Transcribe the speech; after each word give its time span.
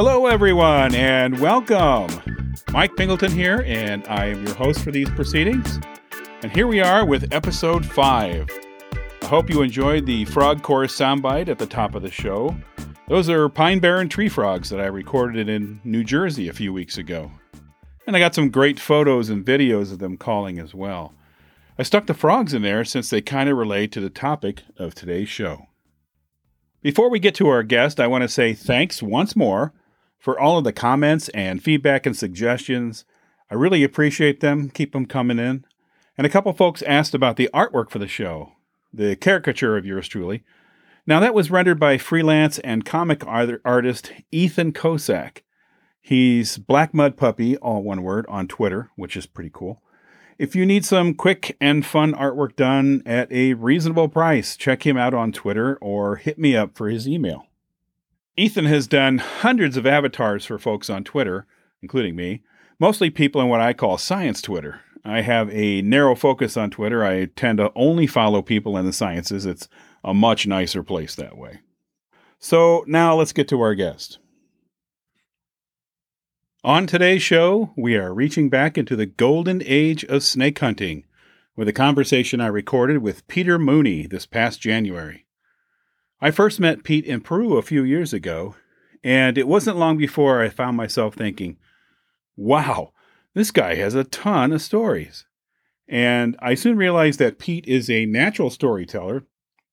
Hello, 0.00 0.26
everyone, 0.26 0.94
and 0.94 1.40
welcome. 1.40 2.06
Mike 2.70 2.94
Pingleton 2.94 3.32
here, 3.32 3.64
and 3.66 4.06
I 4.06 4.26
am 4.26 4.46
your 4.46 4.54
host 4.54 4.84
for 4.84 4.92
these 4.92 5.10
proceedings. 5.10 5.80
And 6.40 6.52
here 6.52 6.68
we 6.68 6.78
are 6.78 7.04
with 7.04 7.32
episode 7.32 7.84
five. 7.84 8.48
I 9.22 9.26
hope 9.26 9.50
you 9.50 9.60
enjoyed 9.60 10.06
the 10.06 10.24
frog 10.26 10.62
chorus 10.62 10.96
soundbite 10.96 11.48
at 11.48 11.58
the 11.58 11.66
top 11.66 11.96
of 11.96 12.02
the 12.02 12.12
show. 12.12 12.56
Those 13.08 13.28
are 13.28 13.48
pine 13.48 13.80
barren 13.80 14.08
tree 14.08 14.28
frogs 14.28 14.70
that 14.70 14.78
I 14.78 14.86
recorded 14.86 15.48
in 15.48 15.80
New 15.82 16.04
Jersey 16.04 16.46
a 16.46 16.52
few 16.52 16.72
weeks 16.72 16.96
ago. 16.96 17.32
And 18.06 18.14
I 18.14 18.20
got 18.20 18.36
some 18.36 18.50
great 18.50 18.78
photos 18.78 19.30
and 19.30 19.44
videos 19.44 19.90
of 19.90 19.98
them 19.98 20.16
calling 20.16 20.60
as 20.60 20.76
well. 20.76 21.12
I 21.76 21.82
stuck 21.82 22.06
the 22.06 22.14
frogs 22.14 22.54
in 22.54 22.62
there 22.62 22.84
since 22.84 23.10
they 23.10 23.20
kind 23.20 23.50
of 23.50 23.56
relate 23.56 23.90
to 23.92 24.00
the 24.00 24.10
topic 24.10 24.62
of 24.76 24.94
today's 24.94 25.28
show. 25.28 25.66
Before 26.82 27.10
we 27.10 27.18
get 27.18 27.34
to 27.34 27.48
our 27.48 27.64
guest, 27.64 27.98
I 27.98 28.06
want 28.06 28.22
to 28.22 28.28
say 28.28 28.54
thanks 28.54 29.02
once 29.02 29.34
more 29.34 29.72
for 30.18 30.38
all 30.38 30.58
of 30.58 30.64
the 30.64 30.72
comments 30.72 31.28
and 31.30 31.62
feedback 31.62 32.06
and 32.06 32.16
suggestions. 32.16 33.04
I 33.50 33.54
really 33.54 33.84
appreciate 33.84 34.40
them. 34.40 34.70
Keep 34.70 34.92
them 34.92 35.06
coming 35.06 35.38
in. 35.38 35.64
And 36.16 36.26
a 36.26 36.30
couple 36.30 36.52
folks 36.52 36.82
asked 36.82 37.14
about 37.14 37.36
the 37.36 37.48
artwork 37.54 37.90
for 37.90 37.98
the 37.98 38.08
show, 38.08 38.52
the 38.92 39.16
caricature 39.16 39.76
of 39.76 39.86
yours 39.86 40.08
truly. 40.08 40.42
Now, 41.06 41.20
that 41.20 41.32
was 41.32 41.50
rendered 41.50 41.80
by 41.80 41.96
freelance 41.96 42.58
and 42.58 42.84
comic 42.84 43.24
artist 43.26 44.12
Ethan 44.30 44.72
Kosak. 44.72 45.38
He's 46.00 46.58
Black 46.58 46.92
Mud 46.92 47.16
Puppy, 47.16 47.56
all 47.58 47.82
one 47.82 48.02
word, 48.02 48.26
on 48.28 48.48
Twitter, 48.48 48.90
which 48.96 49.16
is 49.16 49.26
pretty 49.26 49.50
cool. 49.52 49.80
If 50.38 50.54
you 50.54 50.66
need 50.66 50.84
some 50.84 51.14
quick 51.14 51.56
and 51.60 51.84
fun 51.84 52.12
artwork 52.12 52.56
done 52.56 53.02
at 53.06 53.30
a 53.32 53.54
reasonable 53.54 54.08
price, 54.08 54.56
check 54.56 54.86
him 54.86 54.96
out 54.96 55.14
on 55.14 55.32
Twitter 55.32 55.76
or 55.80 56.16
hit 56.16 56.38
me 56.38 56.54
up 56.54 56.76
for 56.76 56.88
his 56.88 57.08
email. 57.08 57.46
Ethan 58.38 58.66
has 58.66 58.86
done 58.86 59.18
hundreds 59.18 59.76
of 59.76 59.84
avatars 59.84 60.44
for 60.44 60.60
folks 60.60 60.88
on 60.88 61.02
Twitter, 61.02 61.44
including 61.82 62.14
me, 62.14 62.40
mostly 62.78 63.10
people 63.10 63.40
in 63.40 63.48
what 63.48 63.60
I 63.60 63.72
call 63.72 63.98
science 63.98 64.40
Twitter. 64.40 64.80
I 65.04 65.22
have 65.22 65.50
a 65.50 65.82
narrow 65.82 66.14
focus 66.14 66.56
on 66.56 66.70
Twitter. 66.70 67.04
I 67.04 67.24
tend 67.24 67.58
to 67.58 67.72
only 67.74 68.06
follow 68.06 68.40
people 68.40 68.76
in 68.76 68.86
the 68.86 68.92
sciences. 68.92 69.44
It's 69.44 69.68
a 70.04 70.14
much 70.14 70.46
nicer 70.46 70.84
place 70.84 71.16
that 71.16 71.36
way. 71.36 71.58
So 72.38 72.84
now 72.86 73.16
let's 73.16 73.32
get 73.32 73.48
to 73.48 73.60
our 73.60 73.74
guest. 73.74 74.20
On 76.62 76.86
today's 76.86 77.22
show, 77.24 77.72
we 77.76 77.96
are 77.96 78.14
reaching 78.14 78.48
back 78.48 78.78
into 78.78 78.94
the 78.94 79.06
golden 79.06 79.64
age 79.64 80.04
of 80.04 80.22
snake 80.22 80.60
hunting 80.60 81.04
with 81.56 81.66
a 81.66 81.72
conversation 81.72 82.40
I 82.40 82.46
recorded 82.46 82.98
with 82.98 83.26
Peter 83.26 83.58
Mooney 83.58 84.06
this 84.06 84.26
past 84.26 84.60
January. 84.60 85.24
I 86.20 86.32
first 86.32 86.58
met 86.58 86.82
Pete 86.82 87.04
in 87.04 87.20
Peru 87.20 87.56
a 87.56 87.62
few 87.62 87.84
years 87.84 88.12
ago, 88.12 88.56
and 89.04 89.38
it 89.38 89.46
wasn't 89.46 89.76
long 89.76 89.96
before 89.96 90.42
I 90.42 90.48
found 90.48 90.76
myself 90.76 91.14
thinking, 91.14 91.56
wow, 92.36 92.92
this 93.34 93.52
guy 93.52 93.76
has 93.76 93.94
a 93.94 94.02
ton 94.02 94.52
of 94.52 94.60
stories. 94.60 95.26
And 95.88 96.36
I 96.40 96.54
soon 96.54 96.76
realized 96.76 97.20
that 97.20 97.38
Pete 97.38 97.66
is 97.66 97.88
a 97.88 98.04
natural 98.04 98.50
storyteller 98.50 99.24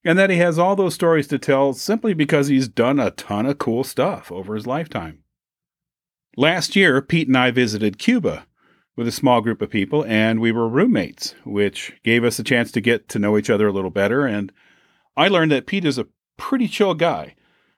and 0.03 0.19
that 0.19 0.29
he 0.29 0.37
has 0.37 0.59
all 0.59 0.75
those 0.75 0.93
stories 0.93 1.27
to 1.29 1.39
tell 1.39 1.73
simply 1.73 2.13
because 2.13 2.47
he's 2.47 2.67
done 2.67 2.99
a 2.99 3.11
ton 3.11 3.47
of 3.47 3.57
cool 3.57 3.83
stuff 3.83 4.31
over 4.31 4.53
his 4.53 4.67
lifetime. 4.67 5.23
Last 6.37 6.75
year, 6.75 7.01
Pete 7.01 7.27
and 7.27 7.37
I 7.37 7.49
visited 7.49 7.97
Cuba 7.97 8.45
with 8.95 9.07
a 9.07 9.11
small 9.11 9.41
group 9.41 9.61
of 9.61 9.69
people, 9.71 10.05
and 10.05 10.39
we 10.39 10.51
were 10.51 10.69
roommates, 10.69 11.33
which 11.43 11.93
gave 12.03 12.23
us 12.23 12.37
a 12.37 12.43
chance 12.43 12.71
to 12.73 12.81
get 12.81 13.09
to 13.09 13.19
know 13.19 13.37
each 13.37 13.49
other 13.49 13.67
a 13.67 13.73
little 13.73 13.89
better. 13.89 14.25
And 14.27 14.51
I 15.17 15.27
learned 15.27 15.51
that 15.51 15.65
Pete 15.65 15.85
is 15.85 15.97
a 15.97 16.07
pretty 16.37 16.67
chill 16.67 16.93
guy, 16.93 17.35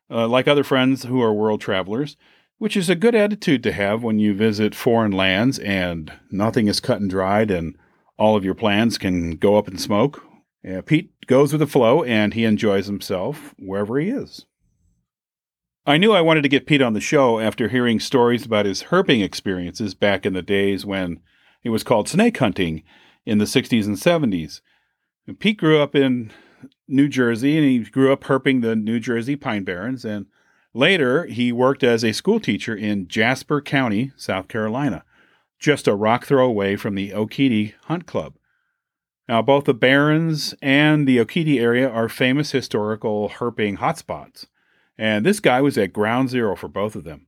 uh, 0.09 0.27
like 0.27 0.47
other 0.47 0.63
friends 0.63 1.03
who 1.03 1.21
are 1.21 1.33
world 1.33 1.61
travelers, 1.61 2.17
which 2.57 2.75
is 2.77 2.89
a 2.89 2.95
good 2.95 3.15
attitude 3.15 3.63
to 3.63 3.71
have 3.71 4.03
when 4.03 4.19
you 4.19 4.33
visit 4.33 4.73
foreign 4.73 5.11
lands 5.11 5.59
and 5.59 6.11
nothing 6.31 6.67
is 6.67 6.79
cut 6.79 6.99
and 6.99 7.09
dried 7.09 7.51
and 7.51 7.77
all 8.17 8.35
of 8.35 8.43
your 8.43 8.55
plans 8.55 8.97
can 8.97 9.31
go 9.31 9.57
up 9.57 9.67
in 9.67 9.77
smoke. 9.77 10.23
Yeah, 10.63 10.81
Pete 10.81 11.11
goes 11.27 11.53
with 11.53 11.59
the 11.59 11.67
flow 11.67 12.03
and 12.03 12.33
he 12.33 12.45
enjoys 12.45 12.87
himself 12.87 13.53
wherever 13.59 13.99
he 13.99 14.09
is. 14.09 14.45
I 15.85 15.97
knew 15.97 16.11
I 16.11 16.21
wanted 16.21 16.41
to 16.41 16.49
get 16.49 16.65
Pete 16.65 16.81
on 16.81 16.93
the 16.93 16.99
show 16.99 17.39
after 17.39 17.69
hearing 17.69 17.99
stories 17.99 18.45
about 18.45 18.65
his 18.65 18.83
herping 18.83 19.23
experiences 19.23 19.93
back 19.93 20.25
in 20.25 20.33
the 20.33 20.41
days 20.41 20.85
when 20.85 21.21
it 21.63 21.69
was 21.69 21.83
called 21.83 22.09
snake 22.09 22.37
hunting 22.37 22.83
in 23.25 23.37
the 23.37 23.45
60s 23.45 23.85
and 23.85 23.95
70s. 23.95 24.59
And 25.27 25.39
Pete 25.39 25.57
grew 25.57 25.79
up 25.79 25.95
in 25.95 26.33
New 26.87 27.07
Jersey, 27.07 27.57
and 27.57 27.65
he 27.65 27.79
grew 27.79 28.11
up 28.11 28.23
herping 28.23 28.61
the 28.61 28.75
New 28.75 28.99
Jersey 28.99 29.35
Pine 29.35 29.63
Barrens. 29.63 30.05
And 30.05 30.27
later, 30.73 31.25
he 31.25 31.51
worked 31.51 31.83
as 31.83 32.03
a 32.03 32.13
school 32.13 32.39
teacher 32.39 32.75
in 32.75 33.07
Jasper 33.07 33.61
County, 33.61 34.11
South 34.15 34.47
Carolina, 34.47 35.03
just 35.59 35.87
a 35.87 35.95
rock 35.95 36.25
throw 36.25 36.45
away 36.45 36.75
from 36.75 36.95
the 36.95 37.11
Okeetee 37.11 37.73
Hunt 37.85 38.05
Club. 38.05 38.35
Now, 39.27 39.41
both 39.41 39.65
the 39.65 39.73
Barrens 39.73 40.55
and 40.61 41.07
the 41.07 41.17
Okeetee 41.17 41.59
area 41.59 41.89
are 41.89 42.07
famous 42.07 42.51
historical 42.51 43.29
herping 43.29 43.77
hotspots, 43.77 44.45
and 44.97 45.25
this 45.25 45.41
guy 45.41 45.61
was 45.61 45.77
at 45.77 45.91
ground 45.91 46.29
zero 46.29 46.55
for 46.55 46.69
both 46.69 46.95
of 46.95 47.03
them. 47.03 47.27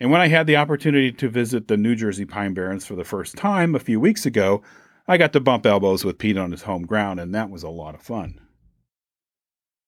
And 0.00 0.10
when 0.10 0.20
I 0.20 0.28
had 0.28 0.46
the 0.46 0.56
opportunity 0.56 1.12
to 1.12 1.28
visit 1.28 1.68
the 1.68 1.76
New 1.76 1.94
Jersey 1.94 2.24
Pine 2.24 2.54
Barrens 2.54 2.86
for 2.86 2.96
the 2.96 3.04
first 3.04 3.36
time 3.36 3.74
a 3.74 3.78
few 3.80 4.00
weeks 4.00 4.26
ago, 4.26 4.62
I 5.06 5.18
got 5.18 5.32
to 5.34 5.40
bump 5.40 5.66
elbows 5.66 6.04
with 6.04 6.18
Pete 6.18 6.38
on 6.38 6.50
his 6.50 6.62
home 6.62 6.86
ground, 6.86 7.20
and 7.20 7.34
that 7.34 7.50
was 7.50 7.62
a 7.62 7.68
lot 7.68 7.94
of 7.94 8.00
fun. 8.00 8.40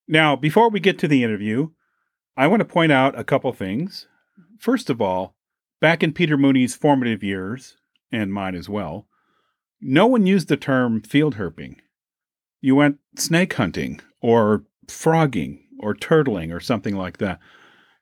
Now, 0.09 0.37
before 0.37 0.69
we 0.69 0.81
get 0.81 0.99
to 1.01 1.09
the 1.09 1.23
interview, 1.23 1.71
I 2.37 2.47
want 2.47 2.61
to 2.61 2.67
point 2.67 2.93
out 2.93 3.19
a 3.19 3.25
couple 3.25 3.53
things. 3.53 4.07
First 4.59 4.91
of 4.91 5.01
all, 5.01 5.37
back 5.81 6.03
in 6.03 6.13
Peter 6.13 6.37
Mooney's 6.37 6.75
formative 6.75 7.23
years, 7.23 7.77
and 8.11 8.33
mine 8.33 8.55
as 8.55 8.69
well, 8.69 9.07
no 9.81 10.07
one 10.07 10.27
used 10.27 10.49
the 10.49 10.57
term 10.57 11.03
field 11.03 11.37
herping. 11.37 11.77
You 12.61 12.77
went 12.77 12.99
snake 13.17 13.55
hunting 13.55 14.01
or 14.21 14.65
frogging 14.87 15.65
or 15.81 15.95
turtling 15.95 16.55
or 16.55 16.61
something 16.61 16.97
like 16.97 17.19
that. 17.19 17.41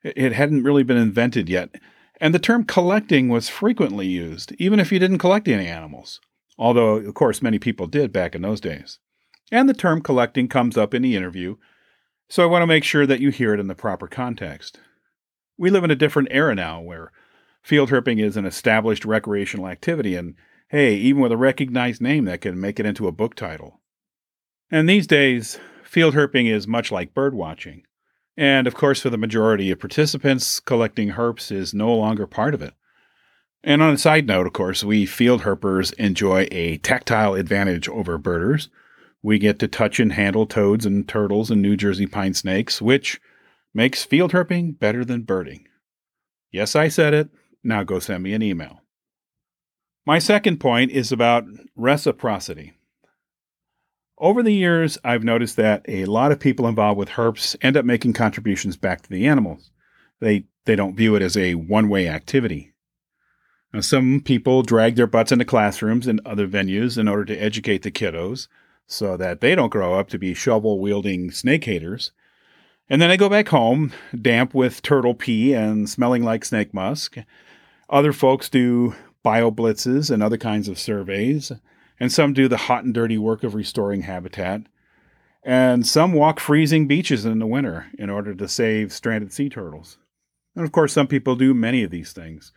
It 0.03 0.33
hadn't 0.33 0.65
really 0.65 0.83
been 0.83 0.97
invented 0.97 1.49
yet. 1.49 1.75
And 2.21 2.35
the 2.35 2.39
term 2.39 2.65
collecting 2.65 3.29
was 3.29 3.49
frequently 3.49 4.07
used, 4.07 4.53
even 4.59 4.79
if 4.79 4.93
you 4.93 4.99
didn't 4.99 5.19
collect 5.19 5.49
any 5.49 5.67
animals, 5.67 6.21
although, 6.59 6.97
of 6.97 7.15
course, 7.15 7.41
many 7.41 7.59
people 7.59 7.87
did 7.87 8.13
back 8.13 8.35
in 8.35 8.43
those 8.43 8.61
days. 8.61 8.99
And 9.51 9.69
the 9.69 9.75
term 9.75 10.03
collecting 10.03 10.47
comes 10.47 10.77
up 10.77 10.93
in 10.93 11.03
the 11.03 11.17
interview 11.17 11.57
so 12.31 12.45
I 12.45 12.47
want 12.47 12.63
to 12.63 12.67
make 12.67 12.85
sure 12.85 13.07
that 13.07 13.21
you 13.21 13.31
hear 13.31 13.53
it 13.53 13.61
in 13.61 13.67
the 13.67 13.75
proper 13.75 14.07
context. 14.07 14.79
We 15.59 15.69
live 15.69 15.83
in 15.83 15.91
a 15.91 15.97
different 15.97 16.29
era 16.31 16.55
now 16.55 16.81
where 16.81 17.11
field 17.61 17.91
herping 17.91 18.23
is 18.23 18.37
an 18.37 18.47
established 18.47 19.05
recreational 19.05 19.67
activity, 19.67 20.15
and 20.15 20.37
hey, 20.69 20.95
even 20.95 21.21
with 21.21 21.33
a 21.33 21.37
recognized 21.37 22.01
name, 22.01 22.27
that 22.27 22.41
can 22.41 22.61
make 22.61 22.79
it 22.79 22.87
into 22.87 23.09
a 23.09 23.13
book 23.13 23.35
title. 23.35 23.81
And 24.71 24.89
these 24.89 25.09
days, 25.09 25.59
field 25.83 26.15
herping 26.15 26.49
is 26.49 26.69
much 26.69 26.93
like 26.93 27.15
bird 27.15 27.35
watching. 27.35 27.83
And 28.37 28.69
of 28.69 28.75
course, 28.75 29.03
for 29.03 29.11
the 29.11 29.19
majority 29.19 29.73
of 29.73 29.81
participants, 29.81 30.61
collecting 30.61 31.11
herps 31.11 31.51
is 31.51 31.75
no 31.75 31.93
longer 31.93 32.29
part 32.29 32.55
of 32.55 32.63
it. 32.63 32.75
And 33.65 33.83
on 33.83 33.95
a 33.95 33.99
side 33.99 34.29
note, 34.29 34.47
of 34.47 34.53
course, 34.53 34.85
we 34.85 35.05
field 35.05 35.43
herpers 35.43 35.93
enjoy 35.95 36.47
a 36.53 36.79
tactile 36.79 37.35
advantage 37.35 37.89
over 37.89 38.17
birders 38.19 38.71
we 39.23 39.39
get 39.39 39.59
to 39.59 39.69
touch 39.69 40.01
and 40.01 40.13
handle 40.13 40.47
toads 40.47 40.87
and 40.87 41.07
turtles 41.09 41.51
and 41.51 41.61
New 41.61 41.77
Jersey 41.77 42.07
pine 42.07 42.35
snakes, 42.35 42.81
which 42.81 43.21
makes 43.75 44.05
field 44.05 44.33
herping 44.33 44.79
better 44.79 45.05
than 45.05 45.23
birding. 45.23 45.67
Yes, 46.51 46.75
I 46.75 46.89
said 46.89 47.15
it. 47.15 47.31
Now 47.63 47.85
go 47.85 47.99
send 47.99 48.23
me 48.23 48.33
an 48.33 48.43
email. 48.43 48.81
My 50.07 50.19
second 50.19 50.59
point 50.59 50.91
is 50.91 51.13
about 51.13 51.45
reciprocity. 51.77 52.73
Over 54.19 54.43
the 54.43 54.55
years, 54.55 54.99
I've 55.05 55.25
noticed 55.25 55.57
that 55.57 55.85
a 55.89 56.05
lot 56.07 56.33
of 56.33 56.41
people 56.41 56.67
involved 56.67 56.99
with 56.99 57.11
herps 57.11 57.57
end 57.63 57.77
up 57.77 57.85
making 57.85 58.15
contributions 58.15 58.77
back 58.77 59.03
to 59.03 59.11
the 59.11 59.27
animals. 59.27 59.71
They, 60.21 60.45
they 60.65 60.77
don't 60.77 60.97
view 60.97 61.15
it 61.15 61.23
as 61.23 61.37
a 61.37 61.55
one 61.55 61.89
way 61.89 62.09
activity. 62.09 62.73
Now, 63.73 63.81
some 63.81 64.21
people 64.21 64.63
drag 64.63 64.97
their 64.97 65.07
butts 65.07 65.33
into 65.33 65.45
classrooms 65.45 66.07
and 66.07 66.21
other 66.25 66.49
venues 66.49 66.99
in 66.99 67.07
order 67.07 67.25
to 67.27 67.37
educate 67.37 67.83
the 67.83 67.91
kiddos 67.91 68.49
so 68.91 69.17
that 69.17 69.41
they 69.41 69.55
don't 69.55 69.71
grow 69.71 69.95
up 69.95 70.09
to 70.09 70.19
be 70.19 70.35
shovel 70.35 70.81
wielding 70.81 71.31
snake 71.31 71.65
haters. 71.65 72.11
And 72.89 73.01
then 73.01 73.09
I 73.09 73.17
go 73.17 73.29
back 73.29 73.49
home, 73.49 73.93
damp 74.21 74.53
with 74.53 74.83
turtle 74.83 75.15
pee 75.15 75.55
and 75.55 75.89
smelling 75.89 76.25
like 76.25 76.45
snake 76.45 76.75
musk. 76.75 77.17
Other 77.89 78.13
folks 78.13 78.49
do 78.49 78.97
bio 79.23 79.53
blitzes 79.53 80.11
and 80.11 80.25
other 80.25 80.37
kinds 80.37 80.67
of 80.67 80.77
surveys, 80.77 81.53
and 82.01 82.13
some 82.13 82.33
do 82.33 82.49
the 82.49 82.57
hot 82.57 82.83
and 82.83 82.93
dirty 82.93 83.17
work 83.17 83.45
of 83.45 83.55
restoring 83.55 84.03
habitat. 84.03 84.63
And 85.45 85.87
some 85.87 86.13
walk 86.13 86.41
freezing 86.41 86.89
beaches 86.89 87.25
in 87.25 87.39
the 87.39 87.47
winter 87.47 87.87
in 87.97 88.11
order 88.11 88.35
to 88.35 88.49
save 88.49 88.93
stranded 88.93 89.33
sea 89.33 89.49
turtles. 89.49 89.99
And 90.57 90.65
of 90.65 90.73
course, 90.73 90.93
some 90.93 91.07
people 91.07 91.37
do 91.37 91.55
many 91.55 91.85
of 91.85 91.93
these 91.93 92.13
things. 92.13 92.53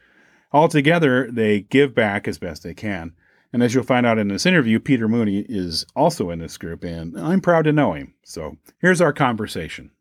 Altogether, 0.52 1.32
they 1.32 1.62
give 1.62 1.94
back 1.94 2.28
as 2.28 2.40
best 2.40 2.64
they 2.64 2.74
can. 2.74 3.14
And 3.54 3.62
as 3.62 3.76
you'll 3.76 3.84
find 3.84 4.04
out 4.04 4.18
in 4.18 4.30
this 4.30 4.48
interview, 4.48 4.80
Peter 4.80 5.08
Mooney 5.08 5.46
is 5.48 5.86
also 5.96 6.32
in 6.32 6.40
this 6.40 6.58
group, 6.58 6.84
and 6.84 7.16
I'm 7.16 7.40
proud 7.40 7.66
to 7.66 7.72
know 7.72 7.94
him. 7.94 8.16
So 8.24 8.58
here's 8.80 9.00
our 9.00 9.14
conversation. 9.14 9.92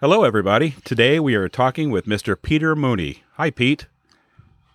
Hello, 0.00 0.22
everybody. 0.22 0.76
Today 0.84 1.18
we 1.18 1.34
are 1.34 1.48
talking 1.48 1.90
with 1.90 2.06
Mr. 2.06 2.40
Peter 2.40 2.76
Mooney. 2.76 3.24
Hi, 3.32 3.50
Pete. 3.50 3.86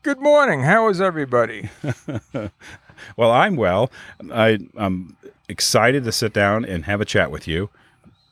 Good 0.04 0.20
morning. 0.20 0.64
How 0.64 0.90
is 0.90 1.00
everybody? 1.00 1.70
well, 3.16 3.32
I'm 3.32 3.56
well. 3.56 3.90
I, 4.30 4.58
am 4.78 5.16
excited 5.48 6.04
to 6.04 6.12
sit 6.12 6.34
down 6.34 6.66
and 6.66 6.84
have 6.84 7.00
a 7.00 7.06
chat 7.06 7.32
with 7.32 7.48
you. 7.48 7.70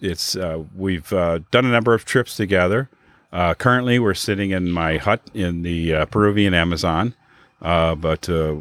It's 0.01 0.35
uh, 0.35 0.63
we've 0.75 1.13
uh, 1.13 1.39
done 1.51 1.65
a 1.65 1.71
number 1.71 1.93
of 1.93 2.03
trips 2.03 2.35
together. 2.35 2.89
Uh, 3.31 3.53
currently, 3.53 3.99
we're 3.99 4.13
sitting 4.13 4.51
in 4.51 4.71
my 4.71 4.97
hut 4.97 5.21
in 5.33 5.61
the 5.61 5.93
uh, 5.93 6.05
Peruvian 6.05 6.53
Amazon, 6.53 7.13
uh, 7.61 7.95
but 7.95 8.27
uh, 8.29 8.55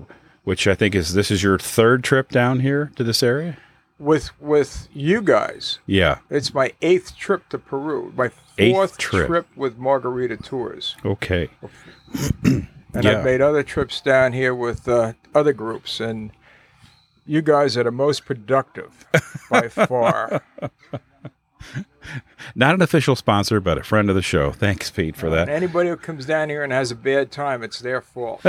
which 0.44 0.66
I 0.66 0.74
think 0.74 0.94
is 0.94 1.14
this 1.14 1.30
is 1.30 1.42
your 1.42 1.58
third 1.58 2.04
trip 2.04 2.30
down 2.30 2.60
here 2.60 2.92
to 2.96 3.04
this 3.04 3.22
area 3.22 3.56
with 3.98 4.30
with 4.40 4.88
you 4.92 5.20
guys. 5.20 5.78
Yeah, 5.86 6.18
it's 6.30 6.54
my 6.54 6.72
eighth 6.82 7.16
trip 7.16 7.48
to 7.50 7.58
Peru. 7.58 8.12
My 8.16 8.30
fourth 8.56 8.98
trip. 8.98 9.26
trip. 9.26 9.46
with 9.56 9.78
Margarita 9.78 10.36
Tours. 10.36 10.96
Okay. 11.04 11.50
and 12.44 12.68
yeah. 13.00 13.18
I've 13.18 13.24
made 13.24 13.40
other 13.40 13.62
trips 13.62 14.00
down 14.00 14.32
here 14.32 14.54
with 14.54 14.88
uh, 14.88 15.14
other 15.34 15.52
groups, 15.52 16.00
and 16.00 16.30
you 17.26 17.42
guys 17.42 17.76
are 17.76 17.84
the 17.84 17.90
most 17.90 18.24
productive 18.24 19.06
by 19.50 19.68
far. 19.68 20.42
Not 22.54 22.74
an 22.74 22.82
official 22.82 23.16
sponsor, 23.16 23.60
but 23.60 23.78
a 23.78 23.82
friend 23.82 24.08
of 24.08 24.16
the 24.16 24.22
show. 24.22 24.52
Thanks, 24.52 24.90
Pete, 24.90 25.16
for 25.16 25.30
that. 25.30 25.48
anybody 25.48 25.88
who 25.88 25.96
comes 25.96 26.26
down 26.26 26.48
here 26.48 26.64
and 26.64 26.72
has 26.72 26.90
a 26.90 26.94
bad 26.94 27.30
time, 27.30 27.62
it's 27.62 27.80
their 27.80 28.00
fault. 28.00 28.42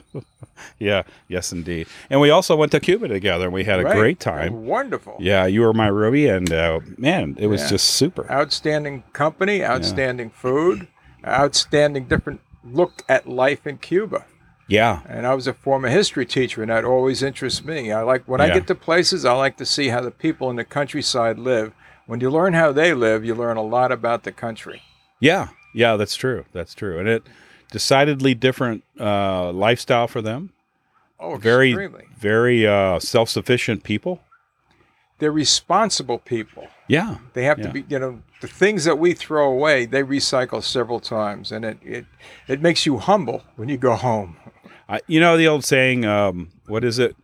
yeah, 0.78 1.02
yes, 1.28 1.52
indeed. 1.52 1.86
And 2.08 2.20
we 2.20 2.30
also 2.30 2.56
went 2.56 2.72
to 2.72 2.80
Cuba 2.80 3.08
together, 3.08 3.44
and 3.44 3.54
we 3.54 3.64
had 3.64 3.80
a 3.80 3.84
right. 3.84 3.96
great 3.96 4.20
time. 4.20 4.66
Wonderful. 4.66 5.16
Yeah, 5.20 5.46
you 5.46 5.60
were 5.60 5.72
my 5.72 5.86
Ruby, 5.86 6.26
and 6.26 6.52
uh, 6.52 6.80
man, 6.96 7.36
it 7.38 7.46
was 7.46 7.62
yeah. 7.62 7.68
just 7.68 7.88
super. 7.88 8.30
Outstanding 8.30 9.04
company, 9.12 9.64
outstanding 9.64 10.28
yeah. 10.28 10.40
food, 10.40 10.88
outstanding 11.24 12.06
different 12.06 12.40
look 12.64 13.02
at 13.08 13.28
life 13.28 13.66
in 13.66 13.78
Cuba. 13.78 14.26
Yeah. 14.68 15.00
And 15.08 15.26
I 15.26 15.34
was 15.34 15.48
a 15.48 15.52
former 15.52 15.88
history 15.88 16.24
teacher, 16.24 16.62
and 16.62 16.70
that 16.70 16.84
always 16.84 17.22
interests 17.22 17.64
me. 17.64 17.90
I 17.90 18.02
like 18.02 18.26
when 18.26 18.40
yeah. 18.40 18.46
I 18.46 18.50
get 18.50 18.68
to 18.68 18.74
places, 18.76 19.24
I 19.24 19.32
like 19.32 19.56
to 19.56 19.66
see 19.66 19.88
how 19.88 20.00
the 20.00 20.12
people 20.12 20.48
in 20.48 20.56
the 20.56 20.64
countryside 20.64 21.38
live 21.38 21.72
when 22.10 22.18
you 22.18 22.28
learn 22.28 22.54
how 22.54 22.72
they 22.72 22.92
live, 22.92 23.24
you 23.24 23.36
learn 23.36 23.56
a 23.56 23.62
lot 23.62 23.92
about 23.92 24.24
the 24.24 24.32
country. 24.32 24.82
Yeah, 25.20 25.50
yeah, 25.72 25.94
that's 25.94 26.16
true. 26.16 26.44
That's 26.52 26.74
true, 26.74 26.98
and 26.98 27.06
it 27.06 27.22
decidedly 27.70 28.34
different 28.34 28.82
uh, 28.98 29.52
lifestyle 29.52 30.08
for 30.08 30.20
them. 30.20 30.52
Oh, 31.20 31.36
very, 31.36 31.70
extremely. 31.70 32.06
very 32.18 32.66
uh, 32.66 32.98
self-sufficient 32.98 33.84
people. 33.84 34.20
They're 35.20 35.30
responsible 35.30 36.18
people. 36.18 36.66
Yeah, 36.88 37.18
they 37.34 37.44
have 37.44 37.60
yeah. 37.60 37.66
to 37.66 37.72
be. 37.72 37.84
You 37.88 38.00
know, 38.00 38.22
the 38.40 38.48
things 38.48 38.82
that 38.86 38.98
we 38.98 39.12
throw 39.12 39.48
away, 39.48 39.86
they 39.86 40.02
recycle 40.02 40.64
several 40.64 40.98
times, 40.98 41.52
and 41.52 41.64
it 41.64 41.78
it 41.84 42.06
it 42.48 42.60
makes 42.60 42.86
you 42.86 42.98
humble 42.98 43.44
when 43.54 43.68
you 43.68 43.76
go 43.76 43.94
home. 43.94 44.36
I, 44.88 45.00
you 45.06 45.20
know 45.20 45.36
the 45.36 45.46
old 45.46 45.64
saying, 45.64 46.04
um, 46.04 46.48
what 46.66 46.82
is 46.82 46.98
it? 46.98 47.14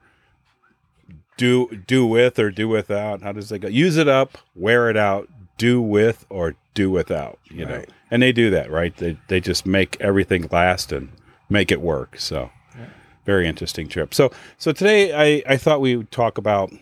Do 1.37 1.83
do 1.87 2.07
with 2.07 2.39
or 2.39 2.51
do 2.51 2.69
without. 2.69 3.23
How 3.23 3.33
does 3.33 3.51
it 3.53 3.61
go? 3.61 3.69
Use 3.69 3.97
it 3.97 4.09
up, 4.09 4.39
wear 4.55 4.91
it 4.91 4.97
out, 4.97 5.29
do 5.59 5.81
with 5.81 6.27
or 6.29 6.55
do 6.75 6.91
without. 6.91 7.39
You 7.45 7.67
right. 7.67 7.89
know, 7.89 7.95
and 8.11 8.23
they 8.23 8.33
do 8.33 8.51
that, 8.51 8.71
right? 8.71 8.97
They 8.97 9.19
they 9.29 9.41
just 9.41 9.67
make 9.67 9.97
everything 10.01 10.49
last 10.51 10.93
and 10.93 11.11
make 11.49 11.71
it 11.71 11.81
work. 11.81 12.19
So, 12.19 12.51
yeah. 12.77 12.87
very 13.25 13.47
interesting 13.47 13.89
trip. 13.89 14.15
So 14.15 14.31
so 14.59 14.73
today 14.73 15.13
I 15.15 15.55
I 15.55 15.57
thought 15.57 15.81
we 15.81 15.97
would 15.97 16.11
talk 16.11 16.39
about 16.39 16.73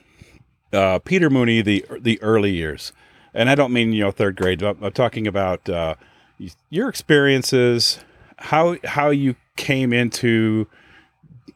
uh, 0.73 0.99
Peter 1.01 1.31
Mooney 1.31 1.63
the 1.63 1.85
the 2.01 2.21
early 2.23 2.53
years, 2.53 2.93
and 3.33 3.49
I 3.49 3.55
don't 3.55 3.73
mean 3.73 3.93
you 3.93 4.05
know 4.05 4.11
third 4.11 4.37
grade. 4.37 4.63
I'm, 4.63 4.83
I'm 4.83 4.93
talking 4.93 5.27
about 5.27 5.69
uh, 5.69 5.95
your 6.71 6.89
experiences, 6.89 7.99
how 8.39 8.77
how 8.85 9.11
you 9.11 9.37
came 9.57 9.93
into 9.93 10.67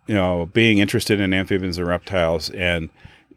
you 0.08 0.14
know, 0.14 0.46
being 0.52 0.78
interested 0.78 1.20
in 1.20 1.32
amphibians 1.32 1.78
and 1.78 1.86
reptiles, 1.86 2.50
and 2.50 2.88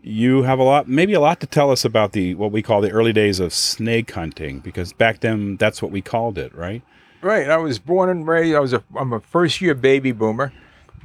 you 0.01 0.43
have 0.43 0.57
a 0.57 0.63
lot, 0.63 0.87
maybe 0.87 1.13
a 1.13 1.19
lot 1.19 1.39
to 1.41 1.45
tell 1.45 1.69
us 1.69 1.85
about 1.85 2.13
the 2.13 2.33
what 2.33 2.51
we 2.51 2.63
call 2.63 2.81
the 2.81 2.89
early 2.89 3.13
days 3.13 3.39
of 3.39 3.53
snake 3.53 4.09
hunting, 4.11 4.59
because 4.59 4.93
back 4.93 5.19
then 5.19 5.57
that's 5.57 5.81
what 5.81 5.91
we 5.91 6.01
called 6.01 6.37
it, 6.39 6.55
right? 6.55 6.81
Right. 7.21 7.47
I 7.47 7.57
was 7.57 7.77
born 7.77 8.09
and 8.09 8.25
raised. 8.25 8.55
I 8.55 8.59
was 8.59 8.73
a 8.73 8.83
I'm 8.95 9.13
a 9.13 9.19
first 9.19 9.61
year 9.61 9.75
baby 9.75 10.11
boomer, 10.11 10.51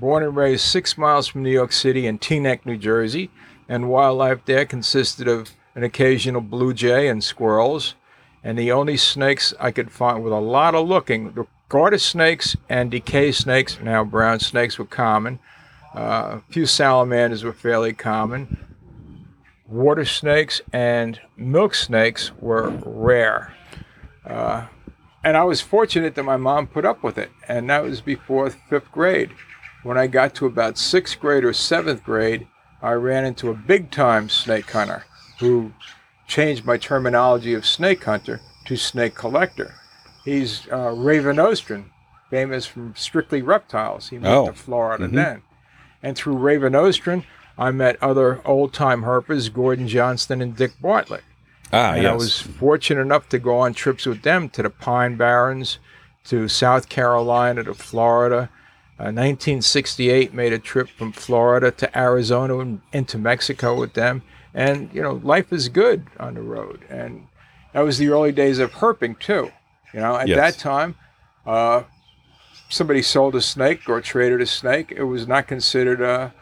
born 0.01 0.23
and 0.23 0.35
raised 0.35 0.65
six 0.65 0.97
miles 0.97 1.27
from 1.27 1.43
New 1.43 1.51
York 1.51 1.73
City 1.73 2.07
in 2.07 2.19
Teaneck, 2.19 2.65
New 2.65 2.79
Jersey, 2.79 3.31
and 3.69 3.91
wildlife 3.91 4.45
there 4.47 4.65
consisted 4.65 5.29
of 5.29 5.51
an 5.75 5.83
occasional 5.83 6.41
blue 6.41 6.73
jay 6.73 7.09
and 7.09 7.23
squirrels, 7.23 7.97
and 8.43 8.57
the 8.57 8.73
only 8.73 8.97
snakes 8.97 9.53
I 9.61 9.73
could 9.73 9.91
find 9.91 10.25
with 10.25 10.33
a 10.33 10.41
lot 10.41 10.75
of 10.75 10.89
looking. 10.89 11.33
The 11.33 11.47
garter 11.69 11.99
snakes 11.99 12.57
and 12.69 12.91
DeKay 12.91 13.35
snakes, 13.35 13.79
now 13.83 14.05
brown 14.05 14.41
snakes, 14.41 14.79
were 14.79 14.87
common. 14.87 15.41
Uh, 15.97 16.41
a 16.41 16.53
few 16.53 16.67
salamanders 16.67 17.43
were 17.43 17.55
fairly 17.55 17.95
common. 17.95 18.59
Water 19.67 20.05
snakes 20.05 20.61
and 20.73 21.19
milk 21.37 21.75
snakes 21.75 22.33
were 22.39 22.69
rare. 22.85 23.55
Uh, 24.25 24.67
and 25.25 25.37
I 25.37 25.45
was 25.45 25.63
fortunate 25.63 26.15
that 26.15 26.23
my 26.23 26.37
mom 26.37 26.67
put 26.67 26.85
up 26.85 27.03
with 27.03 27.17
it. 27.17 27.31
And 27.49 27.71
that 27.71 27.83
was 27.83 28.03
before 28.03 28.51
fifth 28.51 28.93
grade. 28.93 29.31
When 29.83 29.97
I 29.97 30.07
got 30.07 30.35
to 30.37 30.47
about 30.47 30.77
sixth 30.77 31.19
grade 31.19 31.45
or 31.45 31.53
seventh 31.53 32.05
grade, 32.05 32.47
I 32.83 32.93
ran 32.93 33.25
into 33.25 33.49
a 33.51 33.55
big 33.55 33.91
time 33.91 34.29
snake 34.29 34.71
hunter 34.71 35.05
who 35.41 35.73
changed 36.27 36.67
my 36.67 36.77
terminology 36.77 37.55
of 37.55 37.65
snake 37.65 38.05
hunter 38.05 38.41
to 38.67 38.77
snake 38.77 39.15
collector. 39.15 39.75
He's 40.25 40.69
uh, 40.71 40.93
Nostrand, 40.93 41.91
famous 42.31 42.67
from 42.67 42.95
Strictly 42.97 43.41
Reptiles. 43.41 44.11
He 44.11 44.17
moved 44.17 44.27
oh. 44.27 44.47
to 44.49 44.53
Florida 44.53 45.07
mm-hmm. 45.07 45.17
then. 45.17 45.43
And 46.03 46.17
through 46.17 46.37
Ray 46.37 46.57
Van 46.57 46.73
Nostrand, 46.73 47.25
I 47.59 47.71
met 47.71 48.03
other 48.03 48.41
old 48.45 48.73
time 48.73 49.03
herpers, 49.03 49.53
Gordon 49.53 49.89
Johnston 49.89 50.43
and 50.43 50.57
Dick 50.57 50.73
Bartlett. 50.81 51.25
Ah, 51.73 51.95
and 51.95 52.03
yes. 52.03 52.13
I 52.13 52.15
was 52.15 52.41
fortunate 52.41 53.01
enough 53.01 53.29
to 53.31 53.39
go 53.39 53.59
on 53.59 53.75
trips 53.75 54.07
with 54.07 54.23
them 54.23 54.49
to 54.51 54.63
the 54.63 54.71
Pine 54.71 55.17
Barrens, 55.17 55.79
to 56.25 56.49
South 56.49 56.89
Carolina, 56.89 57.65
to 57.65 57.75
Florida. 57.75 58.51
Uh, 58.99 59.13
1968 59.13 60.33
made 60.33 60.53
a 60.53 60.59
trip 60.59 60.89
from 60.89 61.13
Florida 61.13 61.71
to 61.71 61.99
Arizona 61.99 62.59
and 62.59 62.81
into 62.93 63.19
Mexico 63.19 63.79
with 63.79 63.95
them. 63.95 64.23
And, 64.55 64.91
you 64.93 65.03
know, 65.03 65.21
life 65.23 65.53
is 65.53 65.69
good 65.69 66.07
on 66.19 66.35
the 66.35 66.41
road. 66.41 66.85
And 66.89 67.27
that 67.73 67.83
was 67.83 67.99
the 67.99 68.09
early 68.09 68.33
days 68.33 68.59
of 68.59 68.73
herping, 68.73 69.19
too. 69.19 69.53
You 69.93 70.01
know, 70.01 70.17
at 70.17 70.29
yes. 70.29 70.37
that 70.37 70.59
time, 70.61 70.95
uh, 71.45 71.83
somebody 72.69 73.03
sold 73.03 73.35
a 73.35 73.41
snake 73.41 73.89
or 73.89 74.01
traded 74.01 74.41
a 74.41 74.47
snake, 74.47 74.93
it 74.93 75.05
was 75.05 75.27
not 75.27 75.47
considered 75.47 76.01
a 76.01 76.33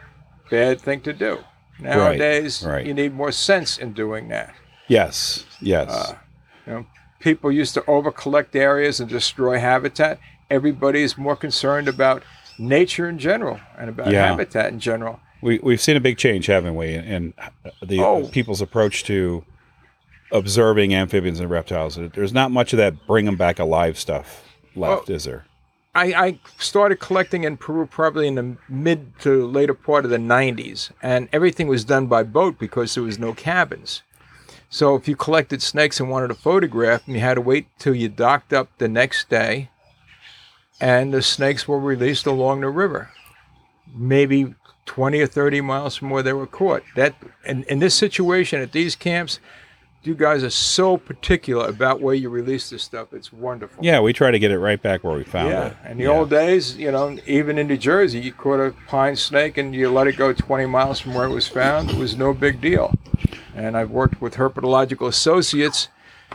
bad 0.49 0.81
thing 0.81 1.01
to 1.01 1.13
do. 1.13 1.39
Nowadays, 1.79 2.63
right, 2.63 2.73
right. 2.73 2.85
you 2.85 2.93
need 2.93 3.13
more 3.13 3.31
sense 3.31 3.77
in 3.77 3.93
doing 3.93 4.29
that. 4.29 4.53
Yes, 4.87 5.45
yes. 5.59 5.89
Uh, 5.89 6.15
you 6.65 6.73
know, 6.73 6.85
people 7.19 7.51
used 7.51 7.73
to 7.73 7.85
over 7.85 8.11
collect 8.11 8.55
areas 8.55 8.99
and 8.99 9.09
destroy 9.09 9.59
habitat. 9.59 10.19
Everybody 10.49 11.01
is 11.01 11.17
more 11.17 11.35
concerned 11.35 11.87
about 11.87 12.23
nature 12.57 13.09
in 13.09 13.19
general 13.19 13.59
and 13.77 13.89
about 13.89 14.11
yeah. 14.11 14.27
habitat 14.27 14.71
in 14.71 14.79
general. 14.79 15.19
We, 15.41 15.59
we've 15.59 15.81
seen 15.81 15.97
a 15.97 15.99
big 15.99 16.17
change, 16.17 16.45
haven't 16.45 16.75
we, 16.75 16.93
in 16.93 17.33
the 17.83 17.99
oh. 17.99 18.27
people's 18.27 18.61
approach 18.61 19.03
to 19.05 19.43
observing 20.31 20.93
amphibians 20.93 21.39
and 21.39 21.49
reptiles. 21.49 21.99
There's 22.13 22.33
not 22.33 22.51
much 22.51 22.73
of 22.73 22.77
that 22.77 23.05
bring 23.05 23.25
them 23.25 23.35
back 23.35 23.59
alive 23.59 23.99
stuff 23.99 24.43
left, 24.75 25.09
is 25.09 25.25
there? 25.25 25.45
I, 25.95 26.05
I 26.13 26.39
started 26.59 26.99
collecting 26.99 27.45
in 27.45 27.55
Peru 27.55 27.85
probably 27.85 28.27
in 28.27 28.35
the 28.35 28.57
mid 28.67 29.17
to 29.19 29.47
later 29.47 29.73
part 29.73 30.03
of 30.03 30.11
the 30.11 30.17
90s, 30.17 30.91
and 31.01 31.29
everything 31.31 31.67
was 31.67 31.85
done 31.85 32.07
by 32.07 32.23
boat 32.23 32.59
because 32.59 32.93
there 32.93 33.03
was 33.03 33.17
no 33.17 33.33
cabins. 33.33 34.03
So 34.69 34.95
if 34.95 35.07
you 35.07 35.15
collected 35.15 35.61
snakes 35.61 36.01
and 36.01 36.09
wanted 36.09 36.27
to 36.27 36.33
photograph 36.33 37.05
them, 37.05 37.15
you 37.15 37.21
had 37.21 37.35
to 37.35 37.41
wait 37.41 37.67
till 37.79 37.95
you 37.95 38.09
docked 38.09 38.51
up 38.51 38.69
the 38.77 38.89
next 38.89 39.29
day, 39.29 39.69
and 40.81 41.13
the 41.13 41.21
snakes 41.21 41.65
were 41.65 41.79
released 41.79 42.25
along 42.25 42.59
the 42.59 42.69
river. 42.69 43.11
Maybe 43.95 44.53
20 44.85 45.21
or 45.21 45.27
30 45.27 45.61
miles 45.61 45.95
from 45.95 46.09
where 46.09 46.23
they 46.23 46.33
were 46.33 46.45
caught. 46.45 46.83
That 46.97 47.15
in, 47.45 47.63
in 47.63 47.79
this 47.79 47.95
situation 47.95 48.61
at 48.61 48.73
these 48.73 48.97
camps, 48.97 49.39
you 50.05 50.15
guys 50.15 50.43
are 50.43 50.49
so 50.49 50.97
particular 50.97 51.67
about 51.67 52.01
where 52.01 52.13
you 52.15 52.29
release 52.29 52.69
this 52.69 52.83
stuff. 52.83 53.13
It's 53.13 53.31
wonderful. 53.33 53.83
Yeah, 53.83 53.99
we 53.99 54.13
try 54.13 54.31
to 54.31 54.39
get 54.39 54.51
it 54.51 54.59
right 54.59 54.81
back 54.81 55.03
where 55.03 55.15
we 55.17 55.23
found 55.23 55.49
Yeah, 55.49 55.65
it. 55.67 55.73
in 55.91 55.97
the 55.97 56.03
Yeah. 56.03 56.09
old 56.09 56.29
days, 56.29 56.77
you 56.77 56.91
know, 56.91 57.17
even 57.25 57.57
in 57.57 57.67
New 57.67 57.77
Jersey, 57.77 58.19
you 58.19 58.31
caught 58.31 58.59
a 58.59 58.73
pine 58.87 59.15
snake 59.15 59.57
and 59.57 59.73
you 59.73 59.89
let 59.89 60.07
it 60.07 60.17
go 60.17 60.33
20 60.33 60.65
miles 60.65 60.99
from 60.99 61.13
where 61.13 61.25
it 61.25 61.33
was 61.33 61.47
found. 61.47 61.89
It 61.91 61.97
was 61.97 62.15
no 62.17 62.33
big 62.33 62.61
deal. 62.61 62.93
And 63.55 63.75
I've 63.77 63.91
worked 63.91 64.21
with 64.21 64.35
herpetological 64.35 65.07
associates, 65.07 65.87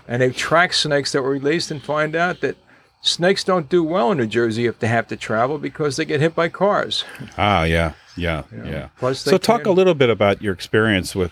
and 0.09 0.23
they've 0.23 0.37
tracked 0.37 0.75
snakes 0.75 1.13
that 1.13 1.23
were 1.23 1.31
released 1.31 1.71
and 1.71 1.83
find 1.83 2.17
out 2.17 2.41
that 2.41 2.57
snakes 3.03 3.45
don't 3.45 3.69
do 3.69 3.83
well 3.85 4.11
in 4.13 4.19
New 4.19 4.27
Jersey 4.27 4.67
if 4.67 4.79
they 4.79 4.87
have 4.89 5.07
to 5.09 5.17
travel 5.17 5.59
because 5.59 5.97
they 5.97 6.05
get 6.05 6.21
hit 6.21 6.35
by 6.35 6.49
cars. 6.49 7.05
Ah, 7.37 7.65
yeah, 7.65 7.93
yeah, 8.17 8.43
yeah. 8.65 8.89
Plus 8.99 9.23
they 9.25 9.33
so, 9.33 9.39
talk 9.39 9.67
a 9.67 9.71
little 9.71 9.95
bit 9.95 10.11
about 10.11 10.43
your 10.43 10.53
experience 10.55 11.15
with 11.15 11.31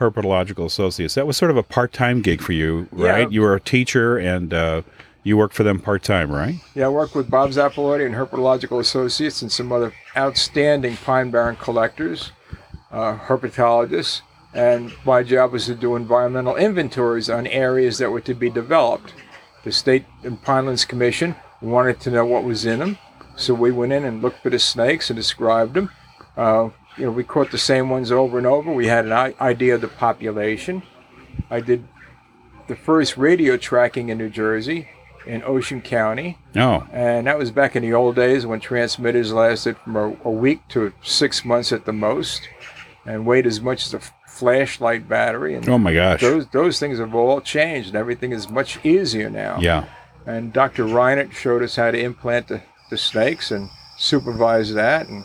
Herpetological 0.00 0.64
Associates. 0.64 1.14
That 1.14 1.26
was 1.26 1.36
sort 1.36 1.50
of 1.50 1.56
a 1.58 1.62
part-time 1.62 2.22
gig 2.22 2.40
for 2.40 2.52
you, 2.52 2.88
Yeah. 2.96 3.10
right? 3.10 3.30
You 3.30 3.42
were 3.42 3.54
a 3.54 3.60
teacher 3.60 4.16
and 4.16 4.52
uh, 4.52 4.82
you 5.22 5.36
worked 5.36 5.54
for 5.54 5.62
them 5.62 5.78
part-time, 5.78 6.32
right? 6.32 6.54
Yeah, 6.74 6.86
I 6.86 6.88
worked 6.88 7.14
with 7.14 7.30
Bob 7.30 7.50
Zappalorti 7.50 8.06
and 8.06 8.14
Herpetological 8.14 8.80
Associates 8.80 9.42
and 9.42 9.52
some 9.52 9.70
other 9.70 9.92
outstanding 10.16 10.96
pine 10.96 11.30
barren 11.30 11.56
collectors, 11.56 12.32
uh, 12.90 13.18
herpetologists, 13.18 14.22
and 14.54 14.92
my 15.04 15.22
job 15.22 15.52
was 15.52 15.66
to 15.66 15.74
do 15.74 15.94
environmental 15.94 16.56
inventories 16.56 17.28
on 17.28 17.46
areas 17.46 17.98
that 17.98 18.10
were 18.10 18.22
to 18.22 18.34
be 18.34 18.48
developed. 18.50 19.12
The 19.64 19.70
State 19.70 20.06
and 20.24 20.42
Pinelands 20.42 20.88
Commission 20.88 21.36
wanted 21.60 22.00
to 22.00 22.10
know 22.10 22.24
what 22.24 22.42
was 22.44 22.64
in 22.64 22.78
them, 22.78 22.96
so 23.36 23.52
we 23.52 23.70
went 23.70 23.92
in 23.92 24.04
and 24.04 24.22
looked 24.22 24.42
for 24.42 24.48
the 24.48 24.58
snakes 24.58 25.10
and 25.10 25.16
described 25.18 25.74
them. 25.74 25.90
Uh, 26.38 26.70
you 27.00 27.06
know, 27.06 27.12
we 27.12 27.24
caught 27.24 27.50
the 27.50 27.58
same 27.58 27.88
ones 27.88 28.12
over 28.12 28.36
and 28.36 28.46
over. 28.46 28.70
We 28.70 28.86
had 28.86 29.06
an 29.06 29.34
idea 29.40 29.74
of 29.74 29.80
the 29.80 29.88
population. 29.88 30.82
I 31.50 31.60
did 31.60 31.88
the 32.68 32.76
first 32.76 33.16
radio 33.16 33.56
tracking 33.56 34.10
in 34.10 34.18
New 34.18 34.28
Jersey 34.28 34.88
in 35.26 35.42
Ocean 35.44 35.80
County. 35.80 36.38
Oh, 36.54 36.86
And 36.92 37.26
that 37.26 37.38
was 37.38 37.50
back 37.50 37.74
in 37.74 37.82
the 37.82 37.94
old 37.94 38.16
days 38.16 38.44
when 38.44 38.60
transmitters 38.60 39.32
lasted 39.32 39.78
from 39.78 39.96
a, 39.96 40.16
a 40.24 40.30
week 40.30 40.60
to 40.68 40.92
six 41.02 41.44
months 41.44 41.72
at 41.72 41.86
the 41.86 41.92
most 41.92 42.42
and 43.06 43.24
weighed 43.24 43.46
as 43.46 43.60
much 43.62 43.86
as 43.86 43.94
a 43.94 44.00
flashlight 44.28 45.08
battery. 45.08 45.54
And 45.54 45.66
oh 45.68 45.78
my 45.78 45.94
gosh. 45.94 46.20
those, 46.20 46.46
those 46.48 46.78
things 46.78 46.98
have 46.98 47.14
all 47.14 47.40
changed 47.40 47.88
and 47.88 47.96
everything 47.96 48.32
is 48.32 48.50
much 48.50 48.84
easier 48.84 49.30
now. 49.30 49.58
Yeah. 49.58 49.86
And 50.26 50.52
Dr. 50.52 50.84
Reinert 50.84 51.32
showed 51.32 51.62
us 51.62 51.76
how 51.76 51.90
to 51.90 51.98
implant 51.98 52.48
the, 52.48 52.62
the 52.90 52.98
snakes 52.98 53.50
and 53.50 53.70
supervise 53.96 54.74
that. 54.74 55.08
And 55.08 55.24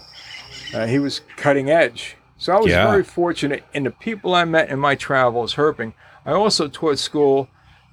uh, 0.73 0.85
he 0.87 0.99
was 0.99 1.21
cutting 1.37 1.69
edge. 1.69 2.15
So 2.37 2.53
I 2.53 2.59
was 2.59 2.71
Yeah. 2.71 2.89
very 2.91 3.03
fortunate 3.03 3.63
in 3.73 3.83
the 3.83 3.91
people 3.91 4.35
I 4.35 4.45
met 4.45 4.69
in 4.69 4.79
my 4.79 4.95
travels 4.95 5.55
herping. 5.55 5.93
I 6.25 6.31
also 6.31 6.67
taught 6.67 6.99
school 6.99 7.47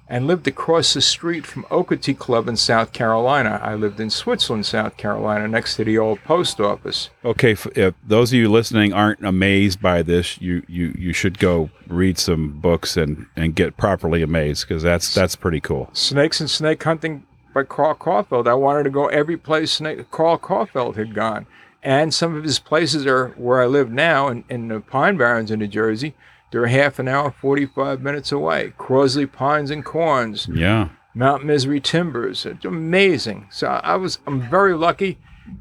and 0.09 0.27
lived 0.27 0.45
across 0.47 0.93
the 0.93 1.01
street 1.01 1.45
from 1.45 1.63
Okeetee 1.71 2.17
Club 2.17 2.49
in 2.49 2.57
South 2.57 2.91
Carolina. 2.91 3.59
I 3.63 3.73
lived 3.75 4.01
in 4.01 4.09
Switzerland, 4.09 4.65
South 4.65 4.97
Carolina, 4.97 5.47
next 5.47 5.77
to 5.77 5.85
the 5.85 5.97
old 5.97 6.21
post 6.25 6.59
office. 6.59 7.09
Okay, 7.23 7.55
if 7.75 7.93
those 8.05 8.33
of 8.33 8.37
you 8.37 8.49
listening 8.51 8.91
aren't 8.91 9.25
amazed 9.25 9.81
by 9.81 10.01
this, 10.03 10.41
you 10.41 10.61
you 10.67 10.93
you 10.97 11.13
should 11.13 11.39
go 11.39 11.69
read 11.87 12.17
some 12.17 12.49
books 12.59 12.97
and 12.97 13.27
and 13.37 13.55
get 13.55 13.77
properly 13.77 14.21
amazed 14.21 14.67
because 14.67 14.83
that's 14.83 15.13
that's 15.13 15.37
pretty 15.37 15.61
cool. 15.61 15.89
Snakes 15.93 16.41
and 16.41 16.49
Snake 16.49 16.83
Hunting 16.83 17.23
by 17.53 17.63
Carl 17.63 17.95
Kauffeld. 17.95 18.45
I 18.47 18.55
wanted 18.55 18.83
to 18.83 18.89
go 18.89 19.07
every 19.07 19.37
place 19.37 19.71
Snake, 19.71 20.11
Carl 20.11 20.37
Kauffeld 20.37 20.95
had 20.97 21.13
gone. 21.15 21.45
And 21.83 22.13
some 22.13 22.35
of 22.35 22.43
his 22.43 22.59
places 22.59 23.05
are 23.05 23.29
where 23.29 23.61
I 23.61 23.65
live 23.65 23.91
now 23.91 24.29
in, 24.29 24.45
in 24.49 24.69
the 24.69 24.79
Pine 24.79 25.17
Barrens 25.17 25.51
in 25.51 25.59
New 25.59 25.67
Jersey. 25.67 26.15
They're 26.51 26.67
half 26.67 26.97
an 26.99 27.07
hour, 27.07 27.31
45 27.31 28.01
minutes 28.01 28.31
away. 28.31 28.73
Crosley 28.77 29.29
Pines 29.29 29.69
and 29.71 29.83
Corns, 29.83 30.47
Yeah. 30.47 30.89
Mount 31.15 31.43
Misery 31.45 31.79
Timbers. 31.81 32.45
It's 32.45 32.63
amazing. 32.65 33.47
So 33.51 33.67
I 33.67 33.95
was, 33.95 34.19
I'm 34.25 34.41
very 34.49 34.75
lucky. 34.75 35.17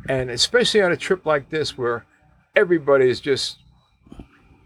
And 0.09 0.31
especially 0.31 0.81
on 0.81 0.93
a 0.93 0.97
trip 0.97 1.27
like 1.27 1.51
this 1.51 1.77
where 1.77 2.07
everybody 2.55 3.09
is 3.11 3.21
just 3.21 3.59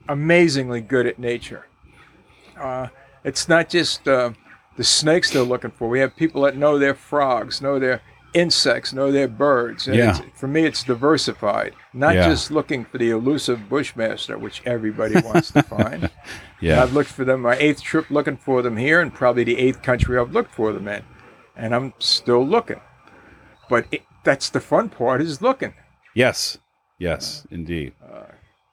amazingly 0.09 0.81
good 0.81 1.07
at 1.07 1.19
nature. 1.19 1.67
Uh, 2.61 2.89
it's 3.25 3.49
not 3.49 3.69
just 3.69 4.07
uh, 4.07 4.31
the 4.77 4.85
snakes 4.85 5.31
they're 5.31 5.43
looking 5.43 5.71
for. 5.71 5.89
We 5.89 6.01
have 6.01 6.17
people 6.17 6.43
that 6.43 6.57
know 6.57 6.79
their 6.79 6.95
frogs, 6.95 7.61
know 7.61 7.79
their 7.79 8.03
insects, 8.37 8.93
know 8.93 9.11
their 9.11 9.27
birds. 9.29 9.87
And 9.89 9.97
Yeah. 9.97 10.11
it's, 10.19 10.39
for 10.39 10.47
me, 10.47 10.65
it's 10.65 10.85
diversified, 10.85 11.73
not 11.93 12.15
Yeah. 12.15 12.29
just 12.29 12.51
looking 12.51 12.85
for 12.85 12.99
the 12.99 13.11
elusive 13.11 13.69
bushmaster, 13.69 14.37
which 14.39 14.63
everybody 14.67 15.15
wants 15.21 15.51
to 15.53 15.63
find. 15.63 16.05
And 16.05 16.11
Yeah. 16.61 16.83
I've 16.83 16.93
looked 16.93 17.11
for 17.11 17.25
them 17.25 17.41
my 17.43 17.57
eighth 17.57 17.83
trip 17.83 18.11
looking 18.11 18.37
for 18.37 18.63
them 18.63 18.77
here, 18.77 19.01
and 19.01 19.13
probably 19.13 19.45
the 19.45 19.59
eighth 19.59 19.83
country 19.83 20.19
I've 20.19 20.33
looked 20.33 20.55
for 20.55 20.73
them 20.73 20.87
in, 20.89 21.03
and 21.57 21.75
I'm 21.75 21.93
still 21.99 22.47
looking. 22.47 22.81
But 23.69 23.87
it, 23.91 24.03
that's 24.25 24.49
the 24.51 24.61
fun 24.61 24.89
part 24.91 25.21
is 25.21 25.43
looking. 25.43 25.75
Yes. 26.15 26.59
Yes. 26.99 27.47
Indeed. 27.51 27.93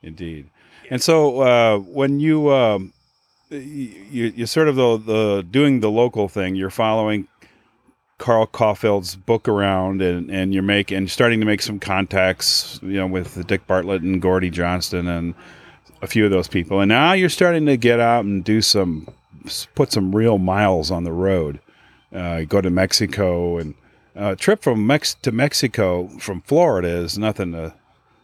Indeed. 0.01 0.49
And 0.89 1.01
so 1.01 1.39
uh, 1.41 1.77
when 1.79 2.19
you 2.19 2.51
um, 2.51 2.93
you 3.49 4.31
you 4.35 4.45
sort 4.45 4.67
of 4.67 4.75
the 4.75 4.97
the 4.97 5.45
doing 5.49 5.79
the 5.79 5.89
local 5.91 6.27
thing, 6.27 6.55
you're 6.55 6.69
following 6.69 7.27
Carl 8.23 8.45
Kauffeld's 8.47 9.17
book 9.17 9.49
around, 9.49 10.01
and 10.01 10.31
and 10.31 10.53
you're 10.53 10.63
making 10.63 11.09
starting 11.09 11.41
to 11.41 11.45
make 11.45 11.61
some 11.61 11.77
contacts, 11.77 12.79
you 12.81 12.93
know, 12.93 13.05
with 13.05 13.45
Dick 13.47 13.67
Bartlett 13.67 14.01
and 14.01 14.21
Gordy 14.21 14.49
Johnston 14.49 15.09
and 15.09 15.35
a 16.01 16.07
few 16.07 16.23
of 16.23 16.31
those 16.31 16.47
people, 16.47 16.79
and 16.79 16.87
now 16.87 17.11
you're 17.11 17.27
starting 17.27 17.65
to 17.65 17.75
get 17.75 17.99
out 17.99 18.23
and 18.23 18.41
do 18.41 18.61
some 18.61 19.09
put 19.75 19.91
some 19.91 20.15
real 20.15 20.37
miles 20.37 20.89
on 20.89 21.03
the 21.03 21.11
road. 21.11 21.59
Uh, 22.15 22.43
go 22.43 22.61
to 22.61 22.69
Mexico 22.69 23.57
and 23.57 23.75
uh, 24.15 24.35
trip 24.35 24.63
from 24.63 24.87
Mex 24.87 25.15
to 25.15 25.33
Mexico 25.33 26.07
from 26.17 26.39
Florida 26.43 26.87
is 26.87 27.17
nothing 27.17 27.51
to 27.51 27.73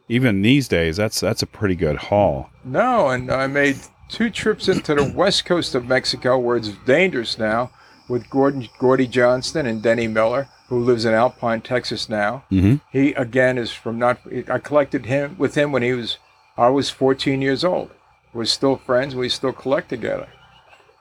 even 0.07 0.43
these 0.43 0.69
days. 0.69 0.95
That's 0.95 1.19
that's 1.19 1.41
a 1.41 1.47
pretty 1.47 1.75
good 1.75 1.97
haul. 1.97 2.49
No, 2.63 3.09
and 3.09 3.29
I 3.29 3.47
made 3.47 3.75
two 4.07 4.29
trips 4.29 4.69
into 4.69 4.95
the 4.95 5.11
west 5.13 5.43
coast 5.43 5.75
of 5.75 5.89
Mexico 5.89 6.37
where 6.37 6.55
it's 6.55 6.69
dangerous 6.85 7.37
now 7.37 7.71
with 8.09 8.29
Gordon 8.29 8.67
Gordy 8.79 9.07
Johnston 9.07 9.65
and 9.65 9.81
Denny 9.81 10.07
Miller, 10.07 10.49
who 10.67 10.79
lives 10.79 11.05
in 11.05 11.13
Alpine, 11.13 11.61
Texas 11.61 12.09
now. 12.09 12.43
Mm-hmm. 12.51 12.75
He 12.91 13.13
again 13.13 13.57
is 13.57 13.71
from 13.71 13.97
not. 13.99 14.19
I 14.49 14.59
collected 14.59 15.05
him 15.05 15.35
with 15.37 15.55
him 15.55 15.71
when 15.71 15.83
he 15.83 15.93
was. 15.93 16.17
I 16.57 16.67
was 16.69 16.89
14 16.89 17.41
years 17.41 17.63
old. 17.63 17.91
We're 18.33 18.43
still 18.45 18.75
friends. 18.75 19.15
We 19.15 19.29
still 19.29 19.53
collect 19.53 19.87
together. 19.89 20.27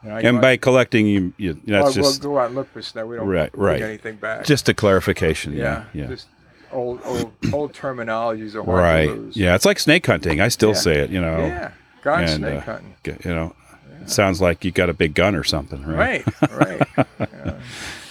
You 0.03 0.11
know, 0.11 0.17
And 0.17 0.41
by 0.41 0.57
collecting, 0.57 1.07
you, 1.07 1.33
you 1.37 1.61
well, 1.67 1.85
that's 1.85 1.97
we'll 1.97 2.05
just 2.05 2.23
go 2.23 2.39
out 2.39 2.47
and 2.47 2.55
look 2.55 2.73
for 2.73 2.81
stuff. 2.81 3.07
We 3.07 3.17
don't 3.17 3.27
Right, 3.27 3.51
right. 3.59 3.83
anything 3.83 4.17
back. 4.17 4.45
just 4.45 4.69
a 4.69 4.75
clarification. 4.75 5.55
yeah, 5.55 5.85
Yeah, 5.93 6.03
yeah. 6.03 6.07
Just 6.09 6.29
old 6.71 7.01
old 7.05 7.33
old 7.53 7.73
terminologies 7.73 8.55
are 8.55 8.63
hard 8.63 8.79
right. 8.79 9.07
to 9.07 9.15
lose. 9.15 9.37
Yeah, 9.37 9.55
it's 9.57 9.65
like 9.65 9.79
snake 9.81 10.07
hunting. 10.07 10.41
I 10.41 10.49
still 10.49 10.71
Yeah. 10.71 10.75
say 10.75 10.99
it. 11.01 11.11
You 11.11 11.21
know. 11.21 11.39
yeah. 11.39 11.73
And, 12.05 12.31
snake 12.31 12.59
uh, 12.59 12.61
hunting. 12.61 12.95
You 13.25 13.35
know. 13.35 13.55
It 14.03 14.11
sounds 14.11 14.41
like 14.41 14.65
you 14.65 14.71
got 14.71 14.89
a 14.89 14.95
big 14.95 15.15
gun 15.15 15.35
or 15.35 15.45
something, 15.45 15.85
right? 15.85 16.25
Right, 16.41 16.51
right. 16.51 16.89
Yeah. 17.21 17.61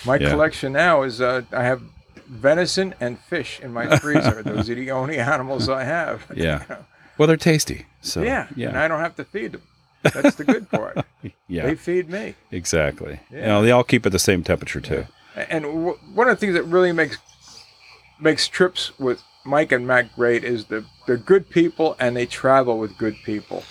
My 0.05 0.15
Yeah. 0.17 0.29
collection 0.29 0.73
now 0.73 1.03
is 1.03 1.19
uh, 1.21 1.41
I 1.51 1.63
have 1.63 1.81
venison 2.27 2.93
and 2.99 3.19
fish 3.19 3.59
in 3.59 3.73
my 3.73 3.97
freezer. 3.99 4.41
Those 4.43 4.69
are 4.69 4.75
the 4.75 4.91
only 4.91 5.17
animals 5.33 5.69
I 5.69 5.83
have. 5.83 6.25
Yeah. 6.35 6.63
Well, 7.17 7.25
they're 7.27 7.35
tasty. 7.35 7.87
So 8.01 8.21
Yeah, 8.21 8.45
and 8.55 8.77
I 8.77 8.87
don't 8.87 8.99
have 8.99 9.15
to 9.15 9.23
feed 9.25 9.53
them. 9.53 9.63
That's 10.03 10.35
the 10.35 10.43
good 10.43 10.69
part. 10.69 11.03
yeah, 11.47 11.63
They 11.65 11.73
feed 11.73 12.09
me. 12.11 12.35
exactly. 12.51 13.21
You 13.31 13.39
Yeah. 13.39 13.45
know, 13.47 13.61
they 13.63 13.71
all 13.71 13.83
keep 13.83 14.05
at 14.05 14.11
the 14.11 14.19
same 14.19 14.43
temperature 14.43 14.79
too. 14.79 15.07
And 15.35 15.63
w- 15.63 15.97
one 16.13 16.29
of 16.29 16.37
the 16.37 16.39
things 16.39 16.53
that 16.53 16.61
really 16.65 16.91
makes 16.91 17.17
makes 18.19 18.47
trips 18.47 18.97
with 18.99 19.23
Mike 19.45 19.71
and 19.71 19.87
Mac 19.87 20.13
great 20.15 20.43
is 20.43 20.65
the 20.65 20.85
they're 21.07 21.17
good 21.17 21.49
people 21.49 21.95
and 21.99 22.15
they 22.15 22.27
travel 22.27 22.77
with 22.77 22.95
good 22.99 23.15
people. 23.25 23.63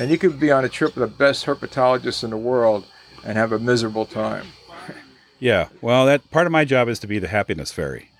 And 0.00 0.10
you 0.10 0.18
could 0.18 0.40
be 0.40 0.50
on 0.50 0.64
a 0.64 0.68
trip 0.68 0.96
with 0.96 1.08
the 1.08 1.14
best 1.16 1.44
herpetologists 1.46 2.24
in 2.24 2.30
the 2.30 2.36
world 2.36 2.84
and 3.24 3.36
have 3.36 3.52
a 3.52 3.58
miserable 3.58 4.06
time. 4.06 4.46
Yeah. 5.42 5.68
Well, 5.80 6.04
that 6.04 6.30
part 6.30 6.44
of 6.44 6.52
my 6.52 6.66
job 6.66 6.90
is 6.90 6.98
to 6.98 7.06
be 7.06 7.18
the 7.18 7.26
happiness 7.28 7.72
fairy. 7.72 8.10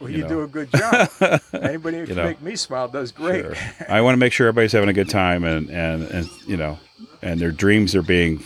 Well, 0.00 0.08
You 0.08 0.16
you, 0.16 0.22
know. 0.22 0.28
do 0.30 0.42
a 0.42 0.46
good 0.46 0.70
job. 0.72 1.10
Anybody 1.52 1.98
who 1.98 2.06
can 2.06 2.16
know. 2.16 2.24
make 2.24 2.40
me 2.40 2.56
smile 2.56 2.88
does 2.88 3.12
great. 3.12 3.44
Sure. 3.44 3.54
I 3.90 4.00
want 4.00 4.14
to 4.14 4.18
make 4.18 4.32
sure 4.32 4.48
everybody's 4.48 4.72
having 4.72 4.88
a 4.88 4.94
good 4.94 5.10
time 5.10 5.44
and, 5.44 5.68
and, 5.68 6.04
and 6.04 6.30
you 6.46 6.56
know, 6.56 6.78
and 7.20 7.38
their 7.38 7.50
dreams 7.52 7.94
are 7.94 8.00
being, 8.00 8.42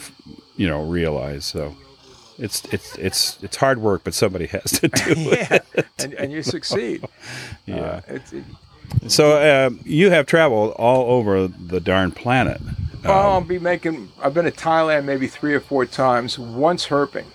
you 0.56 0.66
know, 0.66 0.82
realized. 0.82 1.44
So 1.44 1.76
it's 2.36 2.64
it's 2.72 2.96
it's 2.98 3.38
it's 3.44 3.56
hard 3.56 3.78
work, 3.78 4.02
but 4.02 4.12
somebody 4.12 4.46
has 4.48 4.72
to 4.80 4.88
do 4.88 4.90
it. 5.06 5.62
yeah, 5.76 5.82
and, 6.00 6.14
and 6.14 6.32
you 6.32 6.42
succeed. 6.42 7.04
Yeah. 7.64 7.76
Uh, 7.76 8.00
it's, 8.08 8.32
it, 8.32 8.42
So 9.08 9.66
um, 9.66 9.80
you 9.84 10.10
have 10.10 10.26
traveled 10.26 10.72
all 10.72 11.10
over 11.12 11.46
the 11.48 11.80
darn 11.80 12.10
planet. 12.12 12.60
well, 13.04 13.30
I'll 13.32 13.40
be 13.40 13.58
making. 13.58 14.10
I've 14.22 14.34
been 14.34 14.44
to 14.46 14.50
Thailand 14.50 15.04
maybe 15.04 15.26
three 15.28 15.54
or 15.54 15.60
four 15.60 15.86
times. 15.86 16.38
Once 16.38 16.88
herping, 16.88 17.26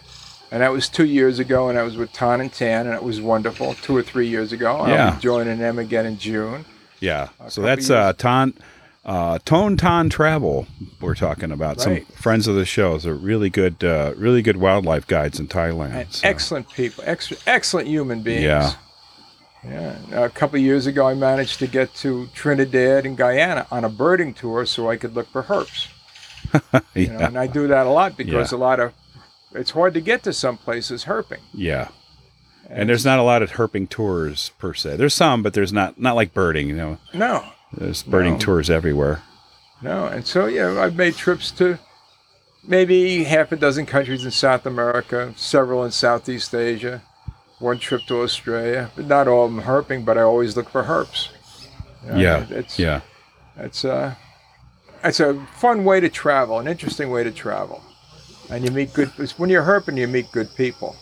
and 0.51 0.61
that 0.61 0.71
was 0.71 0.89
two 0.89 1.05
years 1.05 1.39
ago, 1.39 1.69
and 1.69 1.77
I 1.79 1.83
was 1.83 1.95
with 1.95 2.11
Ton 2.11 2.41
and 2.41 2.51
Tan, 2.51 2.87
and 2.87 2.95
it 2.95 3.03
was 3.03 3.21
wonderful. 3.21 3.73
Two 3.75 3.95
or 3.95 4.03
three 4.03 4.27
years 4.27 4.51
ago. 4.51 4.77
I'll 4.77 4.89
Yeah. 4.89 5.11
be 5.15 5.21
joining 5.21 5.59
them 5.59 5.79
again 5.79 6.05
in 6.05 6.17
June. 6.17 6.65
Yeah. 6.99 7.29
So 7.47 7.61
that's 7.61 7.89
uh, 7.89 8.13
Ton, 8.17 8.53
uh, 9.05 9.39
Tone 9.45 9.77
Ton 9.77 10.09
Travel. 10.09 10.67
We're 10.99 11.15
talking 11.15 11.51
about 11.51 11.77
Right. 11.77 12.05
some 12.05 12.15
friends 12.17 12.47
of 12.47 12.55
the 12.55 12.65
show. 12.65 12.97
They're 12.97 13.13
really 13.15 13.49
good, 13.49 13.81
uh, 13.83 14.11
really 14.17 14.41
good 14.41 14.57
wildlife 14.57 15.07
guides 15.07 15.39
in 15.39 15.47
Thailand. 15.47 16.13
So- 16.13 16.27
excellent 16.27 16.69
people, 16.73 17.03
ex- 17.07 17.33
excellent 17.47 17.87
human 17.87 18.21
beings. 18.21 18.43
Yeah. 18.43 18.73
Yeah. 19.63 19.95
A 20.11 20.29
couple 20.29 20.57
of 20.57 20.63
years 20.63 20.87
ago, 20.87 21.07
I 21.07 21.13
managed 21.13 21.59
to 21.59 21.67
get 21.67 21.93
to 21.95 22.27
Trinidad 22.33 23.05
and 23.05 23.15
Guyana 23.15 23.67
on 23.71 23.83
a 23.85 23.89
birding 23.89 24.33
tour 24.33 24.65
so 24.65 24.89
I 24.89 24.97
could 24.97 25.15
look 25.15 25.27
for 25.29 25.43
herps. 25.43 25.87
You 26.95 27.07
know, 27.07 27.19
and 27.19 27.37
I 27.37 27.47
do 27.47 27.67
that 27.67 27.85
a 27.85 27.89
lot 27.89 28.17
because 28.17 28.51
Yeah. 28.51 28.57
a 28.57 28.59
lot 28.59 28.79
of 28.79 28.93
it's 29.53 29.71
hard 29.71 29.93
to 29.93 30.01
get 30.01 30.23
to 30.23 30.33
some 30.33 30.57
places 30.57 31.05
herping. 31.05 31.39
Yeah. 31.53 31.89
And 32.69 32.89
there's 32.89 33.05
not 33.05 33.19
a 33.19 33.23
lot 33.23 33.41
of 33.41 33.51
herping 33.51 33.89
tours 33.89 34.51
per 34.57 34.73
se. 34.73 34.95
There's 34.97 35.13
some, 35.13 35.43
but 35.43 35.53
there's 35.53 35.71
not 35.73 35.99
not 35.99 36.15
like 36.15 36.33
birding. 36.33 36.67
You 36.69 36.75
know, 36.75 36.97
No, 37.13 37.45
there's 37.73 38.01
birding 38.03 38.33
No. 38.33 38.39
tours 38.39 38.69
everywhere. 38.69 39.21
no. 39.81 40.05
And 40.07 40.25
so, 40.25 40.45
yeah, 40.47 40.81
I've 40.81 40.95
made 40.95 41.15
trips 41.15 41.51
to 41.51 41.77
maybe 42.67 43.23
half 43.23 43.51
a 43.51 43.55
dozen 43.55 43.85
countries 43.85 44.25
in 44.25 44.31
South 44.31 44.65
America, 44.65 45.33
several 45.37 45.83
in 45.85 45.91
Southeast 45.91 46.53
Asia, 46.53 47.01
one 47.61 47.79
trip 47.79 48.01
to 48.07 48.21
Australia, 48.21 48.89
but 48.95 49.07
not 49.07 49.27
all 49.27 49.45
of 49.45 49.53
them 49.53 49.63
herping, 49.63 50.03
but 50.03 50.17
I 50.17 50.21
always 50.21 50.55
look 50.57 50.69
for 50.69 50.83
herps. 50.83 51.29
You 52.03 52.11
know, 52.11 52.17
Yeah. 52.17 52.45
It's, 52.49 52.79
Yeah. 52.79 53.01
It's 53.57 53.83
a, 53.83 54.17
it's 55.03 55.19
a 55.19 55.35
fun 55.55 55.83
way 55.83 55.99
to 55.99 56.09
travel, 56.09 56.59
an 56.59 56.67
interesting 56.67 57.09
way 57.09 57.23
to 57.23 57.31
travel. 57.31 57.83
And 58.49 58.65
you 58.65 58.71
meet 58.71 58.93
good, 58.93 59.11
it's 59.17 59.37
when 59.37 59.49
you're 59.49 59.63
herping, 59.63 59.97
you 59.97 60.07
meet 60.07 60.31
good 60.31 60.49
people. 60.55 60.95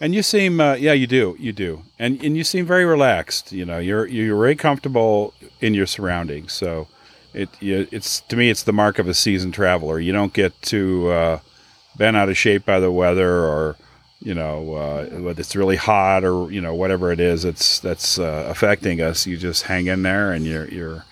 And 0.00 0.14
you 0.14 0.22
seem, 0.22 0.60
uh, 0.60 0.74
yeah, 0.74 0.94
you 0.94 1.06
do, 1.06 1.36
you 1.38 1.52
do, 1.52 1.82
and 1.98 2.24
and 2.24 2.34
you 2.34 2.42
seem 2.42 2.64
very 2.64 2.86
relaxed. 2.86 3.52
You 3.52 3.66
know, 3.66 3.78
you're 3.78 4.06
you're 4.06 4.38
very 4.38 4.56
comfortable 4.56 5.34
in 5.60 5.74
your 5.74 5.84
surroundings. 5.84 6.54
So, 6.54 6.88
it 7.34 7.50
you, 7.60 7.86
it's 7.92 8.22
to 8.22 8.36
me, 8.36 8.48
it's 8.48 8.62
the 8.62 8.72
mark 8.72 8.98
of 8.98 9.08
a 9.08 9.12
seasoned 9.12 9.52
traveler. 9.52 10.00
You 10.00 10.12
don't 10.12 10.32
get 10.32 10.60
too 10.62 11.10
uh, 11.10 11.40
bent 11.96 12.16
out 12.16 12.30
of 12.30 12.38
shape 12.38 12.64
by 12.64 12.80
the 12.80 12.90
weather, 12.90 13.44
or 13.44 13.76
you 14.20 14.34
know, 14.34 14.74
uh, 14.74 15.04
whether 15.20 15.40
it's 15.40 15.56
really 15.56 15.76
hot 15.76 16.24
or 16.24 16.50
you 16.52 16.60
know 16.60 16.74
whatever 16.74 17.10
it 17.12 17.20
is 17.20 17.42
that's 17.42 17.78
that's 17.80 18.18
uh, 18.18 18.46
affecting 18.48 19.00
us. 19.00 19.26
You 19.26 19.36
just 19.36 19.64
hang 19.64 19.86
in 19.86 20.02
there, 20.02 20.32
and 20.32 20.44
you're 20.46 20.68
you're 20.68 21.04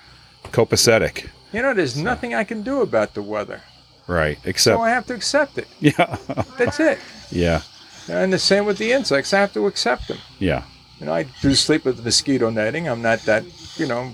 copacetic, 0.53 1.29
You 1.53 1.63
know, 1.63 1.75
there's 1.75 1.97
nothing 1.97 2.35
I 2.35 2.45
can 2.45 2.63
do 2.63 2.81
about 2.81 3.15
the 3.15 3.23
weather. 3.23 3.61
right? 4.07 4.39
Except, 4.45 4.77
So 4.77 4.81
I 4.83 4.91
have 4.91 5.07
to 5.07 5.15
accept 5.15 5.59
it. 5.59 5.69
yeah, 5.81 6.17
That's 6.57 6.81
it. 6.81 6.99
yeah, 7.31 7.63
And 8.09 8.33
the 8.33 8.39
same 8.39 8.65
with 8.65 8.79
the 8.79 8.93
insects. 8.93 9.35
I 9.35 9.41
have 9.41 9.53
to 9.53 9.67
accept 9.67 10.09
them. 10.09 10.19
yeah, 10.39 10.63
You 11.01 11.07
know, 11.07 11.13
I 11.13 11.25
do 11.43 11.55
sleep 11.55 11.85
with 11.85 12.03
mosquito 12.05 12.49
netting. 12.51 12.89
I'm 12.89 13.03
not 13.03 13.21
that, 13.27 13.45
you 13.77 13.87
know, 13.87 14.13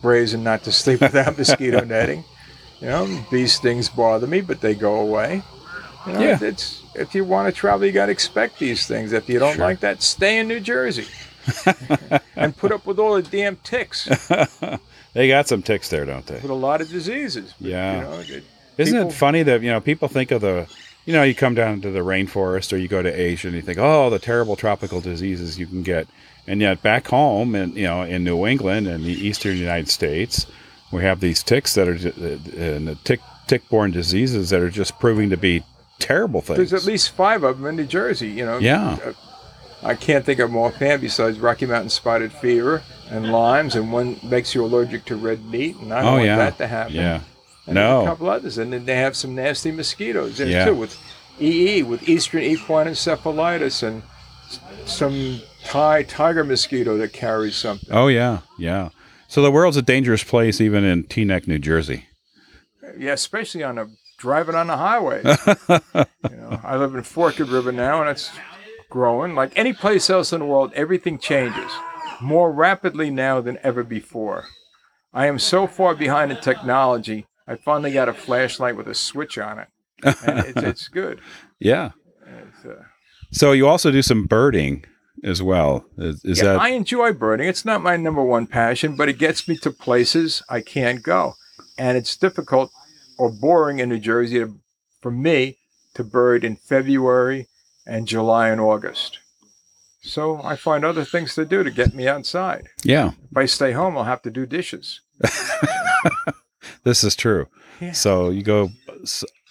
brazen 0.00 0.42
not 0.42 0.62
to 0.64 0.72
sleep 0.72 1.00
without 1.08 1.36
mosquito 1.36 1.84
netting. 1.84 2.24
You 2.80 2.88
know, 2.88 3.24
bee 3.30 3.46
stings 3.46 3.88
bother 3.90 4.26
me, 4.26 4.40
but 4.40 4.60
they 4.62 4.74
go 4.74 5.00
away. 5.00 5.42
You 6.06 6.12
know, 6.12 6.20
Yeah. 6.20 6.38
it's 6.42 6.82
if 6.94 7.14
you 7.14 7.24
want 7.24 7.52
to 7.52 7.58
travel, 7.58 7.86
you 7.86 7.92
got 7.92 8.06
to 8.06 8.12
expect 8.12 8.58
these 8.58 8.86
things. 8.86 9.12
If 9.12 9.28
you 9.28 9.38
don't 9.38 9.56
Sure. 9.56 9.64
like 9.64 9.80
that, 9.80 10.02
stay 10.02 10.38
in 10.38 10.48
New 10.48 10.60
Jersey 10.60 11.06
and 12.36 12.56
put 12.56 12.72
up 12.72 12.86
with 12.86 12.98
all 12.98 13.14
the 13.14 13.22
damn 13.22 13.56
ticks 13.56 14.08
they 15.14 15.28
got 15.28 15.48
some 15.48 15.62
ticks 15.62 15.88
there, 15.88 16.04
don't 16.04 16.26
they? 16.26 16.34
with 16.34 16.50
a 16.50 16.54
lot 16.54 16.80
of 16.80 16.88
diseases. 16.90 17.54
But, 17.60 17.68
Yeah. 17.70 17.94
You 17.96 18.00
know, 18.02 18.20
it- 18.20 18.44
Isn't 18.78 18.94
people- 18.94 19.10
it 19.10 19.14
funny 19.14 19.42
that 19.42 19.62
you 19.62 19.70
know 19.70 19.80
people 19.80 20.08
think 20.08 20.30
of 20.30 20.42
the, 20.42 20.66
you 21.06 21.12
know, 21.12 21.22
you 21.22 21.34
come 21.34 21.54
down 21.54 21.80
to 21.82 21.90
the 21.90 22.00
rainforest 22.00 22.72
or 22.72 22.76
you 22.76 22.88
go 22.88 23.00
to 23.02 23.08
Asia 23.10 23.48
and 23.48 23.56
you 23.56 23.62
think, 23.62 23.78
oh, 23.78 24.10
the 24.10 24.18
terrible 24.18 24.56
tropical 24.56 25.00
diseases 25.00 25.58
you 25.58 25.66
can 25.66 25.82
get, 25.82 26.06
and 26.46 26.60
yet 26.60 26.82
back 26.82 27.08
home 27.08 27.54
and 27.54 27.74
you 27.76 27.84
know 27.84 28.02
in 28.02 28.22
New 28.24 28.46
England 28.46 28.86
and 28.86 29.04
the 29.04 29.12
eastern 29.26 29.56
United 29.56 29.88
States, 29.88 30.46
we 30.92 31.02
have 31.02 31.20
these 31.20 31.42
ticks 31.42 31.74
that 31.74 31.88
are 31.88 31.94
uh, 31.94 32.60
and 32.60 32.88
the 32.88 32.96
tick 33.04 33.20
tick-borne 33.46 33.92
diseases 33.92 34.50
that 34.50 34.60
are 34.60 34.70
just 34.70 34.98
proving 34.98 35.30
to 35.30 35.36
be 35.36 35.62
terrible 35.98 36.40
things. 36.40 36.56
There's 36.58 36.72
at 36.72 36.84
least 36.86 37.10
five 37.10 37.42
of 37.42 37.58
them 37.58 37.66
in 37.66 37.76
New 37.76 37.86
Jersey. 37.86 38.28
You 38.28 38.44
know. 38.46 38.58
Yeah. 38.58 38.98
Uh, 39.04 39.12
I 39.82 39.94
can't 39.94 40.24
think 40.24 40.40
of 40.40 40.48
them 40.50 40.56
offhand 40.56 41.02
besides 41.02 41.38
Rocky 41.38 41.66
Mountain 41.66 41.90
spotted 41.90 42.32
fever 42.32 42.82
and 43.10 43.30
limes, 43.30 43.76
and 43.76 43.92
one 43.92 44.18
makes 44.22 44.54
you 44.54 44.64
allergic 44.64 45.04
to 45.04 45.16
red 45.16 45.44
meat, 45.44 45.76
and 45.76 45.92
I 45.92 46.00
don't 46.00 46.08
oh 46.08 46.12
want 46.14 46.24
yeah, 46.24 46.36
that 46.36 46.58
to 46.58 46.66
happen. 46.66 46.94
yeah, 46.94 47.20
And 47.66 47.76
there's 47.76 47.86
a 47.86 47.98
no, 48.00 48.04
couple 48.06 48.28
others, 48.30 48.58
and 48.58 48.72
then 48.72 48.84
they 48.86 48.96
have 48.96 49.14
some 49.14 49.34
nasty 49.34 49.70
mosquitoes 49.70 50.40
in 50.40 50.48
Yeah. 50.48 50.64
too, 50.64 50.74
with 50.74 50.96
EE, 51.38 51.82
with 51.82 52.08
eastern 52.08 52.42
equine 52.42 52.86
encephalitis, 52.88 53.82
and 53.86 54.02
some 54.86 55.40
Thai 55.64 56.02
tiger 56.04 56.42
mosquito 56.42 56.96
that 56.96 57.12
carries 57.12 57.54
something. 57.56 57.88
oh 57.92 58.08
yeah, 58.08 58.40
yeah. 58.58 58.88
So 59.28 59.42
the 59.42 59.50
world's 59.52 59.76
a 59.76 59.82
dangerous 59.82 60.24
place, 60.24 60.60
even 60.60 60.84
in 60.84 61.04
Teaneck, 61.04 61.46
New 61.46 61.58
Jersey. 61.58 62.06
Yeah, 62.96 63.12
especially 63.12 63.62
on 63.62 63.78
a 63.78 63.88
driving 64.18 64.54
on 64.54 64.66
the 64.66 64.76
highway. 64.76 65.22
you 66.30 66.36
know, 66.36 66.60
I 66.62 66.76
live 66.76 66.94
in 66.94 67.02
Forked 67.02 67.38
River 67.38 67.72
now, 67.72 68.00
and 68.00 68.10
it's 68.10 68.30
growing. 68.90 69.34
Like 69.34 69.52
any 69.56 69.72
place 69.72 70.10
else 70.10 70.32
in 70.32 70.40
the 70.40 70.46
world, 70.46 70.72
everything 70.74 71.18
changes 71.18 71.70
more 72.20 72.52
rapidly 72.52 73.10
now 73.10 73.40
than 73.40 73.58
ever 73.62 73.84
before. 73.84 74.46
I 75.12 75.26
am 75.26 75.38
so 75.38 75.66
far 75.66 75.94
behind 75.94 76.30
in 76.30 76.38
technology. 76.38 77.26
I 77.48 77.56
finally 77.56 77.92
got 77.92 78.08
a 78.08 78.12
flashlight 78.12 78.76
with 78.76 78.88
a 78.88 78.94
switch 78.94 79.38
on 79.38 79.58
it, 79.58 79.68
and 80.02 80.38
it's, 80.40 80.62
it's 80.62 80.88
good. 80.88 81.20
Yeah. 81.58 81.90
It's, 82.26 82.64
uh, 82.64 82.82
So 83.30 83.52
you 83.52 83.66
also 83.68 83.90
do 83.90 84.02
some 84.02 84.26
birding 84.26 84.84
as 85.22 85.42
well. 85.42 85.86
Is, 85.96 86.24
is 86.24 86.38
yeah, 86.38 86.52
that 86.52 86.60
I 86.60 86.70
enjoy 86.70 87.12
birding. 87.12 87.48
It's 87.48 87.64
not 87.64 87.82
my 87.82 87.96
number 87.96 88.22
one 88.22 88.46
passion, 88.46 88.96
but 88.96 89.08
it 89.08 89.18
gets 89.18 89.48
me 89.48 89.56
to 89.58 89.70
places 89.70 90.42
I 90.48 90.60
can't 90.60 91.02
go, 91.02 91.34
and 91.78 91.96
it's 91.96 92.16
difficult 92.16 92.70
or 93.18 93.30
boring 93.30 93.78
in 93.78 93.88
New 93.88 93.98
Jersey 93.98 94.38
to, 94.38 94.58
for 95.00 95.10
me 95.10 95.56
to 95.94 96.04
bird 96.04 96.44
in 96.44 96.56
February 96.56 97.46
and 97.86 98.06
July 98.06 98.48
and 98.48 98.60
August. 98.60 99.18
So 100.02 100.40
I 100.42 100.56
find 100.56 100.84
other 100.84 101.04
things 101.04 101.34
to 101.34 101.44
do 101.44 101.64
to 101.64 101.70
get 101.70 101.94
me 101.94 102.06
outside. 102.06 102.68
yeah? 102.84 103.12
If 103.30 103.36
I 103.36 103.46
stay 103.46 103.72
home, 103.72 103.96
I'll 103.96 104.04
have 104.04 104.22
to 104.22 104.30
do 104.30 104.46
dishes. 104.46 105.00
This 106.86 107.02
is 107.02 107.16
true. 107.16 107.48
Yeah. 107.80 107.90
So 107.90 108.30
you 108.30 108.44
go 108.44 108.70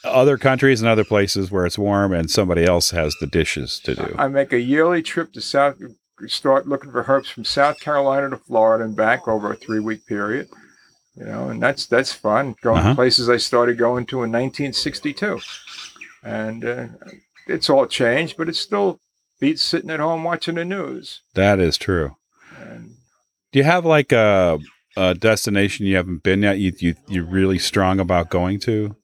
other 0.05 0.37
countries 0.37 0.79
and 0.79 0.87
other 0.87 1.03
places 1.03 1.51
where 1.51 1.65
it's 1.65 1.77
warm, 1.77 2.13
and 2.13 2.31
somebody 2.31 2.63
else 2.63 2.91
has 2.91 3.13
the 3.19 3.27
dishes 3.27 3.77
to 3.81 3.93
do. 3.93 4.15
I 4.17 4.29
make 4.29 4.53
a 4.53 4.59
yearly 4.59 5.01
trip 5.01 5.33
to 5.33 5.41
South, 5.41 5.75
start 6.27 6.65
looking 6.65 6.91
for 6.91 7.03
herbs 7.05 7.29
from 7.29 7.43
South 7.43 7.81
Carolina 7.81 8.29
to 8.29 8.37
Florida 8.37 8.85
and 8.85 8.95
back 8.95 9.27
over 9.27 9.51
a 9.51 9.57
three 9.57 9.81
week 9.81 10.05
period. 10.05 10.47
You 11.17 11.25
know, 11.25 11.49
and 11.49 11.61
that's 11.63 11.85
that's 11.85 12.11
fun. 12.11 12.55
Going 12.61 12.79
Uh-huh. 12.79 12.95
places 12.95 13.29
I 13.29 13.37
started 13.37 13.77
going 13.77 14.05
to 14.07 14.23
in 14.23 14.31
1962, 14.31 15.39
and 16.23 16.65
uh, 16.65 16.87
it's 17.47 17.69
all 17.69 17.85
changed, 17.85 18.35
but 18.37 18.49
it 18.49 18.55
still 18.55 18.99
beats 19.39 19.61
sitting 19.63 19.89
at 19.89 19.99
home 19.99 20.23
watching 20.23 20.55
the 20.55 20.65
news. 20.65 21.21
That 21.35 21.59
is 21.59 21.77
true. 21.77 22.15
And 22.59 22.95
Do 23.51 23.59
you 23.59 23.63
have 23.65 23.85
like 23.85 24.11
a, 24.11 24.59
a 24.97 25.13
destination 25.15 25.85
you 25.85 25.95
haven't 25.95 26.23
been 26.23 26.41
yet? 26.43 26.57
You, 26.57 26.73
you 26.79 26.95
you're 27.07 27.25
really 27.25 27.59
strong 27.59 27.99
about 27.99 28.29
going 28.29 28.59
to? 28.61 28.95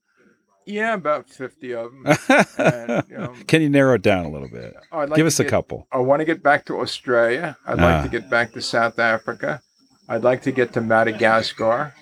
yeah, 0.65 0.93
about 0.93 1.28
50 1.30 1.74
of 1.74 1.91
them. 1.91 2.17
and, 2.58 3.04
you 3.10 3.17
know, 3.17 3.34
Can 3.47 3.62
you 3.62 3.69
narrow 3.69 3.95
it 3.95 4.02
down 4.04 4.26
a 4.26 4.30
little 4.32 4.47
bit? 4.50 4.74
Like 4.91 5.13
Give 5.15 5.26
us 5.26 5.39
a 5.39 5.45
couple. 5.45 5.88
I 5.91 5.97
want 5.97 6.19
to 6.21 6.26
get 6.26 6.43
back 6.43 6.65
to 6.65 6.80
Australia. 6.80 7.58
I'd 7.65 7.78
like 7.80 7.95
Ah. 7.95 8.04
to 8.04 8.10
get 8.10 8.30
back 8.30 8.52
to 8.54 8.62
South 8.62 9.00
Africa. 9.00 9.62
I'd 10.12 10.24
like 10.24 10.41
to 10.43 10.52
get 10.52 10.74
to 10.74 10.82
Madagascar. 10.82 11.93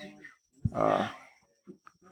Uh, 0.74 1.08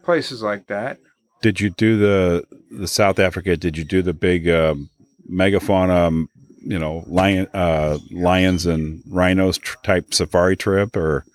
places 0.04 0.42
like 0.44 0.68
that. 0.68 1.00
Did 1.42 1.60
you 1.60 1.70
do 1.72 1.98
the 1.98 2.44
the 2.72 2.88
South 2.88 3.18
Africa? 3.20 3.58
Did 3.58 3.78
you 3.78 3.84
do 3.84 4.02
the 4.04 4.14
big 4.14 4.48
um, 4.48 4.90
megafauna? 5.30 6.08
um, 6.08 6.30
You 6.60 6.78
know, 6.80 7.04
lion, 7.08 7.48
uh, 7.54 7.98
lions 8.12 8.66
and 8.66 9.02
rhinos 9.10 9.58
tr- 9.58 9.78
type 9.84 10.14
safari 10.14 10.56
trip, 10.58 10.96
or 10.96 11.26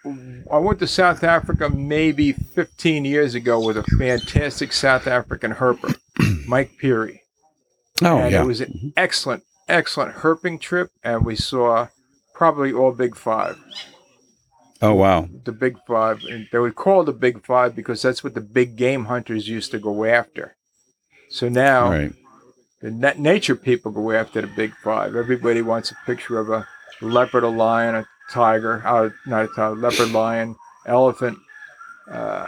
I 0.50 0.58
went 0.58 0.78
to 0.80 0.86
South 0.86 1.24
Africa 1.24 1.68
maybe 1.70 2.32
15 2.32 3.04
years 3.04 3.34
ago 3.34 3.58
with 3.64 3.76
a 3.78 3.82
fantastic 3.98 4.72
South 4.72 5.06
African 5.06 5.54
herper, 5.54 5.96
Mike 6.46 6.72
Peary. 6.78 7.22
oh 8.02 8.18
and 8.18 8.32
yeah, 8.32 8.42
it 8.42 8.46
was 8.46 8.60
an 8.60 8.92
excellent, 8.96 9.42
excellent 9.68 10.16
herping 10.16 10.60
trip, 10.60 10.90
and 11.02 11.24
we 11.24 11.34
saw 11.36 11.88
probably 12.34 12.72
all 12.72 12.92
big 12.92 13.16
five. 13.16 13.56
Oh 14.82 14.94
wow, 14.94 15.28
The 15.44 15.52
big 15.52 15.78
five, 15.86 16.22
and 16.28 16.48
they 16.52 16.58
would 16.58 16.74
call 16.74 17.04
the 17.04 17.12
big 17.12 17.44
five 17.46 17.74
because 17.74 18.02
that's 18.02 18.22
what 18.22 18.34
the 18.34 18.40
big 18.40 18.76
game 18.76 19.06
hunters 19.06 19.48
used 19.48 19.70
to 19.70 19.78
go 19.78 20.04
after. 20.04 20.56
So 21.30 21.48
now 21.48 21.90
right, 21.90 22.12
the 22.82 22.90
na- 22.90 23.14
nature 23.16 23.56
people 23.56 23.92
go 23.92 24.10
after 24.12 24.40
the 24.42 24.48
big 24.48 24.74
five. 24.84 25.16
Everybody 25.16 25.62
wants 25.62 25.90
a 25.90 25.96
picture 26.04 26.38
of 26.38 26.50
a 26.50 26.66
leopard, 27.00 27.44
a 27.44 27.48
lion, 27.48 27.94
a 27.94 28.06
tiger, 28.30 28.82
uh, 28.86 29.10
not 29.26 29.44
a 29.44 29.48
tiger, 29.48 29.76
leopard, 29.76 30.12
lion, 30.12 30.56
elephant. 30.86 31.38
Uh, 32.10 32.46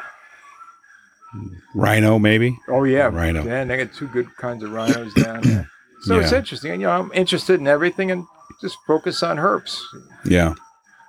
rhino 1.74 2.18
maybe. 2.18 2.56
oh 2.68 2.84
yeah, 2.84 3.06
Rhino. 3.06 3.44
Yeah, 3.44 3.64
they 3.64 3.76
got 3.76 3.92
two 3.94 4.08
good 4.08 4.34
kinds 4.36 4.62
of 4.62 4.72
rhinos 4.72 5.12
down 5.14 5.40
there. 5.42 5.70
So 6.02 6.18
it's 6.20 6.32
interesting. 6.32 6.72
And, 6.72 6.82
you 6.82 6.86
know, 6.86 6.92
I'm 6.92 7.10
interested 7.14 7.58
in 7.60 7.66
everything 7.66 8.10
and 8.10 8.26
just 8.60 8.76
focus 8.86 9.22
on 9.22 9.38
herps. 9.38 9.80
Yeah, 10.26 10.52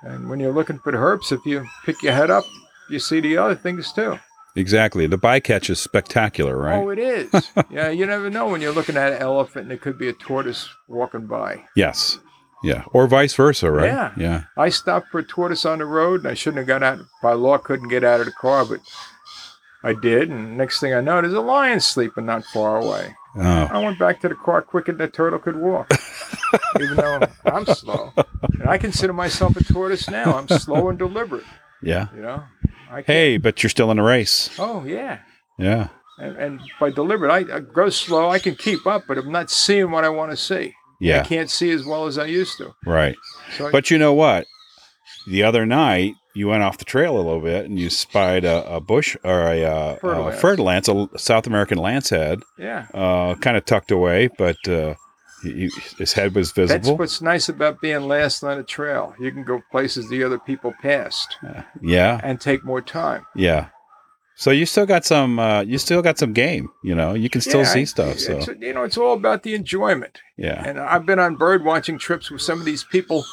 And 0.06 0.30
when 0.30 0.40
you're 0.40 0.54
looking 0.54 0.80
for 0.80 0.92
the 0.92 0.98
herps, 0.98 1.32
if 1.32 1.46
you 1.46 1.66
pick 1.86 2.02
your 2.04 2.14
head 2.14 2.30
up, 2.32 2.46
you 2.90 3.00
see 3.00 3.20
the 3.20 3.38
other 3.38 3.56
things 3.56 3.92
too. 3.92 4.20
Exactly. 4.56 5.06
The 5.08 5.18
bycatch 5.18 5.70
is 5.70 5.80
spectacular, 5.80 6.58
right? 6.58 6.78
Oh, 6.82 6.90
it 6.90 7.00
is. 7.00 7.52
yeah, 7.70 7.90
you 7.90 8.06
never 8.06 8.30
know 8.30 8.48
when 8.48 8.62
you're 8.62 8.72
looking 8.72 8.96
at 8.96 9.12
an 9.12 9.22
elephant 9.22 9.64
and 9.64 9.72
it 9.74 9.82
could 9.82 9.98
be 9.98 10.08
a 10.08 10.14
tortoise 10.14 10.70
walking 10.88 11.28
by. 11.28 11.64
yes. 11.76 12.20
Yeah. 12.64 12.84
Or 12.94 13.06
vice 13.06 13.36
versa, 13.36 13.70
right? 13.70 13.86
Yeah. 13.86 14.12
Yeah. 14.18 14.44
I 14.58 14.70
stopped 14.70 15.10
for 15.12 15.20
a 15.20 15.24
tortoise 15.24 15.66
on 15.66 15.80
the 15.80 15.86
road 15.86 16.22
and 16.22 16.30
I 16.30 16.34
shouldn't 16.34 16.60
have 16.60 16.68
got 16.68 16.82
out. 16.82 17.00
By 17.22 17.34
law, 17.34 17.60
couldn't 17.60 17.90
get 17.90 18.04
out 18.04 18.22
of 18.22 18.26
the 18.26 18.32
car, 18.32 18.66
but 18.66 18.80
I 19.84 19.94
did. 19.94 20.30
And 20.32 20.58
next 20.58 20.80
thing 20.80 20.92
I 20.94 21.02
know, 21.02 21.22
there's 21.22 21.34
a 21.34 21.42
lion 21.42 21.80
sleeping 21.80 22.26
not 22.26 22.44
far 22.46 22.78
away. 22.82 23.14
Oh. 23.38 23.42
I 23.72 23.78
went 23.84 24.00
back 24.00 24.20
to 24.22 24.30
the 24.30 24.36
car 24.36 24.64
quicker 24.64 24.94
than 24.94 24.98
the 25.00 25.10
turtle 25.10 25.38
could 25.38 25.58
walk, 25.58 25.90
even 26.82 26.96
though 26.98 27.20
I'm 27.46 27.66
slow. 27.66 28.14
And 28.60 28.68
I 28.70 28.78
consider 28.78 29.14
myself 29.14 29.56
a 29.56 29.64
tortoise 29.64 30.10
now. 30.10 30.38
I'm 30.38 30.48
slow 30.48 30.90
and 30.90 30.98
deliberate. 31.00 31.44
Yeah. 31.84 32.08
You 32.16 32.22
know. 32.22 32.44
I 32.90 33.02
Hey, 33.02 33.38
but 33.38 33.62
you're 33.64 33.70
still 33.70 33.92
in 33.92 34.00
a 34.00 34.04
race. 34.04 34.50
Oh 34.60 34.84
yeah. 34.86 35.20
Yeah. 35.60 35.90
And, 36.18 36.38
and 36.38 36.62
by 36.80 36.92
deliberate, 36.92 37.30
I, 37.32 37.58
I 37.58 37.60
go 37.60 37.90
slow. 37.90 38.30
I 38.30 38.40
can 38.40 38.56
keep 38.56 38.86
up, 38.88 39.04
but 39.08 39.18
I'm 39.18 39.32
not 39.32 39.50
seeing 39.52 39.92
what 39.92 40.04
I 40.06 40.10
want 40.10 40.32
to 40.32 40.38
see. 40.38 40.74
Yeah. 41.02 41.22
I 41.22 41.24
can't 41.26 41.50
see 41.50 41.72
as 41.72 41.86
well 41.86 42.06
as 42.08 42.18
I 42.18 42.26
used 42.26 42.58
to. 42.60 42.74
Right. 42.86 43.16
So 43.58 43.68
I- 43.68 43.72
But 43.72 43.92
you 43.92 43.98
know 43.98 44.14
what? 44.14 44.46
The 45.28 45.44
other 45.44 45.66
night, 45.66 46.14
you 46.36 46.48
went 46.48 46.64
off 46.64 46.78
the 46.78 46.86
trail 46.86 47.16
a 47.16 47.22
little 47.24 47.42
bit 47.42 47.66
and 47.66 47.80
you 47.80 47.90
spied 47.90 48.46
a, 48.46 48.76
a 48.76 48.80
bush 48.80 49.16
or 49.24 49.42
a, 49.48 49.64
uh, 49.64 49.96
Fer-de-lance. 49.96 50.36
a 50.36 50.40
fer-de-lance, 50.40 50.88
a 50.90 51.10
South 51.18 51.48
American 51.48 51.78
lance 51.80 52.10
head, 52.10 52.42
yeah. 52.60 52.86
uh, 52.94 53.36
kind 53.36 53.58
of 53.58 53.66
tucked 53.66 53.92
away, 53.92 54.30
but 54.38 54.58
uh, 54.68 54.96
he, 55.54 55.70
his 55.98 56.14
head 56.14 56.34
was 56.36 56.52
That's 56.54 56.72
visible. 56.72 56.98
what's 56.98 57.22
nice 57.22 57.50
about 57.50 57.82
being 57.82 58.08
last 58.08 58.44
on 58.44 58.58
a 58.60 58.64
trail. 58.64 59.14
You 59.20 59.32
can 59.32 59.44
go 59.44 59.62
places 59.72 60.10
the 60.10 60.24
other 60.24 60.40
people 60.40 60.74
passed 60.82 61.38
yeah. 61.82 62.20
and 62.24 62.40
take 62.42 62.64
more 62.64 62.82
time. 62.82 63.26
Yeah. 63.36 63.68
So 64.38 64.52
you 64.52 64.66
still 64.66 64.86
got 64.86 65.06
some. 65.06 65.40
Uh, 65.40 65.62
you 65.62 65.78
still 65.78 66.02
got 66.02 66.18
some 66.18 66.34
game. 66.34 66.70
You 66.84 66.94
know, 66.94 67.14
you 67.14 67.30
can 67.30 67.40
still 67.40 67.62
Yeah, 67.62 67.68
see 67.68 67.82
I- 67.82 67.86
stuff. 67.86 68.20
So 68.20 68.42
you 68.60 68.74
know, 68.74 68.84
it's 68.84 68.98
all 68.98 69.14
about 69.14 69.44
the 69.44 69.56
enjoyment. 69.56 70.20
yeah. 70.38 70.62
And 70.68 70.78
I've 70.78 71.06
been 71.06 71.20
on 71.20 71.38
bird 71.38 71.64
watching 71.64 71.98
trips 71.98 72.30
with 72.30 72.42
some 72.42 72.60
of 72.60 72.66
these 72.66 72.84
people. 72.84 73.24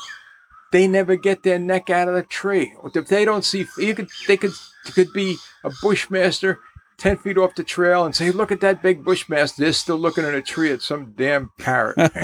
They 0.70 0.86
never 0.86 1.16
get 1.16 1.42
their 1.42 1.58
neck 1.58 1.90
out 1.90 2.08
of 2.08 2.14
the 2.14 2.22
tree. 2.22 2.72
If 2.94 3.08
they 3.08 3.24
don't 3.24 3.44
see, 3.44 3.66
you 3.76 3.94
could 3.94 4.08
they 4.28 4.36
could 4.36 4.52
could 4.94 5.12
be 5.12 5.36
a 5.64 5.70
bushmaster 5.82 6.60
ten 7.02 7.16
feet 7.18 7.36
off 7.36 7.54
the 7.56 7.64
trail 7.64 8.04
and 8.04 8.14
say, 8.14 8.30
"Look 8.30 8.52
at 8.52 8.60
that 8.60 8.80
big 8.82 9.04
bushmaster." 9.04 9.62
They're 9.62 9.72
still 9.72 9.98
looking 9.98 10.24
at 10.24 10.34
a 10.34 10.42
tree 10.42 10.70
at 10.72 10.82
some 10.82 11.12
damn 11.16 11.50
parrot. 11.58 11.96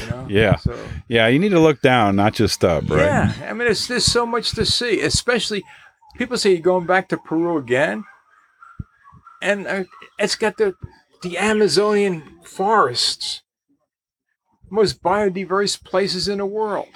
you 0.00 0.06
know? 0.10 0.26
Yeah. 0.28 0.56
So 0.56 0.78
Yeah. 1.08 1.26
You 1.28 1.38
need 1.38 1.50
to 1.50 1.60
look 1.60 1.80
down, 1.80 2.16
not 2.16 2.34
just 2.34 2.64
up. 2.64 2.88
Right. 2.88 2.98
yeah, 3.04 3.32
I 3.48 3.52
mean, 3.52 3.68
it's, 3.68 3.86
there's 3.86 4.04
so 4.04 4.26
much 4.26 4.50
to 4.52 4.64
see. 4.64 5.00
Especially, 5.00 5.64
people 6.16 6.36
say 6.36 6.52
you're 6.52 6.60
going 6.60 6.86
back 6.86 7.08
to 7.08 7.16
Peru 7.16 7.56
again, 7.58 8.04
and 9.42 9.66
uh, 9.66 9.84
it's 10.18 10.36
got 10.36 10.56
the 10.58 10.74
the 11.22 11.36
Amazonian 11.38 12.22
forests, 12.44 13.42
most 14.70 15.02
biodiverse 15.02 15.82
places 15.82 16.28
in 16.28 16.38
the 16.38 16.46
world. 16.46 16.88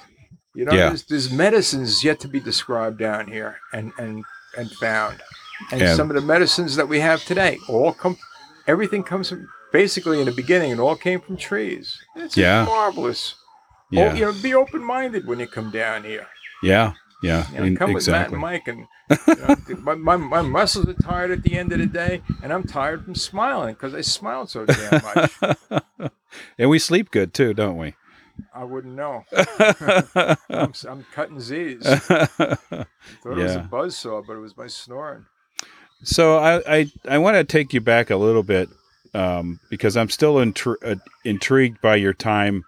You 0.55 0.65
know, 0.65 0.71
Yeah. 0.73 0.89
there's, 0.89 1.05
there's 1.05 1.31
medicines 1.31 2.03
yet 2.03 2.19
to 2.21 2.27
be 2.27 2.39
described 2.39 2.99
down 2.99 3.27
here 3.31 3.57
and 3.73 3.91
and 3.97 4.23
and 4.55 4.71
found, 4.73 5.19
and 5.71 5.81
And- 5.81 5.95
some 5.97 6.09
of 6.09 6.15
the 6.15 6.21
medicines 6.21 6.75
that 6.75 6.87
we 6.87 6.99
have 6.99 7.23
today 7.25 7.59
all 7.69 7.93
come. 7.93 8.17
Everything 8.67 9.03
comes 9.03 9.29
from 9.29 9.47
basically 9.71 10.19
in 10.19 10.25
the 10.25 10.31
beginning. 10.31 10.71
It 10.71 10.79
all 10.79 10.95
came 10.95 11.19
from 11.19 11.35
trees. 11.37 11.97
It's 12.15 12.37
Yeah. 12.37 12.65
marvelous. 12.65 13.35
Oh, 13.35 13.85
yeah. 13.91 14.11
Oh, 14.11 14.13
you 14.15 14.25
know, 14.25 14.33
be 14.41 14.53
open 14.53 14.83
minded 14.83 15.27
when 15.27 15.39
you 15.39 15.47
come 15.47 15.69
down 15.71 16.03
here. 16.03 16.27
Yeah. 16.63 16.93
Yeah. 17.21 17.45
You 17.51 17.57
know, 17.59 17.63
in- 17.65 17.75
come 17.77 17.91
exactly. 17.91 18.37
with 18.37 18.41
Matt 18.41 18.63
and 18.67 18.67
Mike, 18.67 18.67
and 18.67 18.87
you 19.67 19.75
know, 19.75 19.81
my, 19.81 19.95
my, 19.95 20.15
my 20.17 20.41
muscles 20.41 20.87
are 20.87 20.93
tired 20.93 21.31
at 21.31 21.43
the 21.43 21.57
end 21.57 21.71
of 21.73 21.79
the 21.79 21.85
day, 21.85 22.21
and 22.41 22.51
I'm 22.53 22.63
tired 22.63 23.03
from 23.05 23.15
smiling 23.15 23.73
because 23.75 23.93
I 23.93 24.01
smiled 24.01 24.49
so 24.49 24.65
damn 24.65 25.01
much. 25.03 25.31
and 26.57 26.69
we 26.69 26.79
sleep 26.79 27.11
good 27.11 27.33
too, 27.33 27.53
don't 27.53 27.77
we? 27.77 27.95
I 28.53 28.63
wouldn't 28.63 28.95
know. 28.95 29.25
I'm, 30.49 30.73
I'm 30.89 31.05
cutting 31.13 31.39
Z's. 31.39 31.83
Thought 31.83 32.47
it 32.71 32.87
was 33.25 33.55
a 33.55 33.59
Yeah. 33.59 33.67
buzz 33.69 33.95
saw, 33.97 34.21
but 34.25 34.33
it 34.33 34.39
was 34.39 34.57
my 34.57 34.67
snoring. 34.67 35.25
So 36.03 36.37
I 36.37 36.61
I, 36.67 36.91
I 37.07 37.17
want 37.17 37.35
to 37.35 37.43
take 37.43 37.73
you 37.73 37.81
back 37.81 38.09
a 38.09 38.17
little 38.17 38.43
bit 38.43 38.69
um, 39.13 39.59
because 39.69 39.95
I'm 39.97 40.09
still 40.09 40.35
intri- 40.35 40.75
uh, 40.85 40.95
intrigued 41.23 41.81
by 41.81 41.95
your 41.95 42.13
time 42.13 42.63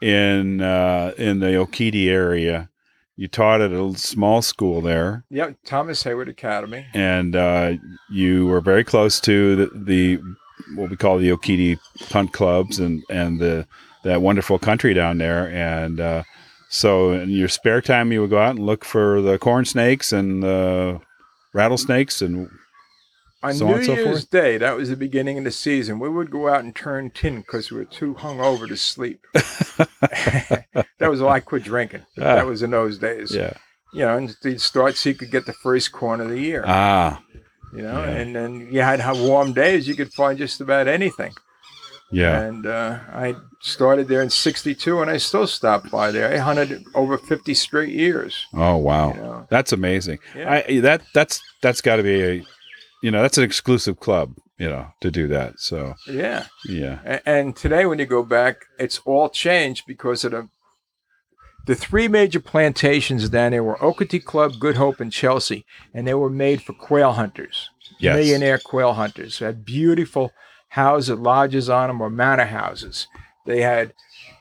in 0.00 0.60
uh, 0.60 1.12
in 1.18 1.40
the 1.40 1.48
Okeetee 1.48 2.08
area. 2.08 2.68
You 3.16 3.28
taught 3.28 3.60
at 3.60 3.72
a 3.72 3.94
small 3.98 4.40
school 4.42 4.80
there, 4.80 5.24
Yep, 5.30 5.56
Thomas 5.66 6.02
Heyward 6.02 6.28
Academy. 6.28 6.86
and 6.94 7.36
uh, 7.36 7.74
you 8.10 8.46
were 8.46 8.60
very 8.62 8.84
close 8.84 9.20
to 9.20 9.54
the, 9.56 9.70
the 9.74 10.20
what 10.76 10.90
we 10.90 10.96
call 10.96 11.18
the 11.18 11.28
Okeetee 11.28 11.78
punt 12.10 12.32
clubs 12.32 12.78
and 12.78 13.02
and 13.10 13.38
the 13.38 13.66
that 14.04 14.22
wonderful 14.22 14.58
country 14.58 14.94
down 14.94 15.18
there. 15.18 15.48
And 15.50 16.00
uh, 16.00 16.22
so 16.70 17.12
in 17.12 17.28
your 17.30 17.48
spare 17.48 17.82
time, 17.82 18.12
you 18.12 18.22
would 18.22 18.30
go 18.30 18.38
out 18.38 18.56
and 18.56 18.66
look 18.66 18.84
for 18.84 19.20
the 19.20 19.38
corn 19.38 19.66
snakes 19.66 20.12
and 20.12 20.42
the 20.42 21.00
rattlesnakes 21.52 22.22
and 22.22 22.48
On 23.42 23.52
So 23.54 23.66
New 23.68 23.74
and 23.74 23.84
so 23.84 23.94
Year's 23.94 24.06
forth? 24.08 24.30
Day, 24.30 24.56
that 24.58 24.76
was 24.76 24.88
the 24.90 24.96
beginning 24.96 25.38
of 25.38 25.44
the 25.44 25.50
season. 25.50 25.98
We 25.98 26.08
would 26.08 26.30
go 26.30 26.48
out 26.48 26.62
and 26.64 26.74
turn 26.74 27.10
tin 27.10 27.38
because 27.40 27.70
we 27.70 27.78
were 27.78 27.84
too 27.84 28.14
hungover 28.14 28.68
to 28.68 28.76
sleep. 28.76 29.20
that 29.34 30.66
was 31.10 31.20
all 31.20 31.28
I 31.28 31.40
quit 31.40 31.64
drinking. 31.64 32.02
Ah. 32.18 32.36
That 32.36 32.46
was 32.46 32.62
in 32.62 32.70
those 32.70 32.98
days. 32.98 33.34
yeah 33.34 33.54
You 33.92 34.00
know, 34.00 34.16
and 34.16 34.36
he'd 34.42 34.60
start 34.60 34.96
so 34.96 35.08
you 35.10 35.14
could 35.14 35.30
get 35.30 35.46
the 35.46 35.52
first 35.52 35.92
corn 35.92 36.20
of 36.20 36.28
the 36.28 36.38
year. 36.40 36.62
ah 36.66 37.20
you 37.74 37.82
know, 37.82 38.02
Yeah. 38.04 38.10
and 38.10 38.36
then 38.36 38.68
you 38.70 38.82
had 38.82 39.00
how 39.00 39.14
warm 39.16 39.54
days, 39.54 39.88
you 39.88 39.94
could 39.94 40.12
find 40.12 40.38
just 40.38 40.60
about 40.60 40.86
anything. 40.88 41.32
yeah. 42.12 42.40
And 42.42 42.66
uh, 42.66 42.98
I 43.10 43.34
started 43.60 44.08
there 44.08 44.20
in 44.20 44.28
'62, 44.28 45.00
and 45.00 45.10
I 45.10 45.16
still 45.16 45.46
stopped 45.46 45.90
by 45.90 46.10
there. 46.10 46.30
I 46.30 46.36
hunted 46.36 46.84
over 46.94 47.16
50 47.16 47.54
straight 47.54 47.88
years. 47.94 48.44
Oh 48.52 48.76
wow, 48.76 49.14
You 49.14 49.20
know, 49.22 49.46
that's 49.48 49.72
amazing. 49.72 50.18
Yeah. 50.36 50.62
I 50.68 50.80
that 50.80 51.00
that's 51.14 51.40
that's 51.62 51.80
got 51.80 51.96
to 51.96 52.02
be 52.02 52.22
a, 52.22 52.44
you 53.02 53.10
know, 53.10 53.20
that's 53.22 53.38
an 53.38 53.44
exclusive 53.44 54.00
club, 54.00 54.36
you 54.58 54.68
know, 54.68 54.88
to 55.00 55.10
do 55.10 55.28
that. 55.28 55.58
So 55.60 55.94
yeah. 56.08 56.46
yeah, 56.66 57.20
And 57.26 57.54
today, 57.54 57.84
when 57.84 57.98
you 57.98 58.06
go 58.06 58.22
back, 58.22 58.64
it's 58.78 59.00
all 59.04 59.28
changed 59.28 59.84
because 59.86 60.24
of 60.24 60.30
the 60.32 60.48
the 61.64 61.74
three 61.76 62.08
major 62.08 62.40
plantations 62.40 63.28
down 63.28 63.52
there 63.52 63.62
were 63.62 63.76
Okeetee 63.76 64.24
Club, 64.24 64.54
Good 64.58 64.74
Hope, 64.76 64.98
and 65.00 65.12
Chelsea, 65.12 65.64
and 65.94 66.06
they 66.06 66.14
were 66.14 66.28
made 66.30 66.60
for 66.60 66.72
quail 66.72 67.12
hunters, 67.12 67.70
Yes. 68.00 68.16
millionaire 68.16 68.58
quail 68.58 68.94
hunters. 68.94 69.38
They 69.38 69.46
had 69.46 69.64
beautiful 69.64 70.32
houses, 70.70 71.16
lodges 71.18 71.68
on 71.68 71.88
them, 71.88 72.00
or 72.00 72.10
manor 72.10 72.46
houses. 72.46 73.06
They 73.46 73.60
had 73.60 73.92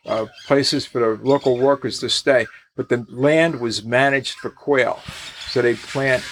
uh, 0.06 0.26
places 0.48 0.88
for 0.88 1.00
the 1.00 1.24
local 1.24 1.58
workers 1.60 2.00
to 2.00 2.10
stay, 2.10 2.48
but 2.76 2.90
the 2.90 3.06
land 3.08 3.60
was 3.60 3.84
managed 3.84 4.40
for 4.40 4.50
quail, 4.50 5.00
so 5.48 5.62
they 5.62 5.76
plant 5.76 6.24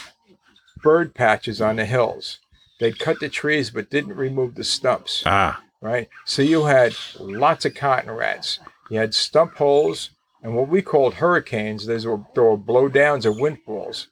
bird 0.82 1.14
patches 1.14 1.62
on 1.62 1.76
the 1.78 1.86
hills. 1.86 2.40
They'd 2.80 3.00
cut 3.00 3.20
the 3.20 3.30
trees, 3.30 3.70
but 3.72 3.90
didn't 3.90 4.16
remove 4.16 4.56
the 4.56 4.64
stumps 4.64 5.24
ah, 5.26 5.62
right? 5.82 6.08
So 6.26 6.42
you 6.42 6.66
had 6.66 6.94
lots 7.20 7.66
of 7.66 7.76
cotton 7.76 8.12
rats. 8.12 8.60
You 8.90 9.00
had 9.00 9.14
stump 9.14 9.56
holes 9.56 10.12
and 10.42 10.56
what 10.56 10.70
we 10.70 10.82
called 10.82 11.16
hurricanes. 11.16 11.86
Those 11.86 12.06
were, 12.06 12.22
there 12.36 12.44
were 12.46 12.58
blowdowns 12.58 13.26
or 13.26 13.32
windfalls 13.34 14.08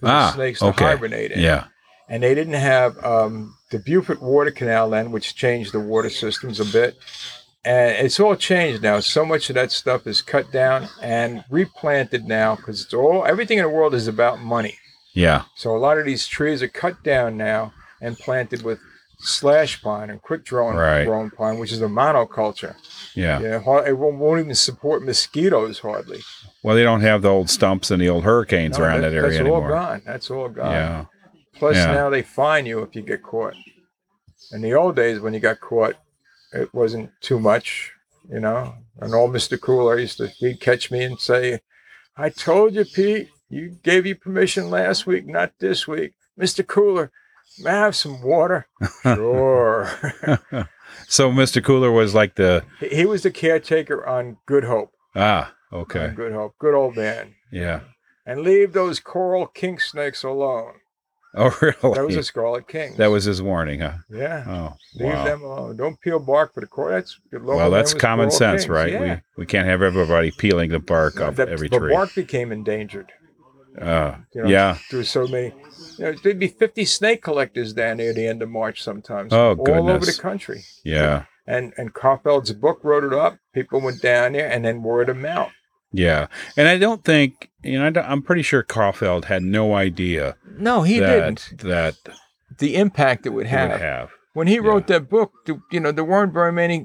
for 0.00 0.06
the 0.06 0.12
Ah, 0.12 0.32
snakes 0.34 0.60
to 0.60 0.66
okay. 0.66 0.84
hibernate 0.86 1.32
in. 1.32 1.40
yeah, 1.40 1.64
And 2.08 2.22
they 2.22 2.34
didn't 2.34 2.54
have 2.54 2.96
um, 3.04 3.54
the 3.70 3.78
Beaufort 3.78 4.22
Water 4.22 4.50
Canal 4.50 4.88
then, 4.90 5.12
which 5.12 5.34
changed 5.36 5.72
the 5.72 5.80
water 5.80 6.08
systems 6.10 6.58
a 6.60 6.64
bit. 6.64 6.96
And 7.64 8.06
it's 8.06 8.18
all 8.18 8.36
changed 8.36 8.82
now. 8.82 9.00
So 9.00 9.26
much 9.26 9.50
of 9.50 9.54
that 9.56 9.70
stuff 9.70 10.06
is 10.06 10.22
cut 10.22 10.50
down 10.50 10.88
and 11.02 11.44
replanted 11.50 12.24
now 12.26 12.56
because 12.56 12.82
it's 12.82 12.94
all 12.94 13.26
everything 13.26 13.58
in 13.58 13.64
the 13.64 13.68
world 13.70 13.94
is 13.94 14.08
about 14.08 14.40
money. 14.40 14.78
Yeah, 15.14 15.44
So 15.56 15.76
a 15.76 15.78
lot 15.78 15.98
of 15.98 16.04
these 16.06 16.26
trees 16.26 16.62
are 16.62 16.68
cut 16.68 17.02
down 17.02 17.36
now 17.36 17.72
and 18.00 18.16
planted 18.18 18.62
with 18.62 18.78
slash 19.20 19.82
pine 19.82 20.10
and 20.10 20.22
quick 20.22 20.44
growing 20.46 20.76
Right. 20.76 21.04
grown 21.04 21.30
pine, 21.30 21.58
which 21.58 21.72
is 21.72 21.82
a 21.82 21.86
monoculture. 21.86 22.76
yeah. 23.14 23.40
Yeah, 23.40 23.56
it 23.86 23.98
won't, 23.98 24.16
won't 24.18 24.40
even 24.40 24.54
support 24.54 25.02
mosquitoes 25.04 25.80
hardly. 25.80 26.20
Well, 26.62 26.76
they 26.76 26.84
don't 26.84 27.00
have 27.00 27.22
the 27.22 27.28
old 27.30 27.50
stumps 27.50 27.90
and 27.90 28.00
the 28.00 28.08
old 28.08 28.22
hurricanes 28.24 28.78
No, 28.78 28.84
around 28.84 29.00
that, 29.00 29.12
area 29.12 29.22
that's 29.22 29.40
anymore. 29.40 29.62
all 29.64 29.68
gone. 29.68 30.02
That's 30.06 30.30
all 30.30 30.48
gone. 30.48 30.70
Yeah, 30.72 31.04
Plus 31.54 31.76
yeah. 31.76 31.86
now 31.92 32.10
they 32.10 32.22
fine 32.22 32.66
you 32.66 32.80
if 32.82 32.94
you 32.94 33.02
get 33.02 33.22
caught. 33.22 33.54
In 34.52 34.62
the 34.62 34.74
old 34.74 34.94
days 34.96 35.18
when 35.20 35.34
you 35.34 35.40
got 35.40 35.60
caught, 35.60 35.96
it 36.52 36.72
wasn't 36.72 37.10
too 37.20 37.38
much, 37.40 37.92
you 38.30 38.40
know. 38.40 38.74
And 39.00 39.12
old 39.14 39.32
Mr. 39.32 39.60
Cooler 39.60 39.98
used 39.98 40.18
to 40.18 40.28
he'd 40.28 40.60
catch 40.60 40.90
me 40.90 41.02
and 41.04 41.18
say, 41.20 41.60
I 42.16 42.30
told 42.30 42.74
you, 42.74 42.84
Pete, 42.84 43.28
you 43.48 43.76
gave 43.82 44.06
you 44.06 44.14
permission 44.14 44.70
last 44.70 45.06
week, 45.06 45.26
not 45.26 45.52
this 45.58 45.86
week. 45.88 46.12
Mr. 46.38 46.66
Cooler, 46.66 47.10
may 47.60 47.70
I 47.70 47.74
have 47.84 47.96
some 47.96 48.22
water? 48.22 48.68
sure. 49.02 49.90
so 51.08 51.30
Mr. 51.30 51.62
Cooler 51.64 51.90
was 51.90 52.14
like 52.14 52.34
the 52.36 52.64
He- 52.80 53.06
was 53.06 53.22
the 53.22 53.30
caretaker 53.30 54.06
on 54.06 54.36
Good 54.46 54.64
Hope. 54.64 54.92
ah, 55.16 55.52
Okay. 55.72 56.12
Good 56.16 56.32
Hope. 56.32 56.54
Good 56.58 56.74
old 56.74 56.96
man. 56.96 57.34
Yeah. 57.52 57.80
And 58.24 58.40
leave 58.40 58.72
those 58.72 59.00
coral 59.00 59.46
king 59.46 59.78
snakes 59.78 60.22
alone. 60.22 60.74
Oh, 61.34 61.54
really? 61.62 61.94
That 61.94 62.06
was 62.06 62.16
a 62.16 62.22
scarlet 62.22 62.66
king. 62.68 62.94
That 62.96 63.08
was 63.08 63.24
his 63.24 63.42
warning, 63.42 63.80
huh? 63.80 63.98
yeah. 64.10 64.44
Oh, 64.48 64.76
Leave 64.94 65.12
wow. 65.12 65.24
them 65.24 65.42
alone. 65.42 65.76
Don't 65.76 66.00
peel 66.00 66.18
bark 66.18 66.54
for 66.54 66.60
the 66.60 66.66
coral. 66.66 66.92
That's 66.94 67.18
Well, 67.30 67.70
that's 67.70 67.92
common 67.92 68.30
sense, 68.30 68.62
kings. 68.62 68.68
right? 68.70 68.92
Yeah. 68.92 69.20
We 69.36 69.42
we 69.42 69.46
can't 69.46 69.66
have 69.68 69.82
everybody 69.82 70.30
peeling 70.30 70.70
the 70.70 70.78
bark 70.78 71.20
off 71.20 71.36
the, 71.36 71.46
every 71.48 71.68
the 71.68 71.78
tree. 71.78 71.92
bark 71.92 72.14
became 72.14 72.50
endangered. 72.50 73.12
Uh, 73.80 74.16
You 74.34 74.42
know, 74.42 74.48
yeah. 74.48 74.74
Through 74.90 75.04
so 75.04 75.26
many, 75.26 75.54
you 75.98 76.04
know, 76.04 76.12
there'd 76.22 76.38
be 76.38 76.48
50 76.48 76.84
snake 76.84 77.22
collectors 77.22 77.72
down 77.72 77.98
there 77.98 78.10
at 78.10 78.16
the 78.16 78.26
end 78.26 78.42
of 78.42 78.48
March 78.48 78.82
sometimes. 78.82 79.32
Oh, 79.32 79.54
All 79.56 79.90
over 79.90 80.04
the 80.06 80.12
country. 80.20 80.62
Yeah. 80.84 81.24
And 81.46 81.72
and 81.78 81.94
Kauffeld's 81.94 82.52
book 82.52 82.80
wrote 82.82 83.04
it 83.04 83.12
up. 83.12 83.38
People 83.54 83.80
went 83.80 84.02
down 84.02 84.32
there, 84.32 84.50
and 84.50 84.64
then 84.64 84.82
word 84.82 85.08
of 85.08 85.16
mouth. 85.16 85.52
Yeah. 85.92 86.26
And 86.56 86.68
I 86.68 86.76
don't 86.76 87.02
think, 87.04 87.50
you 87.62 87.78
know, 87.78 87.86
I 87.86 87.90
don't- 87.90 88.04
I'm 88.10 88.20
pretty 88.22 88.42
sure 88.42 88.62
Kauffeld 88.62 89.24
had 89.24 89.42
no 89.42 89.74
idea 89.74 90.36
No, 90.58 90.82
he 90.82 90.98
that 91.00 91.08
didn't. 91.08 91.62
that 91.62 91.94
The 92.58 92.76
impact 92.76 93.24
it 93.24 93.30
would 93.30 93.46
he 93.46 93.52
have. 93.52 93.70
would 93.70 93.80
have. 93.80 94.10
When 94.34 94.46
he 94.48 94.58
wrote 94.60 94.86
that 94.88 95.08
book, 95.08 95.32
you 95.72 95.80
know, 95.80 95.90
there 95.90 96.04
weren't 96.04 96.34
very 96.34 96.52
many 96.52 96.84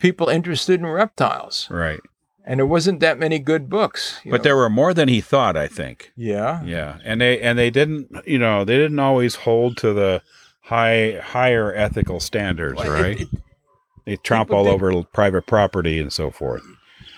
people 0.00 0.28
interested 0.28 0.80
in 0.80 0.86
reptiles, 0.86 1.68
Right. 1.70 2.00
And 2.50 2.58
there 2.58 2.66
wasn't 2.66 2.98
that 2.98 3.16
many 3.16 3.38
good 3.38 3.70
books. 3.70 4.18
But 4.24 4.38
know. 4.38 4.42
there 4.42 4.56
were 4.56 4.68
more 4.68 4.92
than 4.92 5.08
he 5.08 5.20
thought, 5.20 5.56
I 5.56 5.68
think. 5.68 6.10
yeah, 6.16 6.62
Yeah. 6.64 6.98
And 7.04 7.20
they 7.20 7.40
and 7.40 7.56
they 7.56 7.70
didn't, 7.70 8.10
you 8.26 8.38
know, 8.38 8.64
they 8.64 8.76
didn't 8.76 8.98
always 8.98 9.36
hold 9.46 9.76
to 9.78 9.92
the 9.92 10.20
high 10.62 11.20
higher 11.22 11.72
ethical 11.74 12.18
standards, 12.18 12.78
Well, 12.78 12.90
right? 12.90 13.20
it- 13.20 13.28
they 14.04 14.16
tromp 14.16 14.50
all 14.50 14.64
did- 14.64 14.72
over 14.72 15.02
private 15.04 15.46
property 15.46 16.00
and 16.00 16.12
so 16.12 16.30
forth. 16.30 16.62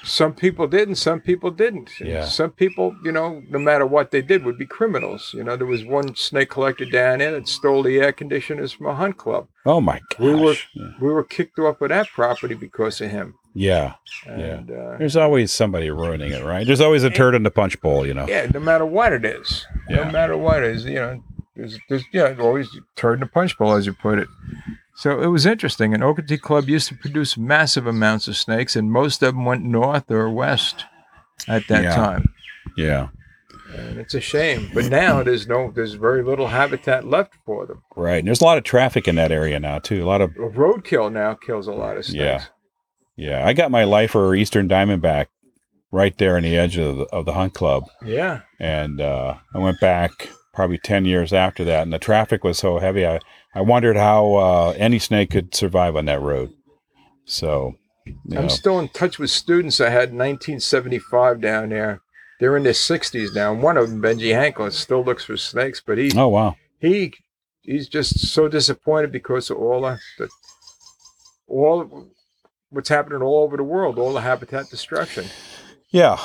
some 0.05 0.35
people 0.35 0.67
did, 0.67 0.89
and 0.89 0.99
some 0.99 1.21
people 1.21 1.51
didn't. 1.51 1.91
Yeah. 2.01 2.25
Some 2.27 2.51
people, 2.51 2.97
you 3.05 3.13
know, 3.13 3.41
no 3.49 3.59
matter 3.61 3.87
what 3.87 4.11
they 4.11 4.21
did, 4.21 4.45
would 4.45 4.59
be 4.59 4.67
criminals. 4.67 5.33
You 5.33 5.45
know, 5.45 5.57
there 5.57 5.67
was 5.67 5.85
one 5.85 6.17
snake 6.17 6.51
collector 6.51 6.85
down 6.85 7.21
there 7.21 7.31
that 7.33 7.47
stole 7.49 7.83
the 7.85 8.01
air 8.01 8.13
conditioners 8.13 8.73
from 8.73 8.87
a 8.87 8.95
hunt 8.95 9.17
club. 9.17 9.47
Oh 9.65 9.81
my 9.81 10.01
gosh. 10.11 10.19
We 10.19 10.35
were 10.35 10.57
yeah. 10.75 10.91
we 11.01 11.09
were 11.17 11.25
kicked 11.25 11.59
off 11.59 11.81
of 11.81 11.89
that 11.91 12.09
property 12.09 12.55
because 12.55 13.01
of 13.01 13.11
him. 13.11 13.35
Yeah. 13.55 13.95
And 14.27 14.71
uh, 14.71 14.97
There's 14.99 15.17
always 15.17 15.53
somebody 15.53 15.91
ruining 15.91 16.33
it, 16.33 16.45
right? 16.45 16.67
There's 16.67 16.81
always 16.81 17.05
a 17.05 17.11
turd 17.11 17.35
in 17.35 17.43
the 17.43 17.51
punch 17.51 17.81
bowl, 17.81 18.07
you 18.07 18.15
know. 18.15 18.27
yeah, 18.29 18.47
no 18.53 18.61
matter 18.61 18.87
what 18.87 19.13
it 19.13 19.25
is, 19.25 19.67
Yeah. 19.89 20.05
no 20.05 20.11
matter 20.11 20.37
what 20.37 20.63
it 20.63 20.75
is, 20.75 20.85
you 20.87 20.95
know, 20.95 21.23
there's, 21.55 21.79
there's 21.89 22.05
yeah, 22.13 22.35
always 22.41 22.69
turd 22.97 23.15
in 23.15 23.21
the 23.21 23.27
punch 23.27 23.59
bowl, 23.59 23.73
as 23.75 23.85
you 23.85 23.93
put 23.93 24.19
it. 24.19 24.29
So 24.97 25.21
it 25.21 25.27
was 25.27 25.45
interesting. 25.47 25.93
An 25.95 26.01
Okeetee 26.01 26.41
Club 26.41 26.69
used 26.69 26.89
to 26.89 26.95
produce 26.95 27.37
massive 27.37 27.87
amounts 27.87 28.27
of 28.29 28.37
snakes, 28.37 28.75
and 28.77 28.91
most 28.91 29.23
of 29.23 29.35
them 29.35 29.45
went 29.45 29.65
north 29.65 30.11
or 30.11 30.31
west 30.31 30.85
at 31.49 31.67
that 31.69 31.83
Yeah. 31.85 31.95
time. 31.97 32.33
Yeah. 32.77 33.09
And 33.75 33.99
it's 33.99 34.15
a 34.15 34.21
shame. 34.21 34.71
But 34.75 34.87
now 34.91 35.23
there's 35.23 35.47
no, 35.47 35.71
there's 35.75 35.95
very 35.95 36.23
little 36.23 36.49
habitat 36.49 37.07
left 37.07 37.35
for 37.47 37.67
them. 37.67 37.83
Right. 37.97 38.19
And 38.19 38.29
there's 38.29 38.41
a 38.43 38.45
lot 38.45 38.59
of 38.59 38.65
traffic 38.65 39.09
in 39.09 39.15
that 39.17 39.33
area 39.33 39.59
now 39.59 39.79
too. 39.79 40.05
A 40.05 40.07
lot 40.07 40.21
of 40.21 40.31
Roadkill 40.33 41.11
now 41.13 41.35
kills 41.35 41.67
a 41.69 41.73
lot 41.73 41.97
of 41.97 42.05
snakes. 42.05 42.19
Yeah. 42.23 42.45
Yeah. 43.17 43.47
I 43.47 43.53
got 43.53 43.71
my 43.71 43.85
lifer 43.85 44.35
Eastern 44.35 44.69
Diamondback 44.69 45.27
right 45.91 46.17
there 46.19 46.37
on 46.37 46.43
the 46.43 46.57
edge 46.57 46.77
of 46.79 46.97
the, 46.97 47.05
of 47.07 47.25
the 47.27 47.35
hunt 47.35 47.55
club, 47.55 47.85
Yeah. 48.05 48.41
and 48.59 49.01
uh, 49.01 49.35
I 49.55 49.59
went 49.59 49.81
back 49.81 50.29
probably 50.55 50.79
ten 50.79 51.05
years 51.05 51.33
after 51.33 51.65
that, 51.65 51.83
and 51.83 51.93
the 51.93 51.99
traffic 51.99 52.45
was 52.45 52.59
so 52.59 52.79
heavy. 52.79 53.07
I 53.07 53.21
I 53.55 53.61
wondered 53.61 53.97
how 53.97 54.35
uh, 54.35 54.75
any 54.79 54.99
snake 54.99 55.31
could 55.31 55.55
survive 55.55 55.97
on 55.97 56.07
that 56.07 56.21
road. 56.23 56.51
So, 57.27 57.75
I'm 58.07 58.17
know, 58.25 58.49
still 58.49 58.79
in 58.79 58.89
touch 58.89 59.19
with 59.19 59.31
students 59.31 59.81
I 59.81 59.91
had 59.91 60.09
in 60.11 60.19
1975 60.19 61.41
down 61.41 61.69
there. 61.69 62.01
They're 62.41 62.57
in 62.57 62.65
their 62.65 62.73
60s 62.73 63.35
now. 63.35 63.53
And 63.53 63.63
one 63.63 63.77
of 63.77 63.89
them, 63.89 64.03
Benji 64.03 64.33
Hankel, 64.35 64.73
still 64.73 65.05
looks 65.05 65.25
for 65.25 65.37
snakes, 65.37 65.81
but 65.85 65.99
he 65.99 66.11
oh 66.17 66.29
wow, 66.29 66.57
he 66.81 67.13
he's 67.61 67.89
just 67.89 68.19
so 68.29 68.49
disappointed 68.49 69.13
because 69.13 69.51
of 69.51 69.59
all 69.59 69.83
the, 69.83 69.99
the 70.19 70.29
all 71.47 72.09
what's 72.73 72.89
happening 72.89 73.23
all 73.23 73.43
over 73.45 73.57
the 73.57 73.63
world, 73.63 73.99
all 73.99 74.13
the 74.13 74.21
habitat 74.21 74.69
destruction. 74.71 75.27
yeah, 75.91 76.17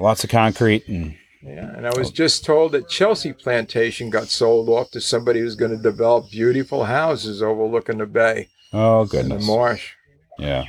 lots 0.00 0.24
of 0.24 0.30
concrete 0.30 0.86
and 0.88 1.16
Yeah, 1.42 1.74
and 1.76 1.86
I 1.86 1.96
was 1.96 2.10
just 2.10 2.44
told 2.44 2.72
that 2.72 2.88
Chelsea 2.88 3.32
Plantation 3.32 4.10
got 4.10 4.28
sold 4.28 4.68
off 4.68 4.90
to 4.92 5.00
somebody 5.00 5.40
who's 5.40 5.54
going 5.56 5.70
to 5.76 5.82
develop 5.82 6.30
beautiful 6.30 6.84
houses 6.84 7.42
overlooking 7.42 7.98
the 7.98 8.06
bay 8.06 8.48
oh 8.72 9.00
and 9.02 9.10
the 9.10 9.16
goodness, 9.22 9.46
marsh. 9.46 9.92
yeah, 10.38 10.64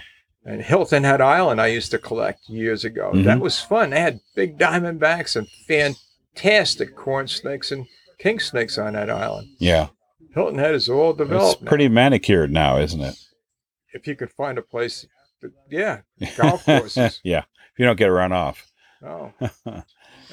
And 0.46 0.62
Hilton 0.62 1.04
Head 1.04 1.22
Island, 1.22 1.60
I 1.60 1.68
used 1.68 1.92
to 1.92 1.98
collect 1.98 2.48
years 2.50 2.86
ago. 2.86 3.12
That 3.16 3.38
Mhm. 3.40 3.42
was 3.42 3.60
fun. 3.60 3.90
They 3.92 4.00
had 4.02 4.20
big 4.36 4.60
diamondbacks 4.60 5.36
and 5.36 5.48
fantastic 6.36 6.96
corn 6.96 7.28
snakes 7.28 7.72
and 7.72 7.88
king 8.20 8.40
snakes 8.40 8.78
on 8.78 8.94
that 8.94 9.10
island. 9.10 9.48
yeah. 9.60 9.88
Hilton 10.34 10.60
Head 10.60 10.76
is 10.76 10.90
all 10.90 11.12
It's 11.12 11.18
developed. 11.20 11.62
now. 11.64 11.70
pretty 11.70 11.88
manicured 11.88 12.52
now, 12.52 12.78
isn't 12.78 13.00
it? 13.02 13.16
If 13.96 14.06
you 14.08 14.16
could 14.16 14.32
find 14.32 14.58
a 14.58 14.62
place, 14.62 15.08
that, 15.42 15.52
yeah, 15.70 16.02
golf 16.38 16.66
courses. 16.72 17.22
yeah, 17.24 17.40
if 17.72 17.80
you 17.80 17.86
don't 17.86 17.98
get 17.98 18.08
run 18.08 18.32
off. 18.32 18.66
Oh, 19.04 19.32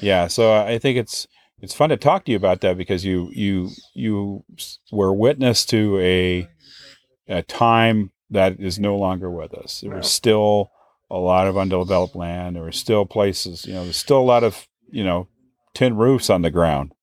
yeah 0.01 0.25
so 0.27 0.53
i 0.53 0.79
think 0.79 0.97
it's 0.97 1.27
it's 1.61 1.75
fun 1.75 1.89
to 1.89 1.97
talk 1.97 2.25
to 2.25 2.31
you 2.31 2.37
about 2.37 2.61
that 2.61 2.75
because 2.77 3.05
you 3.05 3.29
you 3.33 3.69
you 3.93 4.43
were 4.91 5.13
witness 5.13 5.63
to 5.65 5.99
a 5.99 6.47
a 7.27 7.43
time 7.43 8.11
that 8.31 8.59
is 8.59 8.79
no 8.79 8.97
longer 8.97 9.29
with 9.29 9.53
us 9.53 9.81
there 9.81 9.91
No. 9.91 9.97
was 9.97 10.11
still 10.11 10.71
a 11.11 11.17
lot 11.17 11.45
of 11.47 11.55
undeveloped 11.57 12.15
land 12.15 12.55
there 12.55 12.63
were 12.63 12.71
still 12.71 13.05
places 13.05 13.65
you 13.67 13.73
know 13.73 13.83
there's 13.83 13.97
still 13.97 14.17
a 14.19 14.31
lot 14.33 14.43
of 14.43 14.67
you 14.89 15.03
know 15.03 15.27
tin 15.75 15.95
roofs 15.95 16.29
on 16.31 16.41
the 16.41 16.49
ground 16.49 16.93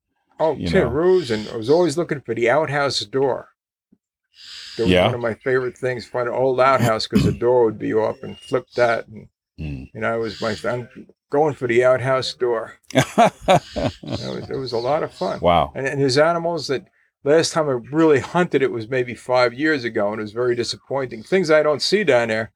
oh, 0.40 0.56
tin 0.56 0.72
know. 0.72 0.88
roofs, 0.88 1.30
and 1.30 1.48
I 1.50 1.56
was 1.56 1.70
always 1.70 1.96
looking 1.96 2.22
for 2.22 2.34
the 2.34 2.50
outhouse 2.50 2.98
door. 3.00 3.50
Was 4.80 4.90
Yeah. 4.90 5.06
one 5.06 5.14
of 5.14 5.20
my 5.20 5.34
favorite 5.34 5.76
things. 5.78 6.06
Find 6.06 6.28
an 6.28 6.34
old 6.34 6.60
outhouse 6.60 7.06
because 7.06 7.24
the 7.24 7.32
door 7.32 7.64
would 7.64 7.78
be 7.78 7.92
off, 7.94 8.22
and 8.22 8.38
flip 8.38 8.66
that, 8.76 9.06
and 9.08 9.28
Hmm. 9.58 9.84
you 9.94 10.00
know, 10.00 10.14
it 10.14 10.18
was 10.20 10.40
my. 10.40 10.56
I'm 10.64 10.88
going 11.30 11.54
for 11.54 11.66
the 11.68 11.84
outhouse 11.84 12.32
door. 12.34 12.74
It 12.94 13.92
was, 14.02 14.50
it 14.50 14.56
was 14.56 14.72
a 14.72 14.78
lot 14.78 15.02
of 15.02 15.12
fun. 15.12 15.40
wow 15.40 15.72
And, 15.74 15.86
and 15.86 16.00
his 16.00 16.18
animals 16.18 16.66
that 16.68 16.86
last 17.24 17.52
time 17.52 17.68
I 17.68 17.72
really 17.92 18.20
hunted 18.20 18.62
it 18.62 18.70
was 18.72 18.88
maybe 18.88 19.14
five 19.14 19.52
years 19.54 19.84
ago, 19.84 20.10
and 20.12 20.18
it 20.20 20.22
was 20.22 20.32
very 20.32 20.54
disappointing. 20.56 21.22
Things 21.22 21.50
I 21.50 21.62
don't 21.62 21.82
see 21.82 22.04
down 22.04 22.28
there 22.28 22.52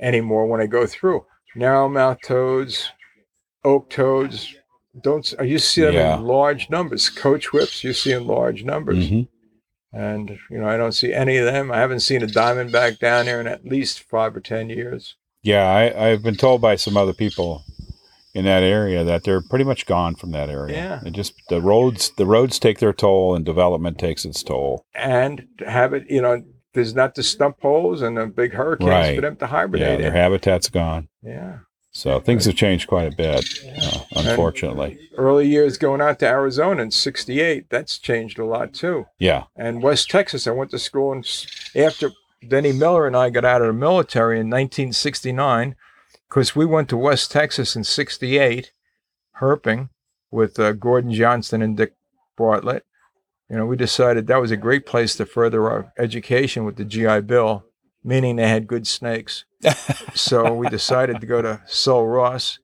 anymore 0.00 0.46
when 0.46 0.60
I 0.60 0.66
go 0.66 0.86
through 0.86 1.24
narrowmouth 1.56 2.20
toads, 2.22 2.90
oak 3.64 3.90
toads. 3.90 4.54
Don't 5.00 5.32
you 5.42 5.58
see 5.58 5.82
them 5.82 5.94
Yeah. 5.94 6.16
in 6.16 6.24
large 6.24 6.68
numbers? 6.68 7.08
Coach 7.08 7.52
whips 7.52 7.84
you 7.84 7.92
see 7.92 8.12
in 8.12 8.26
large 8.26 8.64
numbers, 8.64 9.08
Mhm. 9.08 9.28
And 9.92 10.38
you 10.50 10.58
know 10.58 10.68
I 10.68 10.76
don't 10.76 10.92
see 10.92 11.12
any 11.12 11.36
of 11.36 11.44
them. 11.46 11.70
I 11.72 11.78
haven't 11.78 12.00
seen 12.00 12.22
a 12.22 12.26
diamondback 12.26 12.98
down 12.98 13.26
here 13.26 13.40
in 13.40 13.46
at 13.46 13.64
least 13.64 14.02
five 14.02 14.36
or 14.36 14.40
ten 14.40 14.68
years. 14.70 15.16
yeah 15.42 15.66
I, 15.66 16.08
i've 16.10 16.22
been 16.22 16.36
told 16.36 16.60
by 16.60 16.76
some 16.76 16.96
other 16.96 17.12
people 17.14 17.64
in 18.34 18.44
that 18.44 18.62
area 18.62 19.02
that 19.04 19.24
they're 19.24 19.40
pretty 19.42 19.64
much 19.64 19.86
gone 19.86 20.14
from 20.14 20.30
that 20.32 20.48
area 20.50 21.00
Yeah. 21.02 21.10
just 21.10 21.32
the 21.48 21.60
roads 21.60 22.12
the 22.16 22.26
roads 22.26 22.58
take 22.60 22.78
their 22.78 22.92
toll 22.92 23.34
and 23.34 23.44
development 23.44 23.98
takes 23.98 24.24
its 24.24 24.42
toll 24.44 24.84
And 24.94 25.46
have 25.66 25.92
it, 25.94 26.04
you 26.08 26.22
know, 26.22 26.42
there's 26.74 26.94
not 26.94 27.16
the 27.16 27.24
stump 27.24 27.56
holes 27.60 28.00
and 28.02 28.16
the 28.16 28.26
big 28.26 28.52
hurricanes 28.52 28.88
Right. 28.90 29.16
for 29.16 29.22
them 29.22 29.36
to 29.36 29.46
hibernate. 29.48 29.88
yeah 29.88 29.96
their 29.96 30.10
in. 30.10 30.12
habitat's 30.22 30.68
gone 30.68 31.08
Yeah. 31.24 31.58
So 31.92 32.20
things 32.20 32.44
have 32.44 32.54
changed 32.54 32.86
quite 32.88 33.12
a 33.12 33.16
bit, 33.16 33.44
uh, 33.82 34.00
unfortunately. 34.14 35.10
early 35.16 35.48
years 35.48 35.76
going 35.76 36.00
out 36.00 36.20
to 36.20 36.26
Arizona 36.26 36.82
in 36.82 36.90
68, 36.92 37.68
that's 37.68 37.98
changed 37.98 38.38
a 38.38 38.44
lot 38.44 38.72
too. 38.72 39.06
Yeah. 39.18 39.44
And 39.56 39.82
West 39.82 40.08
Texas, 40.08 40.46
I 40.46 40.52
went 40.52 40.70
to 40.70 40.78
school 40.78 41.12
and 41.12 41.26
after 41.74 42.12
Denny 42.46 42.72
Miller 42.72 43.06
and 43.06 43.16
I 43.16 43.30
got 43.30 43.44
out 43.44 43.60
of 43.60 43.66
the 43.66 43.72
military 43.72 44.36
in 44.36 44.46
1969, 44.48 45.74
because 46.28 46.54
we 46.54 46.64
went 46.64 46.88
to 46.88 46.96
West 46.96 47.32
Texas 47.32 47.74
in 47.74 47.82
68, 47.82 48.72
herping 49.40 49.88
with 50.30 50.58
uh, 50.60 50.72
Gordon 50.72 51.12
Johnston 51.12 51.60
and 51.60 51.76
Dick 51.76 51.94
Bartlett. 52.36 52.86
You 53.48 53.56
know, 53.56 53.66
we 53.66 53.76
decided 53.76 54.28
that 54.28 54.40
was 54.40 54.52
a 54.52 54.56
great 54.56 54.86
place 54.86 55.16
to 55.16 55.26
further 55.26 55.68
our 55.68 55.92
education 55.98 56.64
with 56.64 56.76
the 56.76 56.84
GI 56.84 57.22
Bill, 57.22 57.64
meaning 58.04 58.36
they 58.36 58.48
had 58.48 58.68
good 58.68 58.86
snakes. 58.86 59.44
So 60.14 60.52
we 60.54 60.68
decided 60.68 61.20
to 61.20 61.26
go 61.26 61.42
to 61.42 61.60
Sul 61.66 62.06
Ross. 62.06 62.58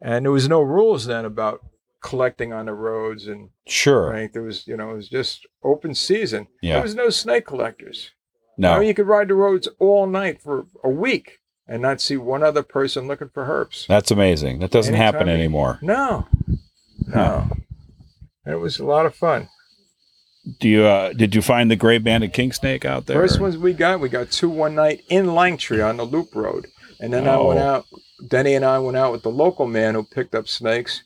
And 0.00 0.24
there 0.24 0.32
was 0.32 0.48
no 0.48 0.60
rules 0.62 1.06
then 1.06 1.24
about 1.24 1.60
collecting 2.00 2.52
on 2.52 2.66
the 2.66 2.72
roads 2.74 3.26
and 3.26 3.50
Sure. 3.66 4.10
right. 4.10 4.32
There 4.32 4.42
was, 4.42 4.66
you 4.66 4.76
know, 4.76 4.92
it 4.92 4.96
was 4.96 5.08
just 5.08 5.46
open 5.64 5.94
season. 5.94 6.46
Yeah. 6.62 6.74
There 6.74 6.82
was 6.82 6.94
no 6.94 7.10
snake 7.10 7.46
collectors. 7.46 8.10
No. 8.56 8.72
I 8.72 8.78
mean, 8.78 8.88
you 8.88 8.94
could 8.94 9.06
ride 9.06 9.28
the 9.28 9.34
roads 9.34 9.68
all 9.78 10.06
night 10.06 10.40
for 10.40 10.66
a 10.84 10.88
week 10.88 11.38
and 11.66 11.82
not 11.82 12.00
see 12.00 12.16
one 12.16 12.42
other 12.42 12.62
person 12.62 13.06
looking 13.08 13.28
for 13.28 13.44
herps. 13.46 13.86
That's 13.86 14.10
amazing. 14.10 14.60
That 14.60 14.70
doesn't 14.70 14.94
Anytime 14.94 15.14
happen 15.14 15.28
anymore. 15.28 15.78
No, 15.82 16.26
no. 17.06 17.48
And 18.44 18.54
it 18.54 18.58
was 18.58 18.78
a 18.78 18.84
lot 18.84 19.06
of 19.06 19.14
fun. 19.14 19.48
Do 20.60 20.68
you 20.68 20.84
uh, 20.84 21.12
did 21.12 21.34
you 21.34 21.42
find 21.42 21.70
the 21.70 21.76
gray 21.76 21.98
banded 21.98 22.32
king 22.32 22.52
snake 22.52 22.84
out 22.84 23.06
there? 23.06 23.16
First 23.16 23.40
ones 23.40 23.58
we 23.58 23.72
got, 23.72 24.00
we 24.00 24.08
got 24.08 24.30
two 24.30 24.48
one 24.48 24.74
night 24.74 25.02
in 25.08 25.26
Langtry 25.26 25.86
on 25.86 25.96
the 25.98 26.04
Loop 26.04 26.34
Road, 26.34 26.66
and 27.00 27.12
then 27.12 27.28
I 27.28 27.36
went 27.36 27.60
Oh. 27.60 27.62
out 27.64 27.84
Denny 28.28 28.54
and 28.54 28.64
I 28.64 28.78
went 28.78 28.96
out 28.96 29.12
with 29.12 29.22
the 29.22 29.30
local 29.30 29.66
man 29.66 29.94
who 29.94 30.02
picked 30.04 30.34
up 30.34 30.48
snakes, 30.48 31.02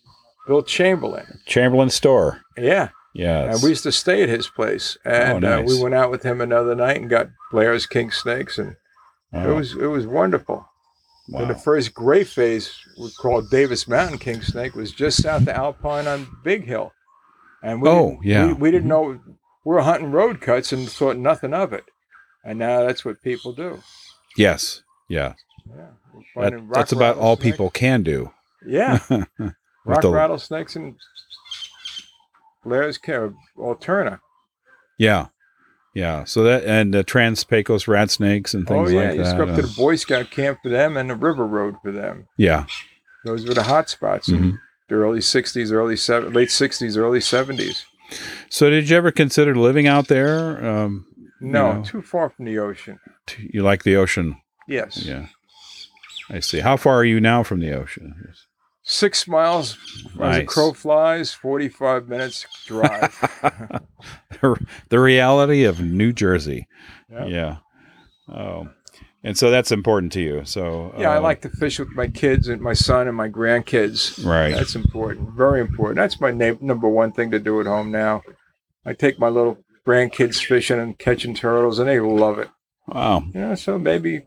Bill 0.46 0.62
Chamberlain. 0.62 1.40
Chamberlain 1.46 1.90
store. 1.90 2.42
Yeah, 2.56 2.90
Yeah. 3.14 3.52
and 3.52 3.62
we 3.62 3.70
used 3.70 3.82
to 3.82 3.92
stay 3.92 4.22
at 4.22 4.28
his 4.28 4.48
place, 4.48 4.96
and 5.04 5.44
Oh, 5.44 5.58
uh, 5.58 5.62
we 5.62 5.82
went 5.82 5.94
out 5.94 6.10
with 6.10 6.22
him 6.22 6.40
another 6.40 6.74
night 6.74 6.98
and 7.00 7.10
got 7.10 7.28
Blair's 7.50 7.86
king 7.86 8.10
snakes, 8.12 8.58
and 8.58 8.76
it 9.32 9.48
was 9.54 9.74
it 9.74 9.86
was 9.86 10.06
wonderful. 10.06 10.66
And 11.34 11.48
the 11.50 11.54
first 11.54 11.94
gray 11.94 12.24
phase 12.24 12.70
we 13.00 13.10
called 13.12 13.48
Davis 13.50 13.88
Mountain 13.88 14.18
King 14.18 14.42
Snake 14.42 14.74
was 14.74 14.92
just 14.92 15.22
south 15.22 15.42
of 15.42 15.48
Alpine 15.48 16.06
on 16.06 16.26
Big 16.44 16.64
Hill. 16.66 16.92
And 17.62 17.80
we 17.82 17.88
Oh, 17.88 18.10
didn't- 18.10 18.24
yeah. 18.24 18.46
We, 18.48 18.52
we 18.54 18.70
didn't 18.70 18.88
know 18.88 19.02
we 19.02 19.18
were 19.64 19.80
hunting 19.82 20.10
road 20.12 20.40
cuts 20.40 20.72
and 20.72 20.88
thought 20.88 21.16
nothing 21.16 21.54
of 21.54 21.72
it. 21.72 21.84
And 22.44 22.58
now 22.58 22.84
that's 22.84 23.04
what 23.04 23.22
people 23.22 23.52
do. 23.52 23.80
yes. 24.36 24.82
Yeah. 25.08 25.34
Yeah. 25.68 25.90
That, 26.36 26.68
that's 26.72 26.92
about 26.92 27.18
all 27.18 27.36
people 27.36 27.70
can 27.70 28.02
do. 28.02 28.32
Yeah. 28.66 28.98
rock 29.84 30.02
the- 30.02 30.10
rattlesnakes 30.10 30.74
and 30.76 30.96
Blair's 32.64 32.98
King, 32.98 33.36
Alterna. 33.58 34.20
Yeah. 34.98 35.26
Yeah. 35.94 36.24
So 36.24 36.42
that 36.44 36.64
and 36.64 36.94
the 36.94 37.02
trans 37.04 37.44
Pecos 37.44 37.86
rat 37.88 38.10
snakes 38.10 38.54
and 38.54 38.68
Oh 38.70 38.74
things 38.74 38.92
yeah, 38.92 39.00
like 39.08 39.16
you 39.18 39.24
that. 39.24 39.36
go 39.36 39.42
up 39.44 39.48
to 39.56 39.62
uh, 39.62 39.66
the 39.66 39.74
Boy 39.76 39.96
Scout 39.96 40.30
camp 40.30 40.58
for 40.62 40.68
them 40.68 40.96
and 40.96 41.10
the 41.10 41.14
River 41.16 41.46
Road 41.46 41.76
for 41.82 41.92
them. 41.92 42.28
yeah. 42.36 42.66
Those 43.24 43.46
were 43.46 43.54
the 43.54 43.62
hot 43.64 43.88
spots 43.88 44.28
Mhm. 44.28 44.58
The 44.92 44.98
early 44.98 45.20
'60s, 45.20 45.72
early 45.72 45.96
seven, 45.96 46.32
late 46.32 46.48
'60s, 46.50 46.96
early 46.96 47.18
'70s. 47.20 47.84
So 48.50 48.68
did 48.70 48.90
you 48.90 48.96
ever 48.96 49.10
consider 49.10 49.54
living 49.54 49.86
out 49.86 50.08
there? 50.08 50.64
Um, 50.64 51.06
No, 51.40 51.72
know. 51.78 51.82
too 51.84 52.02
far 52.02 52.28
from 52.30 52.44
the 52.44 52.58
ocean. 52.58 52.98
t- 53.26 53.50
you 53.52 53.62
like 53.62 53.82
the 53.84 53.96
ocean? 53.96 54.36
Yes, 54.68 55.02
Yeah. 55.04 55.26
I 56.30 56.40
see. 56.40 56.60
How 56.60 56.76
far 56.76 56.96
are 56.96 57.04
you 57.04 57.20
now 57.20 57.42
from 57.42 57.60
the 57.60 57.72
ocean? 57.72 58.14
six 58.84 59.28
miles 59.28 59.78
as 60.20 60.38
a 60.38 60.44
crow 60.44 60.72
flies, 60.72 61.32
forty-five 61.32 62.08
minutes 62.08 62.46
drive. 62.66 63.12
the 64.88 64.98
reality 65.00 65.64
of 65.64 65.80
New 65.80 66.12
Jersey. 66.12 66.66
Yeah. 67.10 67.26
Yeah. 67.26 67.56
Oh. 68.28 68.68
And 69.24 69.38
so 69.38 69.50
that's 69.50 69.70
important 69.70 70.10
to 70.12 70.20
you. 70.20 70.44
So 70.44 70.92
yeah, 70.98 71.10
I 71.10 71.16
uh, 71.18 71.20
like 71.20 71.42
to 71.42 71.48
fish 71.48 71.78
with 71.78 71.90
my 71.90 72.08
kids 72.08 72.48
and 72.48 72.60
my 72.60 72.72
son 72.72 73.06
and 73.06 73.16
my 73.16 73.28
grandkids. 73.28 74.24
Right. 74.24 74.52
That's 74.52 74.74
important, 74.74 75.30
very 75.36 75.60
important. 75.60 75.96
That's 75.96 76.20
my 76.20 76.32
na- 76.32 76.56
number 76.60 76.88
one 76.88 77.12
thing 77.12 77.30
to 77.30 77.38
do 77.38 77.60
at 77.60 77.66
home 77.66 77.90
now. 77.92 78.22
I 78.84 78.94
take 78.94 79.20
my 79.20 79.28
little 79.28 79.58
grandkids 79.86 80.44
fishing 80.44 80.80
and 80.80 80.98
catching 80.98 81.34
turtles, 81.34 81.78
and 81.78 81.88
they 81.88 82.00
love 82.00 82.38
it. 82.40 82.48
Wow. 82.88 83.22
You 83.32 83.40
know, 83.40 83.54
so 83.54 83.78
maybe, 83.78 84.22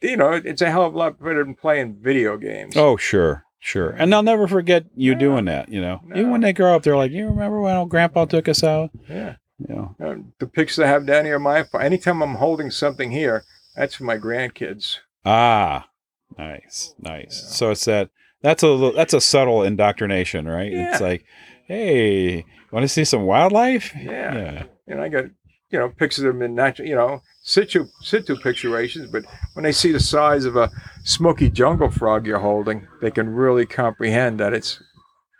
you 0.00 0.16
know, 0.16 0.32
it's 0.32 0.62
a 0.62 0.70
hell 0.70 0.84
of 0.84 0.94
a 0.94 0.98
lot 0.98 1.18
better 1.18 1.42
than 1.42 1.54
playing 1.56 1.96
video 2.00 2.36
games. 2.36 2.76
Oh, 2.76 2.96
sure. 2.96 3.44
Sure. 3.60 3.90
And 3.90 4.12
they'll 4.12 4.22
never 4.22 4.46
forget 4.46 4.84
you 4.94 5.14
No. 5.14 5.18
doing 5.20 5.44
that, 5.46 5.68
you 5.68 5.80
know. 5.80 6.00
Even 6.14 6.30
when 6.30 6.42
they 6.42 6.52
grow 6.52 6.76
up, 6.76 6.84
they're 6.84 6.96
like, 6.96 7.10
You 7.10 7.26
remember 7.26 7.60
when 7.60 7.76
old 7.76 7.88
grandpa 7.88 8.24
took 8.26 8.48
us 8.48 8.62
out? 8.62 8.90
yeah. 9.08 9.34
You 9.58 9.74
know. 9.74 9.96
Uh, 10.00 10.14
the 10.38 10.46
pictures 10.46 10.78
I 10.78 10.86
have 10.86 11.06
down 11.06 11.24
here, 11.24 11.38
my 11.38 11.64
anytime 11.80 12.22
I'm 12.22 12.36
holding 12.36 12.70
something 12.70 13.10
here, 13.10 13.44
that's 13.74 13.96
for 13.96 14.04
my 14.04 14.18
grandkids. 14.18 14.98
Ah. 15.24 15.88
Nice. 16.36 16.94
Nice. 16.98 17.42
Yeah. 17.42 17.50
So 17.50 17.70
it's 17.70 17.84
that 17.86 18.10
that's 18.42 18.62
a 18.62 18.68
little, 18.68 18.92
that's 18.92 19.14
a 19.14 19.20
subtle 19.20 19.62
indoctrination, 19.62 20.46
right? 20.46 20.70
Yeah. 20.70 20.92
It's 20.92 21.00
like, 21.00 21.24
hey, 21.66 22.44
want 22.70 22.84
to 22.84 22.88
see 22.88 23.04
some 23.04 23.22
wildlife? 23.22 23.92
Yeah. 23.96 24.34
Yeah. 24.34 24.62
And 24.86 25.00
I 25.00 25.08
got, 25.08 25.24
you 25.70 25.78
know, 25.78 25.88
pictures 25.88 26.24
of 26.24 26.34
them 26.34 26.42
in 26.42 26.54
natural, 26.54 26.88
you 26.88 26.94
know, 26.94 27.22
situ 27.42 27.86
situ 28.02 28.36
picturations. 28.36 29.10
But 29.10 29.24
when 29.54 29.64
they 29.64 29.72
see 29.72 29.92
the 29.92 30.00
size 30.00 30.44
of 30.44 30.56
a 30.56 30.70
smoky 31.04 31.50
jungle 31.50 31.90
frog 31.90 32.26
you're 32.26 32.38
holding, 32.38 32.86
they 33.00 33.10
can 33.10 33.30
really 33.30 33.66
comprehend 33.66 34.38
that 34.40 34.52
it's 34.54 34.82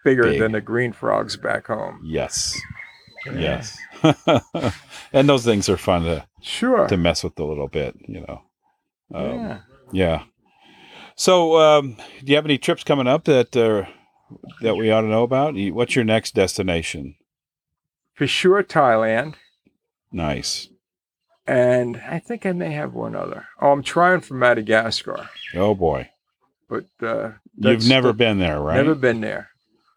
bigger 0.05 0.25
Big. 0.25 0.41
than 0.41 0.53
the 0.53 0.61
green 0.61 0.93
frogs 0.93 1.37
back 1.37 1.67
home. 1.67 2.01
Yes. 2.05 2.59
Yeah. 3.27 3.39
Yes. 3.39 3.79
and 5.13 5.29
those 5.29 5.45
things 5.45 5.69
are 5.69 5.77
fun 5.77 6.03
to 6.05 6.27
Sure. 6.41 6.87
to 6.89 6.97
mess 6.97 7.25
with 7.25 7.39
a 7.39 7.45
little 7.45 7.69
bit, 7.69 7.97
you 8.07 8.21
know. 8.21 8.43
Um, 9.15 9.39
yeah. 9.41 9.59
yeah. 9.93 10.23
So, 11.17 11.59
um, 11.59 11.97
do 12.23 12.31
you 12.31 12.37
have 12.37 12.45
any 12.45 12.59
trips 12.59 12.85
coming 12.85 13.09
up 13.09 13.25
that 13.25 13.57
uh, 13.57 13.85
that 14.63 14.77
we 14.77 14.91
ought 14.91 15.01
to 15.01 15.09
know 15.09 15.25
about? 15.25 15.55
What's 15.73 15.97
your 15.97 16.05
next 16.05 16.35
destination? 16.35 17.17
For 18.15 18.27
sure, 18.27 18.63
Thailand. 18.63 19.35
Nice. 20.13 20.69
And 21.47 21.97
I 22.09 22.19
think 22.19 22.45
I 22.47 22.53
may 22.53 22.73
have 22.73 22.93
one 22.95 23.17
other. 23.17 23.47
Oh, 23.61 23.73
I'm 23.73 23.83
trying 23.83 24.21
for 24.21 24.35
Madagascar, 24.35 25.29
Oh 25.55 25.75
boy, 25.75 26.11
but 26.69 26.85
uh, 27.03 27.33
you've 27.57 27.89
never 27.89 28.09
the- 28.09 28.15
been 28.15 28.39
there, 28.39 28.61
right? 28.61 28.77
Never 28.77 28.95
been 28.95 29.21
there. 29.23 29.49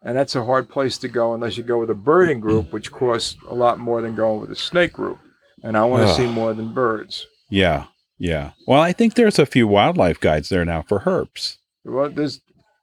And 0.04 0.16
that's 0.16 0.34
a 0.34 0.44
hard 0.44 0.68
place 0.68 0.98
to 0.98 1.08
go 1.08 1.32
unless 1.32 1.56
you 1.56 1.62
go 1.62 1.78
with 1.78 1.90
a 1.90 1.94
birding 1.94 2.40
group, 2.40 2.72
which 2.72 2.90
costs 2.90 3.36
a 3.48 3.54
lot 3.54 3.78
more 3.78 4.02
than 4.02 4.16
going 4.16 4.40
with 4.40 4.50
a 4.50 4.56
snake 4.56 4.92
group. 4.92 5.18
And 5.62 5.76
I 5.76 5.84
want 5.84 6.08
to 6.08 6.14
see 6.14 6.26
more 6.26 6.54
than 6.54 6.74
birds. 6.74 7.26
Yeah, 7.48 7.84
yeah. 8.18 8.52
Well, 8.66 8.80
I 8.80 8.92
think 8.92 9.14
there's 9.14 9.38
a 9.38 9.46
few 9.46 9.68
wildlife 9.68 10.18
guides 10.18 10.48
there 10.48 10.64
now 10.64 10.82
for 10.82 11.00
herps. 11.00 11.58
Well, 11.84 12.10
there's 12.10 12.40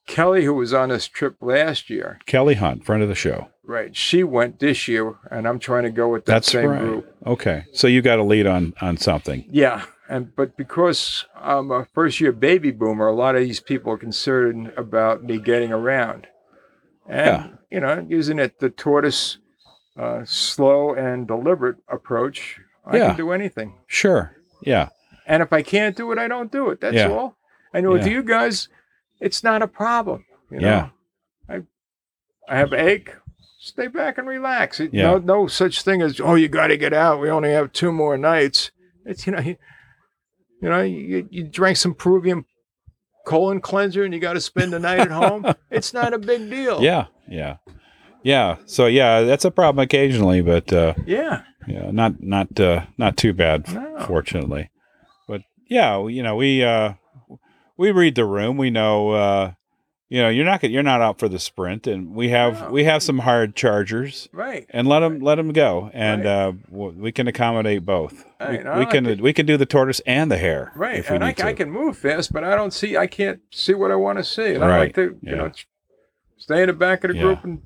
Kelly, 0.07 0.43
who 0.45 0.53
was 0.53 0.73
on 0.73 0.89
this 0.89 1.07
trip 1.07 1.35
last 1.41 1.89
year. 1.89 2.19
Kelly 2.25 2.55
Hunt, 2.55 2.85
friend 2.85 3.03
of 3.03 3.09
the 3.09 3.15
show. 3.15 3.49
Right. 3.63 3.95
She 3.95 4.23
went 4.23 4.59
this 4.59 4.87
year, 4.87 5.15
and 5.29 5.47
I'm 5.47 5.59
trying 5.59 5.83
to 5.83 5.91
go 5.91 6.09
with 6.09 6.25
that 6.25 6.33
That's 6.33 6.51
same 6.51 6.69
right. 6.69 6.79
group. 6.79 7.15
Okay, 7.25 7.65
so 7.73 7.85
you 7.87 8.01
got 8.01 8.17
a 8.17 8.23
lead 8.23 8.47
on 8.47 8.73
on 8.81 8.97
something. 8.97 9.45
Yeah. 9.51 9.85
And 10.09 10.35
but 10.35 10.57
because 10.57 11.25
I'm 11.35 11.69
a 11.69 11.85
first 11.93 12.19
year 12.19 12.31
baby 12.31 12.71
boomer, 12.71 13.07
a 13.07 13.15
lot 13.15 13.35
of 13.35 13.41
these 13.43 13.59
people 13.59 13.93
are 13.93 13.97
concerned 13.97 14.73
about 14.75 15.23
me 15.23 15.37
getting 15.37 15.71
around. 15.71 16.25
And 17.09 17.25
Yeah. 17.25 17.47
you 17.71 17.79
know, 17.79 18.05
using 18.07 18.39
it 18.39 18.59
the 18.59 18.69
tortoise 18.69 19.37
uh, 19.97 20.23
slow 20.23 20.93
and 20.93 21.27
deliberate 21.27 21.75
approach, 21.89 22.59
I 22.85 22.97
Yeah. 22.97 23.07
can 23.07 23.17
do 23.17 23.31
anything. 23.31 23.73
Sure. 23.87 24.35
Yeah. 24.61 24.89
And 25.25 25.43
if 25.43 25.51
I 25.51 25.61
can't 25.61 25.95
do 25.97 26.11
it, 26.13 26.17
I 26.17 26.27
don't 26.29 26.51
do 26.51 26.69
it. 26.69 26.79
That's 26.79 26.95
Yeah. 26.95 27.09
all. 27.09 27.35
And 27.73 27.89
with 27.89 28.05
Yeah. 28.05 28.13
you 28.13 28.23
guys, 28.23 28.69
it's 29.19 29.43
not 29.43 29.61
a 29.61 29.67
problem. 29.67 30.23
You 30.49 30.59
know? 30.59 30.67
Yeah. 30.67 30.89
I 31.49 31.61
I 32.47 32.57
have 32.57 32.71
ache. 32.73 33.13
Stay 33.59 33.87
back 33.87 34.17
and 34.17 34.27
relax. 34.27 34.79
It- 34.79 34.93
Yeah. 34.93 35.03
No, 35.11 35.17
no 35.17 35.47
such 35.47 35.81
thing 35.83 36.01
as 36.01 36.19
oh, 36.21 36.35
you 36.35 36.47
got 36.47 36.67
to 36.67 36.77
get 36.77 36.93
out. 36.93 37.19
We 37.19 37.29
only 37.29 37.51
have 37.51 37.73
two 37.73 37.91
more 37.91 38.17
nights. 38.17 38.71
It's 39.05 39.27
you 39.27 39.33
know, 39.33 39.39
you, 39.41 39.57
you 40.61 40.69
know, 40.69 40.81
you, 40.81 41.27
you 41.29 41.43
drank 41.47 41.77
some 41.77 41.93
Peruvian 41.93 42.45
colon 43.25 43.61
cleanser 43.61 44.03
and 44.03 44.13
you 44.13 44.19
got 44.19 44.33
to 44.33 44.41
spend 44.41 44.73
the 44.73 44.79
night 44.79 44.99
at 44.99 45.11
home. 45.11 45.45
It's 45.71 45.93
not 45.93 46.13
a 46.13 46.17
big 46.17 46.49
deal. 46.49 46.81
Yeah. 46.81 47.05
Yeah. 47.27 47.57
Yeah. 48.23 48.57
So 48.65 48.85
yeah, 48.87 49.21
that's 49.21 49.45
a 49.45 49.51
problem 49.51 49.83
occasionally, 49.83 50.41
but 50.41 50.71
uh, 50.73 50.93
Yeah. 51.05 51.43
yeah, 51.67 51.91
not 51.91 52.21
not 52.21 52.59
uh, 52.59 52.85
not 52.97 53.17
too 53.17 53.33
bad, 53.33 53.71
No. 53.73 54.03
fortunately. 54.07 54.69
But 55.27 55.41
yeah, 55.67 56.05
you 56.07 56.23
know, 56.23 56.35
we 56.35 56.63
uh, 56.63 56.93
we 57.77 57.91
read 57.91 58.15
the 58.15 58.25
room. 58.25 58.57
We 58.57 58.71
know, 58.71 59.11
uh, 59.11 59.51
you 60.09 60.21
know, 60.21 60.29
you're 60.29 60.45
not 60.45 60.63
you're 60.63 60.81
not 60.83 61.01
out 61.01 61.19
for 61.19 61.29
the 61.29 61.37
sprint, 61.39 61.85
and 61.85 62.15
we 62.15 62.29
have 62.29 62.61
No. 62.61 62.69
we 62.71 62.83
have 62.85 63.03
some 63.03 63.19
hard 63.19 63.55
chargers, 63.55 64.27
Right. 64.33 64.65
and 64.71 64.87
let 64.87 65.01
them 65.01 65.19
let 65.19 65.35
them 65.35 65.53
go, 65.53 65.91
and 65.93 66.25
Right. 66.25 66.31
uh, 66.31 66.51
we 66.69 67.11
can 67.11 67.27
accommodate 67.27 67.85
both. 67.85 68.25
Right, 68.39 68.63
We, 68.73 68.79
we 68.79 68.85
can 68.87 69.21
we 69.21 69.33
can 69.33 69.45
do 69.45 69.55
the 69.55 69.65
tortoise 69.67 69.99
and 70.07 70.31
the 70.31 70.37
hare, 70.37 70.71
Right. 70.75 71.07
And 71.09 71.23
I, 71.23 71.35
I 71.43 71.53
can 71.53 71.69
move 71.69 71.97
fast, 71.97 72.33
but 72.33 72.43
I 72.43 72.55
don't 72.55 72.71
see. 72.73 72.97
I 72.97 73.05
can't 73.07 73.39
see 73.51 73.73
what 73.75 73.91
I 73.91 73.95
want 73.95 74.17
to 74.17 74.23
see. 74.23 74.53
And 74.55 74.63
I 74.63 74.67
Right. 74.67 74.79
like 74.79 74.95
to, 74.95 75.17
Yeah. 75.21 75.29
you 75.31 75.35
know, 75.35 75.51
stay 76.37 76.61
in 76.61 76.67
the 76.67 76.73
back 76.73 77.03
of 77.03 77.11
the 77.11 77.15
Yeah. 77.17 77.23
group 77.23 77.43
and 77.43 77.61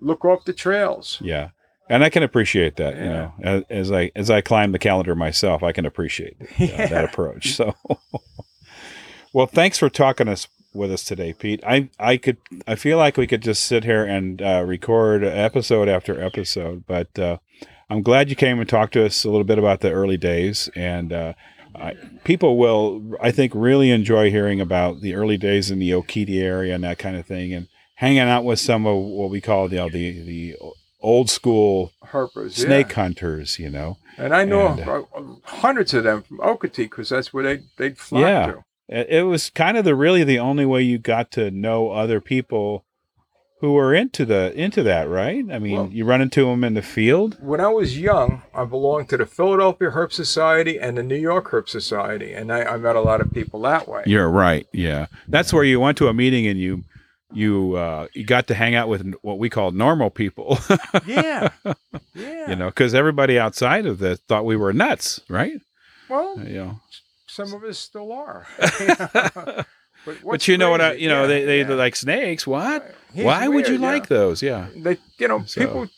look 0.00 0.24
off 0.24 0.44
the 0.44 0.52
trails. 0.52 1.18
Yeah. 1.20 1.48
And 1.90 2.04
I 2.04 2.10
can 2.10 2.22
appreciate 2.22 2.76
that, 2.76 2.96
you 2.96 3.02
know, 3.08 3.32
as, 3.42 3.62
as 3.70 3.90
I 3.92 4.12
as 4.14 4.30
I 4.30 4.40
climb 4.42 4.72
the 4.72 4.78
calendar 4.78 5.14
myself, 5.16 5.62
I 5.62 5.72
can 5.72 5.86
appreciate 5.86 6.36
uh, 6.60 6.66
that 6.88 7.02
approach. 7.04 7.54
So, 7.54 7.74
well, 9.32 9.46
thanks 9.46 9.78
for 9.78 9.88
talking 9.88 10.28
us 10.28 10.46
with 10.74 10.92
us 10.92 11.04
today, 11.04 11.32
Pete. 11.32 11.60
I 11.66 11.88
I 11.98 12.16
could 12.16 12.36
I 12.66 12.74
feel 12.74 12.98
like 12.98 13.16
we 13.16 13.26
could 13.26 13.42
just 13.42 13.64
sit 13.64 13.84
here 13.84 14.04
and 14.04 14.40
uh, 14.42 14.62
record 14.66 15.24
episode 15.24 15.88
after 15.88 16.20
episode, 16.22 16.84
but 16.86 17.18
uh, 17.18 17.38
I'm 17.90 18.02
glad 18.02 18.30
you 18.30 18.36
came 18.36 18.60
and 18.60 18.68
talked 18.68 18.92
to 18.94 19.04
us 19.04 19.24
a 19.24 19.30
little 19.30 19.44
bit 19.44 19.58
about 19.58 19.80
the 19.80 19.90
early 19.92 20.16
days, 20.18 20.68
and 20.76 21.12
uh, 21.12 21.32
I, 21.74 21.94
people 22.24 22.58
will 22.58 23.16
I 23.20 23.30
think 23.30 23.52
really 23.54 23.90
enjoy 23.90 24.30
hearing 24.30 24.60
about 24.60 25.00
the 25.00 25.14
early 25.14 25.36
days 25.38 25.70
in 25.70 25.78
the 25.78 25.90
Okeetee 25.90 26.42
area 26.42 26.74
and 26.74 26.84
that 26.84 26.98
kind 26.98 27.16
of 27.16 27.26
thing, 27.26 27.52
and 27.54 27.68
hanging 27.96 28.18
out 28.20 28.44
with 28.44 28.60
some 28.60 28.86
of 28.86 28.96
what 28.96 29.30
we 29.30 29.40
call 29.40 29.70
you 29.70 29.76
know, 29.78 29.88
the 29.88 30.22
the 30.22 30.56
old 31.00 31.30
school 31.30 31.92
herpers. 32.06 32.52
snake 32.52 32.88
Yeah. 32.90 32.94
hunters, 32.96 33.58
you 33.58 33.70
know. 33.70 33.96
And 34.18 34.34
I 34.34 34.44
know 34.44 34.66
and, 34.68 34.80
uh, 34.80 35.02
hundreds 35.44 35.94
of 35.94 36.02
them 36.04 36.22
from 36.22 36.38
Okeetee 36.38 36.76
because 36.90 37.08
that's 37.10 37.32
where 37.32 37.44
they 37.44 37.62
they'd 37.76 37.96
flock 37.98 38.20
Yeah. 38.22 38.46
to. 38.48 38.64
It, 38.88 39.08
it 39.08 39.22
was 39.24 39.50
kind 39.50 39.76
of 39.76 39.84
the 39.84 39.94
really 39.94 40.24
the 40.24 40.38
only 40.38 40.64
way 40.66 40.82
you 40.82 40.98
got 40.98 41.30
to 41.32 41.50
know 41.50 41.90
other 41.90 42.20
people 42.20 42.84
who 43.60 43.72
were 43.72 43.92
into 43.92 44.24
the 44.24 44.52
into 44.54 44.82
that, 44.84 45.08
right? 45.08 45.44
I 45.50 45.58
mean, 45.58 45.72
Well- 45.76 45.88
you 45.92 46.04
run 46.04 46.20
into 46.20 46.44
them 46.46 46.62
in 46.62 46.74
the 46.74 46.82
field. 46.82 47.36
When 47.40 47.60
I 47.60 47.68
was 47.68 47.98
young, 47.98 48.42
I 48.54 48.64
belonged 48.64 49.08
to 49.10 49.16
the 49.16 49.26
Philadelphia 49.26 49.90
Herp 49.90 50.12
Society 50.12 50.78
and 50.78 50.96
the 50.96 51.02
New 51.02 51.16
York 51.16 51.50
Herp 51.50 51.68
Society, 51.68 52.32
and 52.32 52.52
I, 52.52 52.62
I 52.62 52.76
met 52.76 52.94
a 52.96 53.00
lot 53.00 53.20
of 53.20 53.32
people 53.32 53.60
that 53.62 53.88
way. 53.88 54.04
You're 54.06 54.30
right. 54.30 54.66
Yeah, 54.72 55.06
that's 55.26 55.52
where 55.52 55.64
you 55.64 55.80
went 55.80 55.98
to 55.98 56.06
a 56.08 56.14
meeting 56.14 56.46
and 56.46 56.58
you 56.58 56.84
you 57.32 57.74
uh, 57.74 58.06
you 58.14 58.24
got 58.24 58.46
to 58.46 58.54
hang 58.54 58.74
out 58.76 58.88
with 58.88 59.12
what 59.22 59.38
we 59.40 59.50
call 59.50 59.70
normal 59.72 60.10
people. 60.10 60.58
Yeah, 61.06 61.48
yeah. 62.14 62.50
you 62.50 62.56
know, 62.56 62.66
because 62.68 62.94
everybody 62.94 63.38
outside 63.38 63.86
of 63.86 63.98
this 63.98 64.20
thought 64.28 64.44
we 64.44 64.56
were 64.56 64.72
nuts, 64.72 65.20
right? 65.28 65.60
well, 66.08 66.38
You 66.38 66.54
know, 66.54 66.80
some 67.38 67.54
of 67.54 67.62
us 67.64 67.78
still 67.78 68.10
are. 68.12 68.46
but, 70.04 70.16
but 70.24 70.48
you 70.48 70.58
know 70.58 70.70
what? 70.70 70.80
I, 70.80 70.92
you 70.94 71.08
know, 71.08 71.22
yeah, 71.22 71.26
they 71.28 71.44
they 71.44 71.60
yeah. 71.60 71.74
like 71.84 71.94
snakes. 71.96 72.46
What? 72.46 72.94
He's 73.14 73.24
Why 73.24 73.46
would 73.48 73.68
you 73.68 73.74
yeah. 73.78 73.90
like 73.92 74.08
those? 74.08 74.42
Yeah. 74.42 74.66
They, 74.76 74.96
you 75.18 75.28
know, 75.28 75.44
So- 75.46 75.60
people 75.60 75.88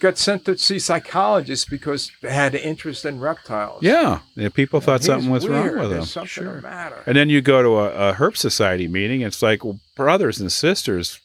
got 0.00 0.18
sent 0.18 0.44
to 0.44 0.58
see 0.58 0.78
psychologists 0.78 1.64
because 1.68 2.10
they 2.20 2.32
had 2.32 2.54
an 2.54 2.60
interest 2.60 3.04
in 3.04 3.20
reptiles. 3.20 3.82
Yeah, 3.82 4.20
yeah 4.36 4.50
people 4.50 4.80
thought 4.80 5.00
He's 5.00 5.06
something 5.06 5.30
was 5.30 5.48
weird. 5.48 5.54
wrong 5.72 5.78
with 5.80 5.90
There's 5.90 6.12
them. 6.14 6.26
Something 6.26 6.52
Sure. 6.52 6.60
matter. 6.60 7.02
And 7.06 7.16
then 7.16 7.28
you 7.30 7.40
go 7.40 7.62
to 7.62 7.70
a, 7.78 8.10
a 8.10 8.14
herp 8.14 8.36
society 8.36 8.86
meeting. 8.88 9.20
It's 9.22 9.40
like 9.42 9.64
well, 9.64 9.78
brothers 9.96 10.40
and 10.40 10.50
sisters. 10.52 11.20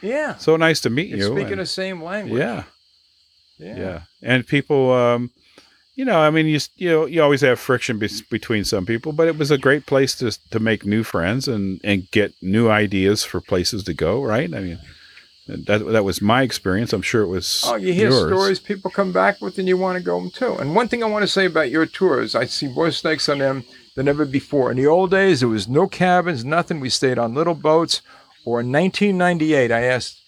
yeah, 0.00 0.36
So 0.36 0.56
nice 0.56 0.80
to 0.82 0.90
meet 0.90 1.08
You're 1.08 1.18
you. 1.18 1.24
speaking 1.36 1.52
and- 1.52 1.60
the 1.60 1.66
same 1.66 2.02
language. 2.02 2.40
yeah, 2.40 2.64
yeah, 3.58 3.76
yeah, 3.76 4.00
And 4.22 4.46
people, 4.46 4.92
um, 4.92 5.30
you 5.94 6.04
know, 6.04 6.18
I 6.18 6.30
mean, 6.30 6.46
you 6.46 6.58
you 6.76 6.88
know, 6.90 7.06
you 7.06 7.22
always 7.22 7.42
have 7.42 7.58
friction 7.60 7.98
be- 7.98 8.08
between 8.30 8.64
some 8.64 8.86
people, 8.86 9.12
but 9.12 9.28
it 9.28 9.36
was 9.36 9.50
a 9.50 9.58
great 9.58 9.86
place 9.86 10.14
to 10.16 10.30
to 10.50 10.60
make 10.60 10.86
new 10.86 11.02
friends 11.02 11.48
and 11.48 11.80
and 11.84 12.10
get 12.10 12.34
new 12.40 12.70
ideas 12.70 13.24
for 13.24 13.40
places 13.40 13.84
to 13.84 13.94
go. 13.94 14.22
Right? 14.22 14.52
I 14.54 14.60
mean, 14.60 14.78
that 15.46 15.84
that 15.86 16.04
was 16.04 16.22
my 16.22 16.42
experience. 16.42 16.92
I'm 16.92 17.02
sure 17.02 17.22
it 17.22 17.28
was. 17.28 17.62
Oh, 17.66 17.76
you 17.76 17.92
hear 17.92 18.10
yours. 18.10 18.28
stories 18.28 18.60
people 18.60 18.90
come 18.90 19.12
back 19.12 19.40
with, 19.40 19.58
and 19.58 19.68
you 19.68 19.76
want 19.76 19.98
to 19.98 20.04
go 20.04 20.18
them 20.18 20.30
too. 20.30 20.54
And 20.54 20.74
one 20.74 20.88
thing 20.88 21.02
I 21.02 21.08
want 21.08 21.24
to 21.24 21.28
say 21.28 21.46
about 21.46 21.70
your 21.70 21.86
tours, 21.86 22.34
I 22.34 22.46
see 22.46 22.68
more 22.68 22.90
snakes 22.90 23.28
on 23.28 23.38
them 23.38 23.64
than 23.94 24.08
ever 24.08 24.24
before. 24.24 24.70
In 24.70 24.78
the 24.78 24.86
old 24.86 25.10
days, 25.10 25.40
there 25.40 25.48
was 25.48 25.68
no 25.68 25.86
cabins, 25.86 26.44
nothing. 26.44 26.80
We 26.80 26.88
stayed 26.88 27.18
on 27.18 27.34
little 27.34 27.54
boats. 27.54 28.00
Or 28.44 28.60
in 28.60 28.72
1998, 28.72 29.70
I 29.70 29.84
asked 29.84 30.20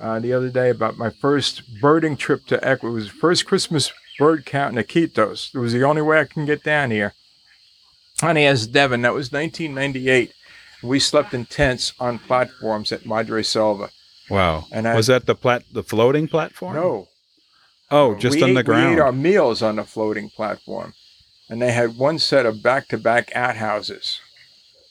uh, 0.00 0.20
the 0.20 0.32
other 0.32 0.48
day 0.48 0.70
about 0.70 0.96
my 0.96 1.10
first 1.10 1.62
birding 1.80 2.16
trip 2.16 2.46
to 2.46 2.56
Ecuador. 2.66 2.90
It 2.90 2.94
was 2.94 3.08
the 3.08 3.18
first 3.18 3.44
Christmas 3.44 3.92
bird 4.18 4.44
count 4.44 4.76
in 4.76 4.84
Iquitos. 4.84 5.54
It 5.54 5.58
was 5.58 5.72
the 5.72 5.84
only 5.84 6.02
way 6.02 6.20
I 6.20 6.24
can 6.24 6.44
get 6.46 6.62
down 6.62 6.90
here. 6.90 7.14
I 8.20 8.40
asked 8.42 8.72
Devin, 8.72 9.02
that 9.02 9.14
was 9.14 9.30
1998. 9.32 10.32
We 10.82 10.98
slept 11.00 11.34
in 11.34 11.46
tents 11.46 11.92
on 12.00 12.18
platforms 12.18 12.90
at 12.92 13.06
Madre 13.06 13.42
Selva. 13.42 13.90
Wow. 14.28 14.66
And 14.72 14.86
I- 14.88 14.94
was 14.96 15.06
that 15.06 15.26
the 15.26 15.34
plat 15.34 15.62
the 15.72 15.82
floating 15.82 16.28
platform? 16.28 16.74
No, 16.74 17.08
Oh, 17.90 18.14
just 18.16 18.36
we 18.36 18.42
on 18.42 18.50
ate, 18.50 18.54
the 18.54 18.62
ground. 18.64 18.86
We 18.90 18.92
ate 18.96 19.00
our 19.00 19.12
meals 19.12 19.62
on 19.62 19.76
the 19.76 19.84
floating 19.84 20.28
platform, 20.28 20.92
and 21.48 21.62
they 21.62 21.72
had 21.72 21.96
one 21.96 22.18
set 22.18 22.44
of 22.44 22.62
back-to-back 22.62 23.34
outhouses. 23.34 24.20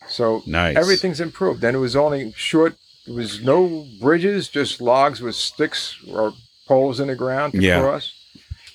So 0.07 0.41
Nice. 0.47 0.75
everything's 0.75 1.19
improved. 1.21 1.63
And 1.63 1.75
it 1.75 1.79
was 1.79 1.95
only 1.95 2.33
short. 2.35 2.75
There 3.05 3.13
was 3.13 3.39
no 3.41 3.85
bridges, 4.01 4.47
just 4.49 4.81
logs 4.81 5.21
with 5.21 5.35
sticks 5.35 5.95
or 6.09 6.33
poles 6.67 6.99
in 6.99 7.07
the 7.07 7.15
ground 7.15 7.53
to 7.53 7.61
Yeah. 7.61 7.81
cross. 7.81 8.13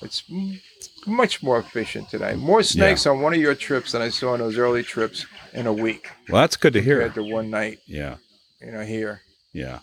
It's 0.02 0.22
much 1.06 1.42
more 1.42 1.58
efficient 1.58 2.08
today. 2.10 2.34
More 2.34 2.62
snakes 2.62 3.06
on 3.06 3.20
one 3.20 3.34
of 3.34 3.40
your 3.40 3.54
trips 3.54 3.92
than 3.92 4.02
I 4.02 4.08
saw 4.08 4.32
on 4.32 4.38
those 4.40 4.58
early 4.58 4.82
trips 4.82 5.26
in 5.52 5.66
a 5.66 5.72
week 5.72 6.08
Well, 6.28 6.42
that's 6.42 6.56
good 6.56 6.72
to 6.74 6.82
hear. 6.82 7.00
compared 7.00 7.14
to 7.26 7.34
one 7.34 7.50
night. 7.50 7.78
Yeah. 7.86 8.16
You 8.60 8.72
know, 8.72 8.84
here. 8.84 9.20
Yeah. 9.52 9.80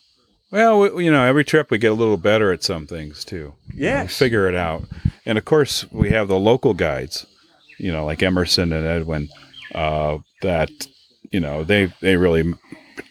Well, 0.52 0.80
we, 0.96 1.06
you 1.06 1.12
know, 1.12 1.24
every 1.26 1.44
trip 1.44 1.70
we 1.70 1.78
get 1.78 1.92
a 1.92 1.96
little 1.96 2.18
better 2.18 2.52
at 2.52 2.64
some 2.64 2.88
things 2.88 3.24
too. 3.24 3.54
We 3.74 3.82
Yes. 3.82 4.18
figure 4.18 4.48
it 4.48 4.56
out. 4.56 4.86
And 5.26 5.38
of 5.38 5.46
course, 5.46 5.86
we 5.92 6.10
have 6.10 6.28
the 6.28 6.40
local 6.40 6.74
guides, 6.74 7.26
you 7.78 7.92
know, 7.92 8.06
like 8.06 8.24
Emerson 8.24 8.74
and 8.74 8.86
Edwin, 8.86 9.30
uh, 9.76 10.18
that, 10.42 10.72
you 11.32 11.40
know, 11.40 11.64
they, 11.64 11.94
they 12.02 12.16
really 12.18 12.54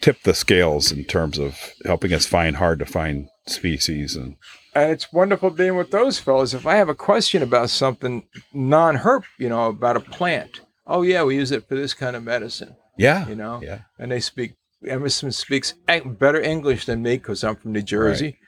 tip 0.01 0.23
the 0.25 0.35
scales 0.35 0.91
in 0.91 1.05
terms 1.05 1.39
of 1.39 1.73
helping 1.85 2.13
us 2.13 2.27
find 2.27 2.57
hard 2.57 2.79
to 2.81 2.87
find 2.87 3.29
species. 3.47 4.17
And 4.17 4.35
and 4.75 4.91
it's 4.93 5.13
wonderful 5.13 5.51
being 5.51 5.77
with 5.77 5.91
those 5.91 6.19
fellows. 6.19 6.55
If 6.55 6.67
I 6.67 6.77
have 6.77 6.89
a 6.89 6.95
question 6.95 7.43
about 7.43 7.71
something 7.71 8.27
non-herp, 8.53 9.25
you 9.39 9.49
know, 9.49 9.67
about 9.69 9.97
a 9.97 10.01
plant, 10.01 10.61
oh 10.87 11.03
yeah, 11.03 11.23
we 11.25 11.37
use 11.37 11.53
it 11.53 11.69
for 11.69 11.75
this 11.75 11.95
kind 11.95 12.15
of 12.17 12.23
medicine, 12.23 12.77
yeah. 12.97 13.27
you 13.29 13.35
know, 13.35 13.61
Yeah. 13.63 13.81
and 13.99 14.11
they 14.13 14.21
speak. 14.21 14.55
Emerson 14.87 15.33
speaks 15.33 15.75
better 16.07 16.41
English 16.41 16.87
than 16.87 17.03
me 17.03 17.17
because 17.17 17.43
I'm 17.43 17.57
from 17.57 17.73
New 17.73 17.83
Jersey, 17.83 18.39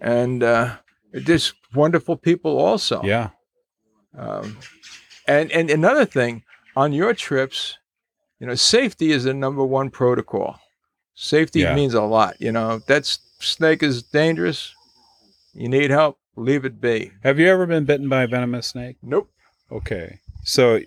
and 0.00 0.42
uh, 0.42 0.76
just 1.24 1.54
wonderful 1.74 2.16
people 2.16 2.56
also. 2.58 3.02
Yeah. 3.02 3.30
Um, 4.16 4.58
and 5.26 5.50
and 5.50 5.70
another 5.70 6.04
thing 6.04 6.44
on 6.76 6.92
your 6.92 7.14
trips, 7.14 7.78
you 8.38 8.46
know, 8.46 8.54
safety 8.54 9.10
is 9.10 9.24
the 9.24 9.34
number 9.34 9.64
one 9.64 9.90
protocol. 9.90 10.60
Safety 11.14 11.60
Yeah. 11.60 11.74
means 11.74 11.94
a 11.94 12.02
lot. 12.02 12.36
You 12.40 12.52
know, 12.52 12.78
that 12.86 13.06
snake 13.40 13.82
is 13.82 14.02
dangerous. 14.02 14.74
You 15.54 15.68
need 15.68 15.90
help, 15.90 16.18
leave 16.36 16.64
it 16.64 16.80
be. 16.80 17.12
Have 17.22 17.38
you 17.38 17.48
ever 17.48 17.66
been 17.66 17.84
bitten 17.84 18.08
by 18.08 18.22
a 18.22 18.26
venomous 18.26 18.68
snake? 18.68 18.96
Nope. 19.02 19.30
Okay. 19.70 20.20
So 20.44 20.80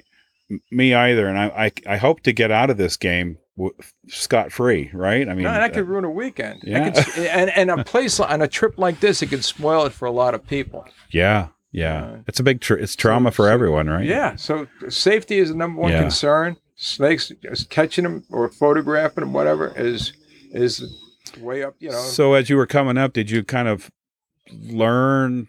me 0.71 0.93
either. 0.93 1.27
And 1.27 1.37
I, 1.37 1.45
I, 1.87 1.93
I 1.93 1.97
hope 1.97 2.21
to 2.21 2.33
get 2.33 2.51
out 2.51 2.69
of 2.69 2.77
this 2.77 2.97
game 2.97 3.37
w- 3.57 3.75
scot 4.07 4.51
free, 4.51 4.89
right? 4.93 5.27
I 5.27 5.33
mean, 5.33 5.43
no, 5.43 5.51
that 5.53 5.73
could 5.73 5.83
uh, 5.83 5.85
ruin 5.85 6.05
a 6.05 6.09
weekend. 6.11 6.61
Yeah. 6.63 6.91
could- 6.91 7.25
and 7.25 7.49
and 7.51 7.71
a 7.71 7.83
place 7.83 8.19
on 8.19 8.41
a 8.41 8.47
trip 8.47 8.77
like 8.77 8.99
this, 8.99 9.21
it 9.21 9.27
could 9.27 9.43
spoil 9.43 9.85
it 9.85 9.93
for 9.93 10.05
a 10.05 10.11
lot 10.11 10.33
of 10.35 10.45
people. 10.47 10.85
yeah, 11.11 11.47
yeah. 11.71 12.05
Uh, 12.05 12.17
it's 12.27 12.39
a 12.39 12.43
big, 12.43 12.61
tr- 12.61 12.75
it's 12.75 12.95
trauma 12.95 13.31
for 13.31 13.45
so- 13.47 13.51
everyone, 13.51 13.87
right? 13.87 14.05
Yeah. 14.05 14.35
So 14.35 14.67
safety 14.89 15.37
is 15.39 15.49
the 15.49 15.55
number 15.55 15.81
one 15.81 15.91
Yeah. 15.91 16.01
concern. 16.01 16.57
Snakes, 16.77 17.31
just 17.41 17.69
catching 17.69 18.03
them 18.03 18.23
or 18.29 18.49
photographing 18.49 19.21
them, 19.21 19.31
whatever, 19.33 19.71
is 19.77 20.11
is 20.51 20.83
way 21.39 21.63
up. 21.63 21.75
You 21.79 21.89
know. 21.91 21.97
So 22.01 22.33
as 22.33 22.49
you 22.49 22.57
were 22.57 22.67
coming 22.67 22.97
up, 22.97 23.13
did 23.13 23.31
you 23.31 23.43
kind 23.45 23.67
of 23.69 23.89
learn? 24.51 25.47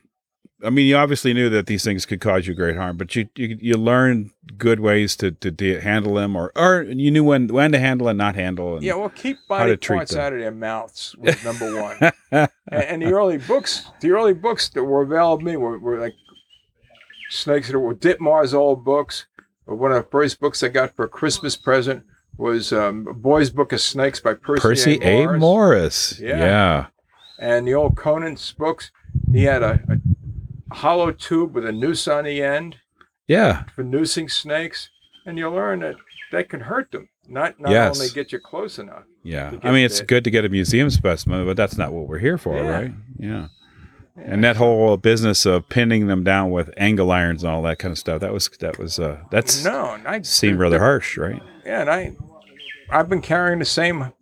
I 0.65 0.71
mean, 0.71 0.87
you 0.87 0.97
obviously 0.97 1.35
knew 1.35 1.51
that 1.51 1.67
these 1.67 1.85
things 1.85 2.07
could 2.07 2.21
cause 2.21 2.47
you 2.47 2.55
great 2.55 2.77
harm, 2.77 2.97
but 2.97 3.15
you 3.15 3.29
you, 3.37 3.59
you 3.61 3.77
learned 3.77 4.31
good 4.57 4.81
ways 4.81 5.15
to 5.17 5.31
to 5.33 5.51
de- 5.51 5.81
handle 5.81 6.15
them, 6.15 6.35
or 6.35 6.51
or 6.57 6.83
you 6.83 7.11
knew 7.11 7.25
when 7.25 7.49
when 7.49 7.73
to 7.73 7.79
handle 7.79 8.09
and 8.09 8.17
not 8.17 8.35
handle. 8.37 8.75
And, 8.75 8.83
Yeah, 8.83 8.95
well, 8.95 9.11
keep 9.11 9.37
body 9.49 9.77
parts 9.77 10.13
them. 10.13 10.21
out 10.21 10.33
of 10.33 10.39
their 10.41 10.51
mouths 10.51 11.15
was 11.19 11.45
number 11.45 11.81
one. 11.81 11.97
and, 12.33 12.49
and 12.73 13.03
the 13.03 13.13
early 13.13 13.37
books, 13.37 13.87
the 14.01 14.13
early 14.13 14.33
books 14.33 14.71
that 14.71 14.83
were 14.83 15.03
available 15.03 15.39
to 15.39 15.45
me 15.45 15.57
were, 15.57 15.79
were 15.79 15.99
like 16.01 16.15
snakes 17.31 17.69
that 17.71 17.79
were 17.79 17.95
Ditmars' 17.95 18.55
old 18.55 18.85
books. 18.85 19.27
One 19.67 19.93
of 19.93 20.03
the 20.05 20.11
first 20.11 20.41
books 20.41 20.63
I 20.63 20.69
got 20.69 20.95
for 20.95 21.05
a 21.05 21.09
Christmas 21.09 21.57
present 21.57 22.05
was 22.39 22.73
um, 22.73 23.07
a 23.09 23.15
Boy's 23.15 23.51
Book 23.51 23.73
of 23.73 23.81
Snakes 23.81 24.21
by 24.21 24.35
Percy, 24.35 24.61
Percy 24.63 24.99
A. 25.03 25.23
A. 25.25 25.27
Morris. 25.27 25.41
Morris. 25.41 26.21
Yeah. 26.21 26.39
yeah. 26.39 26.87
And 27.39 27.67
the 27.67 27.75
old 27.75 27.97
Conant's 27.97 28.53
books, 28.53 28.91
he 29.33 29.45
had 29.45 29.63
a, 29.63 29.81
a 30.71 30.75
hollow 30.75 31.13
tube 31.13 31.55
with 31.55 31.67
a 31.67 31.73
noose 31.73 32.09
on 32.09 32.25
the 32.25 32.43
end 32.43 32.77
Yeah. 33.29 33.65
for 33.75 33.83
noosing 33.85 34.29
snakes. 34.29 34.91
And 35.27 35.37
you 35.39 35.51
learn 35.51 35.81
that 35.81 35.97
that 36.33 36.49
can 36.49 36.61
hurt 36.61 36.91
them, 36.93 37.09
not, 37.29 37.59
not 37.61 37.71
Yes. 37.73 37.99
only 38.01 38.11
get 38.13 38.33
you 38.33 38.39
close 38.39 38.79
enough. 38.79 39.05
Yeah. 39.23 39.53
I 39.63 39.71
mean, 39.73 39.85
it's 39.85 40.01
the- 40.01 40.07
good 40.07 40.25
to 40.25 40.31
get 40.31 40.45
a 40.45 40.49
museum 40.49 40.91
specimen, 40.91 41.45
but 41.47 41.57
that's 41.57 41.77
not 41.77 41.93
what 41.93 42.09
we're 42.09 42.19
here 42.19 42.39
for, 42.39 42.57
Yeah. 42.57 42.69
right? 42.71 42.93
Yeah. 43.19 43.49
And 44.17 44.43
that 44.45 44.57
whole 44.57 44.97
business 44.97 45.45
of 45.45 45.69
pinning 45.69 46.07
them 46.07 46.25
down 46.25 46.51
with 46.51 46.71
angle 46.79 47.11
irons 47.13 47.43
and 47.45 47.53
all 47.53 47.61
that 47.63 47.79
kind 47.79 47.93
of 47.93 47.99
stuff, 47.99 48.21
that 48.21 48.33
was, 48.33 48.49
that 48.61 48.79
was, 48.79 48.99
uh, 48.99 49.19
that's 49.31 49.63
No, 49.63 49.99
I 50.07 50.23
seemed 50.23 50.59
rather 50.59 50.79
harsh, 50.79 51.19
right? 51.19 51.43
Yeah, 51.67 51.83
and 51.83 51.91
I, 51.91 52.17
I've 52.89 53.09
been 53.11 53.21
carrying 53.21 53.59
the 53.59 53.65
same 53.67 54.13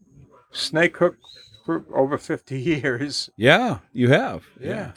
snake 0.50 0.96
hook 0.96 1.16
for 1.64 1.84
over 1.94 2.18
fifty 2.18 2.60
years. 2.60 3.30
Yeah, 3.36 3.78
you 3.92 4.10
have. 4.10 4.44
Yeah, 4.60 4.92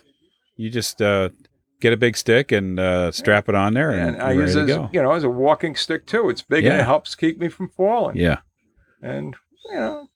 You 0.56 0.70
just, 0.70 1.02
uh, 1.02 1.30
get 1.80 1.94
a 1.94 1.98
big 1.98 2.18
stick 2.18 2.52
and, 2.52 2.80
uh, 2.80 3.12
strap 3.12 3.48
it 3.48 3.56
on 3.56 3.74
there 3.74 3.92
and, 3.92 4.16
and 4.16 4.22
I 4.24 4.32
use 4.32 4.56
it 4.56 4.70
as 4.70 4.90
you 4.92 5.02
know 5.02 5.12
as 5.12 5.24
a 5.24 5.30
walking 5.30 5.76
stick 5.76 6.06
too. 6.06 6.30
It's 6.30 6.42
big 6.42 6.66
and 6.66 6.80
it 6.80 6.84
helps 6.86 7.16
keep 7.16 7.40
me 7.40 7.50
from 7.50 7.70
falling. 7.70 8.18
Yeah. 8.18 8.40
And 9.02 9.36
you 9.70 9.76
know, 9.76 10.10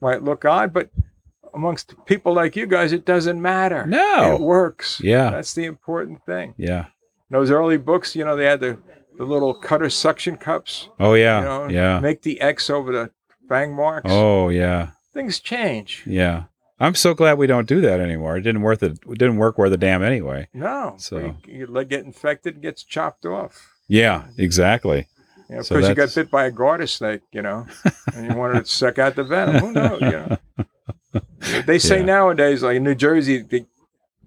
might 0.00 0.24
look 0.24 0.44
odd, 0.44 0.72
but 0.72 0.90
amongst 1.54 1.94
people 2.06 2.34
like 2.34 2.56
you 2.56 2.66
guys, 2.66 2.92
it 2.92 3.04
doesn't 3.04 3.40
matter. 3.40 3.86
No. 3.86 4.34
it 4.34 4.40
works. 4.40 5.00
Yeah. 5.02 5.30
that's 5.30 5.54
the 5.54 5.64
important 5.64 6.24
thing. 6.26 6.54
Yeah. 6.56 6.86
Those 7.30 7.50
early 7.50 7.76
books, 7.76 8.16
you 8.16 8.24
know, 8.24 8.36
they 8.36 8.46
had 8.46 8.60
the 8.60 8.78
the 9.18 9.24
little 9.24 9.52
cutter 9.52 9.90
suction 9.90 10.36
cups. 10.36 10.88
Oh, 11.00 11.14
yeah. 11.14 11.40
You 11.40 11.44
know, 11.44 11.68
yeah. 11.68 12.00
make 12.00 12.22
the 12.22 12.40
X 12.40 12.70
over 12.70 12.92
the 12.92 13.10
fang 13.48 13.74
marks. 13.74 14.10
Oh, 14.10 14.48
yeah. 14.48 14.90
Things 15.18 15.40
change. 15.40 16.04
Yeah. 16.06 16.44
I'm 16.78 16.94
so 16.94 17.12
glad 17.12 17.38
we 17.38 17.48
don't 17.48 17.66
do 17.66 17.80
that 17.80 17.98
anymore. 17.98 18.36
It 18.36 18.42
didn't 18.42 18.62
worth 18.62 18.84
it. 18.84 18.92
It 18.92 19.18
didn't 19.18 19.38
work 19.38 19.58
worth 19.58 19.72
a 19.72 19.76
damn 19.76 20.00
anyway. 20.04 20.46
No, 20.54 20.94
So- 20.98 21.34
you, 21.44 21.66
you 21.66 21.84
get 21.84 22.04
infected, 22.04 22.62
gets 22.62 22.84
chopped 22.84 23.26
off. 23.26 23.72
Yeah, 23.88 24.26
exactly. 24.36 25.08
You 25.50 25.56
know, 25.56 25.62
So 25.62 25.74
because 25.74 25.88
you 25.88 25.94
got 25.96 26.14
bit 26.14 26.30
by 26.30 26.44
a 26.44 26.52
garter 26.52 26.86
snake, 26.86 27.22
you 27.32 27.42
know, 27.42 27.66
and 28.14 28.30
you 28.30 28.36
wanted 28.38 28.64
to 28.64 28.70
suck 28.70 29.00
out 29.00 29.16
the 29.16 29.24
venom. 29.24 29.56
Who 29.56 29.72
knows? 29.72 30.00
You 30.00 30.10
know? 30.10 30.36
They 31.66 31.78
say 31.80 31.98
Yeah. 31.98 32.04
nowadays, 32.04 32.62
like 32.62 32.76
in 32.76 32.84
New 32.84 32.94
Jersey, 32.94 33.38
the 33.42 33.66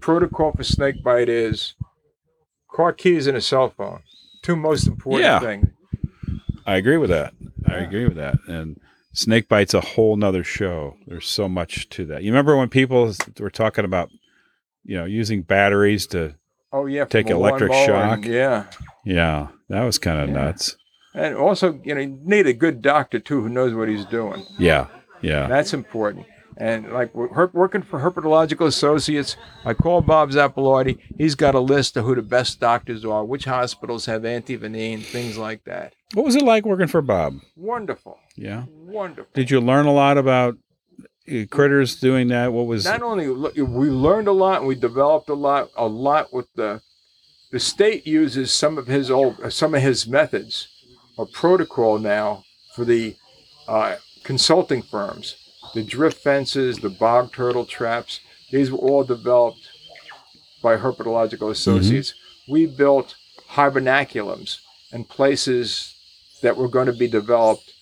protocol 0.01 0.51
for 0.51 0.63
snake 0.63 1.01
bite 1.03 1.29
is 1.29 1.75
car 2.69 2.91
keys 2.91 3.27
and 3.27 3.37
a 3.37 3.41
cell 3.41 3.69
phone. 3.69 4.01
Two 4.41 4.55
most 4.57 4.87
important 4.87 5.23
Yeah. 5.23 5.39
things. 5.39 5.67
I 6.65 6.75
agree 6.75 6.97
with 6.97 7.11
that. 7.11 7.33
I 7.65 7.75
agree 7.75 8.05
with 8.05 8.17
that. 8.17 8.39
And 8.47 8.79
snake 9.13 9.47
bite's 9.47 9.73
a 9.73 9.81
whole 9.81 10.15
nother 10.15 10.43
show. 10.43 10.95
There's 11.07 11.27
so 11.27 11.47
much 11.49 11.89
to 11.89 12.05
that. 12.05 12.23
You 12.23 12.31
remember 12.31 12.55
when 12.57 12.69
people 12.69 13.13
were 13.39 13.49
talking 13.49 13.85
about, 13.85 14.09
you 14.83 14.97
know, 14.97 15.05
using 15.05 15.41
batteries 15.41 16.07
to, 16.07 16.35
Oh 16.73 16.85
yeah, 16.85 17.03
Take 17.03 17.29
electric 17.29 17.69
lawnmower 17.71 18.01
and- 18.13 18.23
shock. 18.23 18.31
yeah, 18.31 18.63
yeah, 19.05 19.47
that 19.69 19.83
was 19.83 19.97
kind 19.97 20.19
of 20.21 20.29
Yeah. 20.29 20.35
nuts. 20.35 20.77
and 21.13 21.35
also 21.35 21.77
you 21.83 21.93
know 21.93 21.99
you 21.99 22.17
need 22.23 22.47
a 22.47 22.53
good 22.53 22.81
doctor 22.81 23.19
too 23.19 23.41
who 23.41 23.49
knows 23.49 23.73
what 23.73 23.89
he's 23.89 24.05
doing. 24.05 24.45
Yeah, 24.57 24.87
yeah, 25.21 25.47
That's 25.47 25.73
important. 25.73 26.25
And 26.55 26.93
like 26.93 27.13
we're 27.13 27.49
working 27.51 27.81
for 27.81 27.99
Herpetological 27.99 28.65
Associates, 28.67 29.35
I 29.65 29.73
call 29.73 29.99
Bob 30.01 30.29
Zappalorti. 30.31 30.99
He's 31.17 31.35
got 31.35 31.55
a 31.55 31.59
list 31.59 31.97
of 31.97 32.05
who 32.05 32.15
the 32.15 32.21
best 32.21 32.61
doctors 32.61 33.03
are, 33.03 33.25
which 33.25 33.43
hospitals 33.43 34.05
have 34.05 34.21
antivenin, 34.21 35.01
things 35.03 35.37
like 35.37 35.65
that. 35.65 35.93
What 36.13 36.25
was 36.25 36.35
it 36.35 36.41
like 36.41 36.65
working 36.65 36.87
for 36.87 37.01
Bob? 37.01 37.39
Wonderful, 37.55 38.19
Yeah. 38.35 38.65
wonderful. 38.69 39.31
Did 39.33 39.49
you 39.49 39.61
learn 39.61 39.85
a 39.85 39.93
lot 39.93 40.17
about 40.17 40.57
uh, 41.31 41.45
critters 41.49 41.95
doing 41.95 42.27
that? 42.29 42.51
What 42.51 42.65
was? 42.67 42.83
Not 42.85 43.01
only 43.01 43.29
we 43.29 43.89
learned 43.89 44.27
a 44.27 44.31
lot, 44.33 44.59
and 44.59 44.67
we 44.67 44.75
developed 44.75 45.29
a 45.29 45.33
lot, 45.35 45.69
a 45.77 45.87
lot 45.87 46.33
with 46.33 46.47
the 46.55 46.81
the 47.51 47.59
state 47.59 48.07
uses 48.07 48.51
some 48.51 48.77
of 48.77 48.87
his 48.87 49.11
old 49.11 49.51
some 49.53 49.75
of 49.75 49.81
his 49.81 50.07
methods 50.07 50.67
or 51.17 51.25
protocol 51.27 51.99
now 51.99 52.43
for 52.75 52.85
the 52.85 53.15
uh, 53.67 53.97
consulting 54.23 54.81
firms, 54.81 55.35
the 55.73 55.83
drift 55.83 56.21
fences, 56.21 56.77
the 56.79 56.89
bog 56.89 57.31
turtle 57.33 57.65
traps. 57.65 58.19
These 58.51 58.71
were 58.71 58.77
all 58.79 59.03
developed 59.03 59.69
by 60.61 60.77
Herpetological 60.77 61.49
Associates. 61.51 62.13
We 62.49 62.65
built 62.65 63.15
hibernaculums 63.51 64.59
and 64.91 65.07
places 65.07 65.95
that 66.41 66.57
were 66.57 66.67
going 66.67 66.87
to 66.87 66.93
be 66.93 67.07
developed 67.07 67.73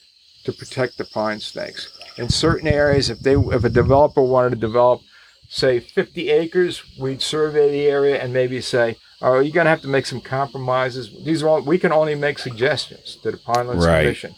to 0.44 0.52
protect 0.54 0.98
the 0.98 1.06
pine 1.06 1.40
snakes. 1.40 1.92
In 2.18 2.30
certain 2.30 2.68
areas, 2.68 3.10
if 3.10 3.20
they 3.20 3.36
if 3.36 3.64
a 3.64 3.70
developer 3.70 4.22
wanted 4.22 4.52
to 4.52 4.56
develop, 4.56 5.02
say 5.48 5.80
50 5.80 6.30
acres, 6.30 6.84
we'd 7.00 7.22
survey 7.22 7.72
the 7.72 7.88
area 7.88 8.22
and 8.22 8.34
maybe 8.34 8.62
say, 8.62 8.98
"Oh, 9.22 9.40
you're 9.40 9.54
going 9.54 9.66
to 9.66 9.72
have 9.72 9.82
to 9.82 9.88
make 9.88 10.06
some 10.06 10.22
compromises. 10.22 11.12
These 11.24 11.44
are 11.44 11.50
all, 11.50 11.62
we 11.62 11.78
can 11.78 11.92
only 11.92 12.16
make 12.16 12.40
suggestions 12.40 13.18
to 13.24 13.32
the 13.32 13.38
Pinelands 13.38 13.86
Right. 13.86 14.02
Commission. 14.04 14.36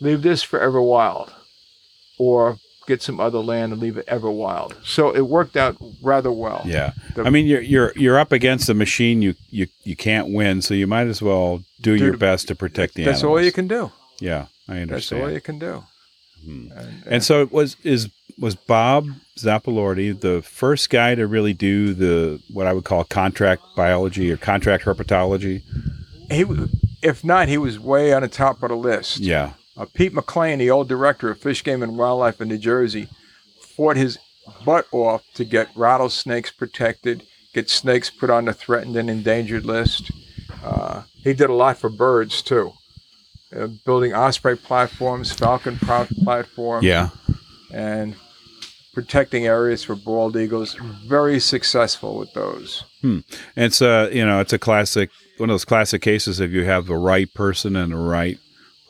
Leave 0.00 0.22
this 0.22 0.42
forever 0.42 0.80
Wild, 0.80 1.32
or 2.18 2.58
get 2.94 3.02
some 3.02 3.18
other 3.20 3.38
land 3.38 3.72
and 3.72 3.80
leave 3.80 3.96
it 3.96 4.04
Ever 4.08 4.30
Wild." 4.30 4.74
So 4.84 5.10
it 5.14 5.24
worked 5.36 5.56
out 5.56 5.76
rather 6.02 6.32
well. 6.44 6.62
yeah. 6.66 6.92
The- 7.14 7.24
I 7.24 7.30
mean, 7.30 7.46
you're 7.46 7.60
you're 7.72 7.92
you're 7.96 8.18
up 8.18 8.32
against 8.32 8.68
a 8.68 8.74
machine 8.74 9.22
you 9.22 9.34
you 9.50 9.66
you 9.84 9.96
can't 9.96 10.28
win, 10.38 10.62
so 10.62 10.74
you 10.74 10.86
might 10.86 11.06
as 11.08 11.20
well 11.22 11.62
do, 11.80 11.96
Do 11.96 12.04
your 12.04 12.16
best 12.16 12.48
to 12.48 12.54
protect 12.54 12.94
the 12.94 13.04
That's 13.04 13.20
animals. 13.20 13.38
all 13.38 13.44
you 13.44 13.52
can 13.52 13.68
do. 13.68 13.90
Yeah, 14.20 14.46
I 14.68 14.80
understand. 14.80 15.20
That's 15.22 15.28
all 15.28 15.32
you 15.38 15.40
can 15.40 15.58
do. 15.58 15.74
Hmm. 16.44 16.66
And, 16.76 17.02
And 17.06 17.24
so 17.24 17.42
it 17.42 17.50
was 17.52 17.76
is 17.84 18.08
was 18.38 18.54
Bob 18.54 19.06
Zappalorti 19.38 20.18
the 20.20 20.40
first 20.42 20.88
guy 20.90 21.14
to 21.14 21.26
really 21.26 21.52
do 21.54 21.92
the 21.94 22.40
what 22.52 22.66
I 22.66 22.72
would 22.72 22.84
call 22.84 23.04
contract 23.04 23.62
biology 23.76 24.30
or 24.32 24.36
contract 24.36 24.84
herpetology? 24.84 25.62
he, 26.30 26.44
if 27.02 27.24
not, 27.24 27.48
he 27.48 27.58
was 27.58 27.78
way 27.78 28.12
on 28.12 28.22
the 28.22 28.28
top 28.28 28.62
of 28.62 28.68
the 28.70 28.76
list. 28.76 29.18
Yeah. 29.20 29.52
Uh, 29.76 29.86
Pete 29.94 30.12
McLean, 30.12 30.58
the 30.58 30.70
old 30.70 30.88
director 30.88 31.30
of 31.30 31.38
Fish 31.40 31.62
Game 31.64 31.82
and 31.82 31.96
Wildlife 31.96 32.40
in 32.40 32.48
New 32.48 32.58
Jersey, 32.58 33.08
fought 33.76 33.96
his 33.96 34.18
butt 34.64 34.86
off 34.92 35.22
to 35.34 35.44
get 35.44 35.68
rattlesnakes 35.74 36.50
protected, 36.50 37.22
get 37.54 37.70
snakes 37.70 38.10
put 38.10 38.30
on 38.30 38.46
the 38.46 38.52
threatened 38.52 38.96
and 38.96 39.08
endangered 39.08 39.64
list. 39.64 40.10
Uh, 40.62 41.02
he 41.22 41.32
did 41.32 41.50
a 41.50 41.54
lot 41.54 41.78
for 41.78 41.88
birds 41.88 42.42
too, 42.42 42.72
uh, 43.56 43.68
building 43.86 44.12
osprey 44.12 44.56
platforms, 44.56 45.32
falcon 45.32 45.78
platforms, 45.78 46.84
Yeah. 46.84 47.10
and 47.72 48.16
protecting 48.92 49.46
areas 49.46 49.84
for 49.84 49.94
bald 49.94 50.36
eagles. 50.36 50.74
Very 51.06 51.38
successful 51.38 52.18
with 52.18 52.32
those. 52.34 52.84
And 53.02 53.24
it's 53.56 53.80
a 53.80 54.10
you 54.12 54.26
know 54.26 54.40
it's 54.40 54.52
a 54.52 54.58
classic 54.58 55.10
one 55.38 55.48
of 55.48 55.54
those 55.54 55.64
classic 55.64 56.02
cases 56.02 56.40
if 56.40 56.50
you 56.50 56.64
have 56.64 56.86
the 56.86 56.96
right 56.96 57.32
person 57.32 57.76
and 57.76 57.92
the 57.92 57.96
right 57.96 58.38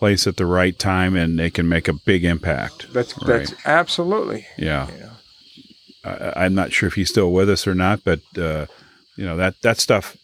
place 0.01 0.27
at 0.27 0.37
the 0.37 0.47
right 0.47 0.77
time 0.79 1.15
and 1.15 1.39
they 1.39 1.51
can 1.51 1.69
make 1.69 1.87
a 1.87 1.93
big 1.93 2.25
impact. 2.25 2.93
That's 2.93 3.17
Right. 3.19 3.27
that's 3.47 3.55
absolutely. 3.67 4.47
Yeah. 4.59 4.89
You 4.91 5.01
know. 5.01 5.11
I, 6.35 6.45
I'm 6.45 6.55
not 6.55 6.73
sure 6.73 6.87
if 6.89 6.95
he's 6.95 7.11
still 7.11 7.31
with 7.31 7.49
us 7.51 7.67
or 7.67 7.75
not, 7.75 8.03
but 8.03 8.21
uh, 8.37 8.67
you 9.17 9.25
know 9.27 9.37
that 9.37 9.61
that 9.63 9.79
stuff 9.79 10.17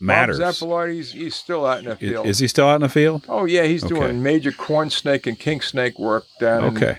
matters. 0.00 0.38
Bob 0.60 0.88
he's, 0.88 1.12
he's 1.12 1.34
still 1.36 1.66
out 1.66 1.80
in 1.80 1.84
the 1.84 1.92
Is, 1.92 1.98
field. 1.98 2.26
is 2.26 2.38
he 2.38 2.48
still 2.48 2.66
out 2.66 2.76
in 2.76 2.80
the 2.82 2.88
field? 2.88 3.26
Oh 3.28 3.44
yeah, 3.44 3.64
he's 3.64 3.84
Okay. 3.84 3.94
doing 3.94 4.22
major 4.22 4.50
corn 4.52 4.90
snake 4.90 5.26
and 5.26 5.38
king 5.38 5.60
snake 5.60 5.98
work 5.98 6.24
down 6.40 6.64
Okay. 6.76 6.98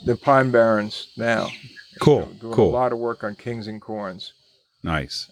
in 0.00 0.06
the 0.06 0.16
Pine 0.16 0.50
Barrens 0.50 1.08
now. 1.16 1.48
Cool. 2.00 2.26
Doing 2.40 2.52
Cool. 2.52 2.70
a 2.70 2.76
lot 2.82 2.92
of 2.92 2.98
work 2.98 3.24
on 3.24 3.34
kings 3.34 3.66
and 3.66 3.80
corns. 3.80 4.32
Nice. 4.82 5.28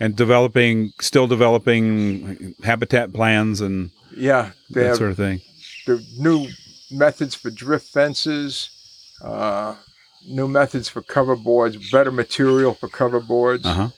And 0.00 0.16
developing, 0.16 0.92
still 1.00 1.26
developing 1.26 2.54
habitat 2.64 3.12
plans 3.12 3.60
and 3.60 3.90
Yeah, 4.16 4.50
that 4.70 4.84
have 4.86 4.96
sort 4.96 5.10
of 5.10 5.16
thing. 5.16 5.40
the 5.86 6.04
new 6.18 6.48
methods 6.90 7.34
for 7.34 7.50
drift 7.50 7.88
fences, 7.88 8.70
uh, 9.22 9.74
new 10.28 10.48
methods 10.48 10.88
for 10.88 11.02
cover 11.02 11.36
boards, 11.36 11.90
better 11.90 12.10
material 12.12 12.74
for 12.74 12.88
cover 12.88 13.20
boards. 13.20 13.64
Uh 13.66 13.74
huh. 13.74 13.88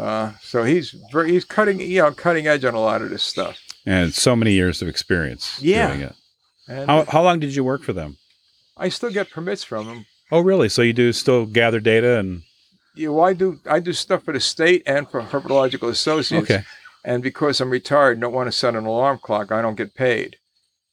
Uh, 0.00 0.32
so 0.42 0.64
he's 0.64 0.90
very 1.12 1.30
he's 1.32 1.44
cutting 1.44 1.80
you 1.80 2.02
know 2.02 2.10
cutting 2.12 2.46
edge 2.46 2.64
on 2.64 2.74
a 2.74 2.80
lot 2.80 3.00
of 3.02 3.10
this 3.10 3.22
stuff. 3.22 3.58
And 3.86 4.12
so 4.14 4.34
many 4.34 4.52
years 4.52 4.82
of 4.82 4.88
experience 4.88 5.58
Yeah. 5.62 5.88
doing 5.88 6.00
it. 6.00 6.14
And 6.68 6.90
How 6.90 7.04
how 7.04 7.22
long 7.22 7.38
did 7.40 7.54
you 7.54 7.62
work 7.62 7.82
for 7.82 7.92
them? 7.92 8.16
I 8.76 8.88
still 8.88 9.10
get 9.10 9.30
permits 9.30 9.62
from 9.62 9.86
them. 9.86 10.06
Oh, 10.32 10.40
really? 10.40 10.68
So 10.68 10.82
you 10.82 10.92
do 10.92 11.12
still 11.12 11.46
gather 11.46 11.78
data 11.80 12.18
and 12.18 12.42
You 12.96 13.08
know, 13.12 13.20
I 13.20 13.34
do 13.34 13.60
I 13.70 13.78
do 13.80 13.92
stuff 13.92 14.24
for 14.24 14.32
the 14.32 14.40
state 14.40 14.82
and 14.86 15.08
for 15.08 15.20
Herpetological 15.22 15.88
Associates. 15.90 16.50
okay. 16.50 16.64
And 17.04 17.22
because 17.22 17.60
I'm 17.60 17.70
retired 17.70 18.12
and 18.12 18.22
don't 18.22 18.32
want 18.32 18.46
to 18.48 18.52
set 18.52 18.74
an 18.74 18.86
alarm 18.86 19.18
clock, 19.22 19.52
I 19.52 19.60
don't 19.62 19.74
get 19.76 19.94
paid. 19.94 20.36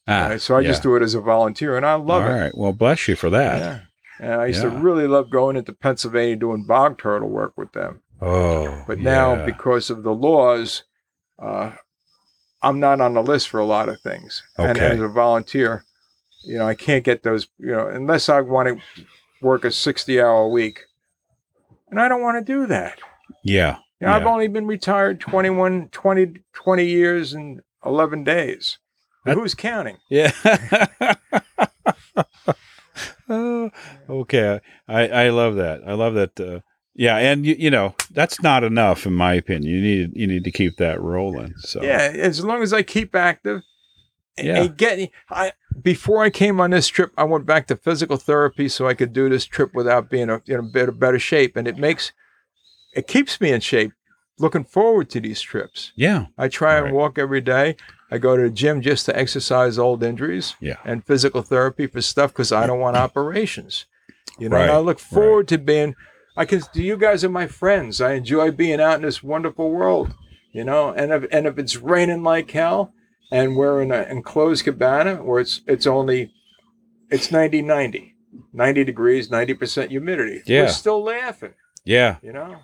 Ah, 0.08 0.32
Uh, 0.32 0.38
so 0.38 0.58
I 0.58 0.64
just 0.64 0.84
do 0.84 0.96
it 0.96 1.02
as 1.04 1.14
a 1.16 1.22
volunteer, 1.22 1.78
and 1.78 1.86
I 1.86 1.94
love 1.94 2.24
All 2.24 2.30
it. 2.30 2.34
All 2.34 2.40
right. 2.40 2.58
Well, 2.58 2.74
bless 2.74 3.08
you 3.08 3.16
for 3.16 3.30
that. 3.30 3.60
Yeah. 3.60 3.80
And 4.20 4.42
I 4.42 4.48
used 4.48 4.64
Yeah. 4.64 4.72
to 4.72 4.76
really 4.78 5.08
love 5.08 5.30
going 5.30 5.56
into 5.56 5.74
Pennsylvania 5.74 6.36
doing 6.36 6.64
bog 6.64 6.98
turtle 7.00 7.30
work 7.30 7.54
with 7.56 7.72
them. 7.72 8.02
Oh, 8.22 8.84
But 8.88 9.00
now, 9.00 9.36
yeah. 9.36 9.46
because 9.46 9.90
of 9.90 10.04
the 10.04 10.14
laws, 10.14 10.84
uh, 11.42 11.72
I'm 12.62 12.80
not 12.80 13.00
on 13.02 13.14
the 13.14 13.24
list 13.24 13.50
for 13.50 13.60
a 13.60 13.66
lot 13.66 13.90
of 13.90 14.00
things. 14.02 14.44
Okay. 14.60 14.70
And 14.70 14.78
as 14.80 15.00
a 15.00 15.08
volunteer, 15.08 15.86
you 16.44 16.58
know, 16.58 16.68
I 16.68 16.76
can't 16.76 17.04
get 17.04 17.24
those, 17.24 17.48
you 17.58 17.72
know, 17.72 17.88
unless 17.88 18.28
I 18.30 18.42
want 18.42 18.68
to 18.68 19.04
work 19.42 19.64
a 19.66 19.72
60 19.72 20.20
hour 20.22 20.48
week. 20.48 20.82
And 21.90 22.00
I 22.02 22.08
don't 22.08 22.22
want 22.22 22.46
to 22.46 22.54
do 22.54 22.68
that. 22.68 23.00
yeah, 23.44 23.78
You 24.02 24.08
know, 24.08 24.14
I've 24.14 24.26
only 24.26 24.48
been 24.48 24.66
retired 24.68 25.20
21, 25.20 25.90
20, 25.92 26.34
20 26.54 26.86
years 26.86 27.34
and 27.34 27.62
11 27.86 28.24
days. 28.24 28.80
That- 29.26 29.38
Who's 29.38 29.54
counting? 29.54 29.98
yeah. 30.10 30.32
Oh, 33.30 33.72
okay, 34.10 34.60
I 34.88 35.08
I 35.08 35.30
love 35.30 35.56
that. 35.56 35.82
I 35.88 35.94
love 35.94 36.16
that. 36.16 36.40
Uh, 36.40 36.60
yeah, 36.96 37.18
and 37.18 37.46
you, 37.46 37.56
you 37.58 37.70
know 37.72 37.96
that's 38.12 38.42
not 38.44 38.64
enough 38.64 39.06
in 39.06 39.14
my 39.14 39.34
opinion. 39.36 39.72
You 39.74 39.82
need 39.82 40.12
you 40.16 40.28
need 40.28 40.44
to 40.44 40.52
keep 40.52 40.78
that 40.78 41.00
rolling. 41.02 41.54
So 41.60 41.82
Yeah, 41.82 42.12
as 42.14 42.44
long 42.44 42.62
as 42.62 42.74
I 42.74 42.82
keep 42.84 43.16
active. 43.16 43.62
and- 44.38 44.48
Yeah. 44.48 44.64
And 44.64 44.76
get 44.78 45.10
I 45.30 45.54
before 45.82 46.24
I 46.24 46.30
came 46.30 46.60
on 46.60 46.72
this 46.72 46.88
trip, 46.90 47.12
I 47.18 47.24
went 47.24 47.46
back 47.46 47.68
to 47.68 47.76
physical 47.78 48.18
therapy 48.18 48.68
so 48.68 48.88
I 48.88 48.94
could 48.96 49.14
do 49.14 49.30
this 49.30 49.46
trip 49.46 49.74
without 49.74 50.10
being 50.10 50.30
a, 50.30 50.42
in 50.48 50.60
a 50.60 50.64
better 50.64 50.92
better 50.92 51.20
shape, 51.20 51.56
and 51.56 51.68
it 51.68 51.78
makes 51.78 52.12
it 52.94 53.08
keeps 53.08 53.40
me 53.42 53.52
in 53.52 53.62
shape. 53.62 53.92
Looking 54.40 54.64
forward 54.64 55.10
to 55.12 55.20
these 55.20 55.40
trips. 55.42 55.92
yeah, 55.96 56.26
I 56.38 56.48
try 56.48 56.76
Right. 56.80 56.86
and 56.88 56.96
walk 56.96 57.18
every 57.20 57.42
day. 57.42 57.76
I 58.10 58.18
go 58.18 58.36
to 58.36 58.44
the 58.44 58.50
gym 58.50 58.82
just 58.82 59.06
to 59.06 59.18
exercise 59.18 59.78
old 59.78 60.04
injuries 60.04 60.56
Yeah. 60.60 60.78
and 60.84 61.06
physical 61.06 61.44
therapy 61.44 61.86
for 61.88 62.02
stuff 62.02 62.32
because 62.34 62.52
I 62.52 62.66
don't 62.68 62.80
want 62.80 62.98
operations. 63.08 63.86
You 64.40 64.50
know, 64.50 64.58
and 64.58 64.72
I 64.72 64.78
look 64.80 65.00
forward 65.00 65.48
to 65.50 65.58
being. 65.58 65.96
I 66.36 66.46
can. 66.46 66.62
Do 66.74 66.82
you 66.82 66.98
guys 66.98 67.24
are 67.24 67.30
my 67.30 67.46
friends. 67.48 68.02
I 68.02 68.14
enjoy 68.14 68.50
being 68.52 68.80
out 68.82 68.96
in 68.96 69.02
this 69.04 69.22
wonderful 69.22 69.70
world. 69.70 70.14
You 70.54 70.64
know, 70.64 70.90
and 70.92 71.12
if 71.12 71.26
and 71.32 71.46
if 71.46 71.60
it's 71.60 71.78
raining 71.78 72.24
like 72.24 72.50
hell, 72.52 72.94
and 73.32 73.56
we're 73.56 73.82
in 73.82 73.92
an 73.92 74.06
enclosed 74.10 74.64
cabana 74.66 75.16
where 75.18 75.40
it's 75.42 75.62
it's 75.68 75.86
only 75.86 76.32
it's 77.10 77.32
90 77.32 77.62
90 77.62 78.16
90 78.54 78.84
degrees 78.86 79.28
90% 79.30 79.90
humidity 79.90 80.42
Yeah. 80.46 80.62
we're 80.64 80.68
still 80.70 81.04
laughing 81.04 81.54
yeah, 81.86 82.18
you 82.24 82.32
know 82.34 82.58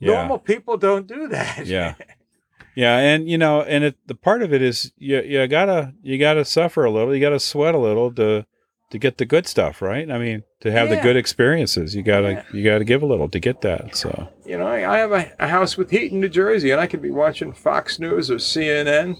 Yeah. 0.00 0.14
normal 0.14 0.38
people 0.38 0.76
don't 0.76 1.06
do 1.06 1.28
that 1.28 1.66
Yeah. 1.66 1.94
yeah, 2.74 2.96
and 2.98 3.28
you 3.28 3.38
know, 3.38 3.62
and 3.62 3.84
it 3.84 3.96
the 4.06 4.14
part 4.14 4.42
of 4.42 4.52
it 4.52 4.62
is 4.62 4.92
you 4.98 5.20
you 5.22 5.46
gotta 5.48 5.92
you 6.02 6.18
gotta 6.18 6.44
suffer 6.44 6.84
a 6.84 6.90
little, 6.90 7.14
you 7.14 7.20
gotta 7.20 7.40
sweat 7.40 7.74
a 7.74 7.78
little 7.78 8.12
to 8.14 8.46
to 8.90 8.98
get 8.98 9.18
the 9.18 9.26
good 9.26 9.46
stuff, 9.46 9.82
right? 9.82 10.10
I 10.10 10.16
mean, 10.18 10.44
to 10.60 10.70
have 10.72 10.88
the 10.88 10.96
good 10.96 11.14
experiences. 11.16 11.94
You 11.94 12.02
gotta 12.02 12.30
Yeah. 12.32 12.42
you 12.52 12.64
gotta 12.64 12.84
give 12.84 13.02
a 13.02 13.06
little 13.06 13.28
to 13.28 13.38
get 13.40 13.60
that. 13.62 13.96
So 13.96 14.28
You 14.46 14.56
know, 14.58 14.66
I, 14.66 14.94
I 14.94 14.98
have 14.98 15.12
a, 15.12 15.30
a 15.40 15.48
house 15.48 15.76
with 15.76 15.90
heat 15.90 16.12
in 16.12 16.20
New 16.20 16.28
Jersey, 16.28 16.70
and 16.70 16.80
I 16.80 16.86
could 16.86 17.02
be 17.02 17.10
watching 17.10 17.52
Fox 17.52 17.98
News 17.98 18.30
or 18.30 18.36
CNN. 18.36 19.16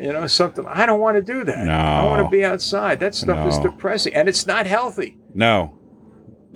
You 0.00 0.12
know, 0.12 0.26
something. 0.26 0.64
I 0.66 0.86
don't 0.86 1.00
want 1.00 1.16
to 1.18 1.22
do 1.22 1.44
that. 1.44 1.66
No. 1.66 1.74
I 1.74 2.04
want 2.06 2.24
to 2.24 2.30
be 2.30 2.44
outside. 2.44 2.98
That 3.00 3.14
stuff 3.14 3.46
is 3.46 3.58
depressing, 3.58 4.14
and 4.14 4.28
it's 4.28 4.46
not 4.46 4.66
healthy. 4.66 5.18
no, 5.34 5.78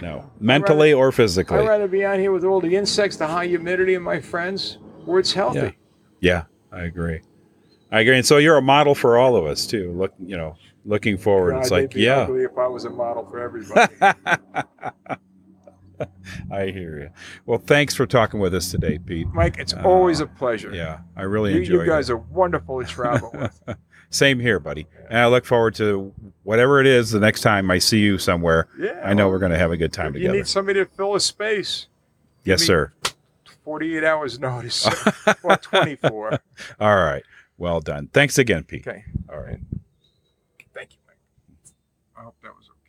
no, 0.00 0.30
mentally 0.40 0.92
or 0.92 1.12
physically. 1.12 1.58
I'd 1.58 1.66
rather 1.66 1.88
be 1.88 2.04
out 2.04 2.18
here 2.18 2.32
with 2.32 2.44
all 2.44 2.60
the 2.60 2.74
insects, 2.76 3.16
the 3.16 3.26
high 3.26 3.46
humidity, 3.46 3.94
and 3.94 4.04
my 4.04 4.20
friends, 4.20 4.78
where 5.04 5.18
it's 5.20 5.32
healthy. 5.32 5.58
Yeah. 5.58 5.70
Yeah, 6.20 6.42
I 6.72 6.84
agree. 6.84 7.20
I 7.92 8.00
agree. 8.00 8.16
And 8.16 8.26
so 8.26 8.38
you're 8.38 8.56
a 8.56 8.62
model 8.62 8.94
for 8.94 9.18
all 9.18 9.36
of 9.36 9.44
us 9.46 9.66
too. 9.66 9.92
Look, 9.92 10.14
you 10.18 10.36
know, 10.36 10.56
looking 10.84 11.18
forward. 11.18 11.52
God, 11.52 11.60
it's 11.60 11.70
like, 11.70 11.94
be 11.94 12.02
yeah, 12.02 12.22
ugly 12.22 12.42
if 12.42 12.56
I 12.58 12.66
was 12.66 12.84
a 12.84 12.90
model 12.90 13.26
for 13.30 13.38
everybody. 13.40 13.94
I 16.50 16.66
hear 16.66 17.00
you. 17.00 17.10
Well, 17.46 17.58
thanks 17.58 17.94
for 17.94 18.06
talking 18.06 18.38
with 18.40 18.54
us 18.54 18.70
today, 18.70 18.98
Pete. 18.98 19.28
Mike, 19.32 19.56
it's 19.58 19.72
uh, 19.72 19.82
always 19.84 20.20
a 20.20 20.26
pleasure. 20.26 20.74
Yeah, 20.74 20.98
I 21.16 21.22
really 21.22 21.52
You, 21.52 21.58
enjoyed 21.60 21.86
you 21.86 21.86
guys 21.86 22.10
it. 22.10 22.14
are 22.14 22.18
wonderful 22.18 22.82
to 22.82 22.86
travel 22.86 23.30
with. 23.32 23.60
Same 24.10 24.40
here, 24.40 24.58
buddy. 24.58 24.86
And 25.08 25.18
I 25.18 25.26
look 25.26 25.44
forward 25.44 25.74
to 25.76 26.12
whatever 26.42 26.80
it 26.80 26.86
is 26.86 27.10
the 27.10 27.20
next 27.20 27.40
time 27.40 27.70
I 27.70 27.78
see 27.78 27.98
you 27.98 28.18
somewhere. 28.18 28.68
Yeah, 28.78 29.00
I 29.04 29.14
know 29.14 29.24
well, 29.24 29.32
we're 29.32 29.38
going 29.40 29.52
to 29.52 29.58
have 29.58 29.72
a 29.72 29.76
good 29.76 29.92
time 29.92 30.08
You 30.14 30.20
together. 30.20 30.34
You 30.34 30.40
need 30.40 30.48
somebody 30.48 30.80
to 30.80 30.86
fill 30.86 31.14
a 31.14 31.20
space. 31.20 31.86
yes, 32.44 32.62
sir. 32.62 32.92
48 33.64 34.04
hours 34.04 34.38
notice. 34.38 34.88
or 35.42 35.56
24. 35.56 36.38
All 36.80 36.96
right. 36.96 37.24
Well 37.58 37.80
done. 37.80 38.08
Thanks 38.12 38.38
again, 38.38 38.62
Pete. 38.64 38.86
Okay. 38.86 39.04
All 39.28 39.40
right. 39.40 39.58
Thank 40.72 40.92
you, 40.92 40.98
Mike. 41.06 41.16
I 42.16 42.22
hope 42.22 42.36
that 42.42 42.54
was 42.56 42.68
okay. 42.68 42.85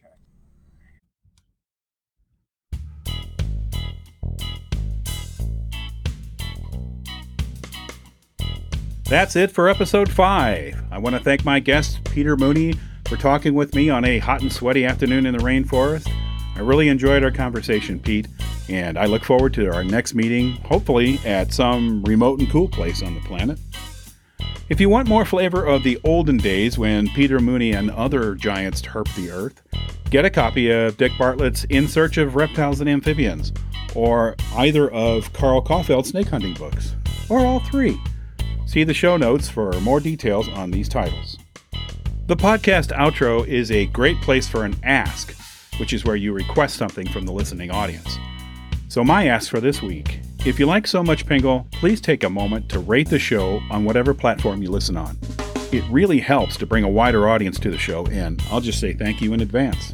That's 9.09 9.37
it 9.37 9.51
for 9.51 9.69
episode 9.69 10.11
five. 10.11 10.83
I 10.91 10.97
want 10.97 11.15
to 11.15 11.23
thank 11.23 11.45
my 11.45 11.61
guest, 11.61 12.03
Peter 12.11 12.35
Mooney, 12.35 12.73
for 13.07 13.15
talking 13.15 13.53
with 13.53 13.73
me 13.73 13.89
on 13.89 14.03
a 14.03 14.19
hot 14.19 14.41
and 14.41 14.51
sweaty 14.51 14.83
afternoon 14.83 15.25
in 15.25 15.33
the 15.33 15.41
rainforest. 15.41 16.11
I 16.57 16.59
really 16.59 16.89
enjoyed 16.89 17.23
our 17.23 17.31
conversation, 17.31 18.01
Pete, 18.01 18.27
and 18.67 18.97
I 18.97 19.05
look 19.05 19.23
forward 19.23 19.53
to 19.53 19.73
our 19.73 19.85
next 19.85 20.13
meeting, 20.13 20.57
hopefully 20.65 21.21
at 21.23 21.53
some 21.53 22.03
remote 22.03 22.41
and 22.41 22.49
cool 22.49 22.67
place 22.67 23.01
on 23.01 23.13
the 23.13 23.21
planet. 23.21 23.57
If 24.67 24.81
you 24.81 24.89
want 24.89 25.07
more 25.07 25.23
flavor 25.23 25.65
of 25.65 25.83
the 25.83 25.97
olden 26.03 26.35
days 26.35 26.77
when 26.77 27.07
Peter 27.11 27.39
Mooney 27.39 27.71
and 27.71 27.89
other 27.91 28.35
giants 28.35 28.81
herped 28.81 29.15
the 29.15 29.31
earth, 29.31 29.61
get 30.09 30.25
a 30.25 30.29
copy 30.29 30.69
of 30.69 30.97
Dick 30.97 31.13
Bartlett's 31.17 31.63
In 31.69 31.87
Search 31.87 32.17
of 32.17 32.35
Reptiles 32.35 32.81
and 32.81 32.89
Amphibians, 32.89 33.53
or 33.95 34.35
either 34.57 34.91
of 34.91 35.31
Carl 35.31 35.61
Kauffeld's 35.61 36.09
snake 36.09 36.27
hunting 36.27 36.55
books, 36.55 36.97
or 37.29 37.39
all 37.39 37.61
three. 37.61 37.97
See 38.67 38.83
the 38.83 38.93
show 38.93 39.15
notes 39.15 39.47
for 39.47 39.71
more 39.79 40.01
details 40.01 40.49
on 40.49 40.71
these 40.71 40.89
titles. 40.89 41.37
The 42.27 42.35
podcast 42.35 42.91
outro 42.91 43.47
is 43.47 43.71
a 43.71 43.85
great 43.85 44.19
place 44.21 44.45
for 44.45 44.65
an 44.65 44.75
ask, 44.83 45.33
which 45.79 45.93
is 45.93 46.03
where 46.03 46.17
you 46.17 46.33
request 46.33 46.75
something 46.75 47.07
from 47.07 47.25
the 47.25 47.31
listening 47.31 47.71
audience. 47.71 48.19
So, 48.89 49.05
my 49.05 49.27
ask 49.27 49.49
for 49.49 49.61
this 49.61 49.81
week 49.81 50.19
if 50.45 50.59
you 50.59 50.65
like 50.65 50.85
So 50.85 51.01
Much 51.01 51.25
Pingle, 51.25 51.65
please 51.71 52.01
take 52.01 52.25
a 52.25 52.29
moment 52.29 52.67
to 52.69 52.79
rate 52.79 53.09
the 53.09 53.17
show 53.17 53.61
on 53.71 53.85
whatever 53.85 54.13
platform 54.13 54.61
you 54.61 54.69
listen 54.69 54.97
on. 54.97 55.17
It 55.71 55.85
really 55.89 56.19
helps 56.19 56.57
to 56.57 56.65
bring 56.65 56.83
a 56.83 56.89
wider 56.89 57.29
audience 57.29 57.59
to 57.61 57.71
the 57.71 57.77
show, 57.77 58.05
and 58.07 58.43
I'll 58.51 58.61
just 58.61 58.81
say 58.81 58.91
thank 58.91 59.21
you 59.21 59.31
in 59.31 59.39
advance. 59.39 59.93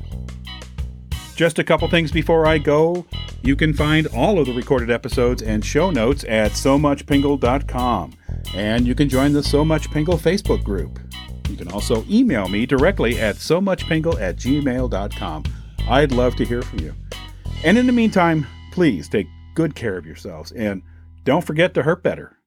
Just 1.35 1.59
a 1.59 1.63
couple 1.63 1.87
things 1.89 2.11
before 2.11 2.47
I 2.47 2.57
go. 2.57 3.05
You 3.43 3.57
can 3.57 3.73
find 3.73 4.07
all 4.07 4.39
of 4.39 4.45
the 4.45 4.53
recorded 4.53 4.89
episodes 4.89 5.41
and 5.41 5.63
show 5.65 5.91
notes 5.91 6.23
at 6.29 6.51
somuchpingle.com. 6.51 8.13
And 8.55 8.87
you 8.87 8.95
can 8.95 9.09
join 9.09 9.33
the 9.33 9.43
So 9.43 9.65
Much 9.65 9.89
Pingle 9.89 10.17
Facebook 10.17 10.63
group. 10.63 10.99
You 11.49 11.57
can 11.57 11.69
also 11.71 12.05
email 12.09 12.47
me 12.47 12.65
directly 12.65 13.19
at 13.19 13.35
so 13.35 13.59
muchpingle 13.59 14.19
at 14.19 14.37
gmail.com. 14.37 15.43
I'd 15.89 16.11
love 16.13 16.35
to 16.37 16.45
hear 16.45 16.61
from 16.61 16.79
you. 16.79 16.95
And 17.65 17.77
in 17.77 17.85
the 17.85 17.91
meantime, 17.91 18.47
please 18.71 19.09
take 19.09 19.27
good 19.55 19.75
care 19.75 19.97
of 19.97 20.05
yourselves 20.05 20.53
and 20.53 20.81
don't 21.25 21.43
forget 21.43 21.73
to 21.73 21.83
hurt 21.83 22.01
better. 22.01 22.37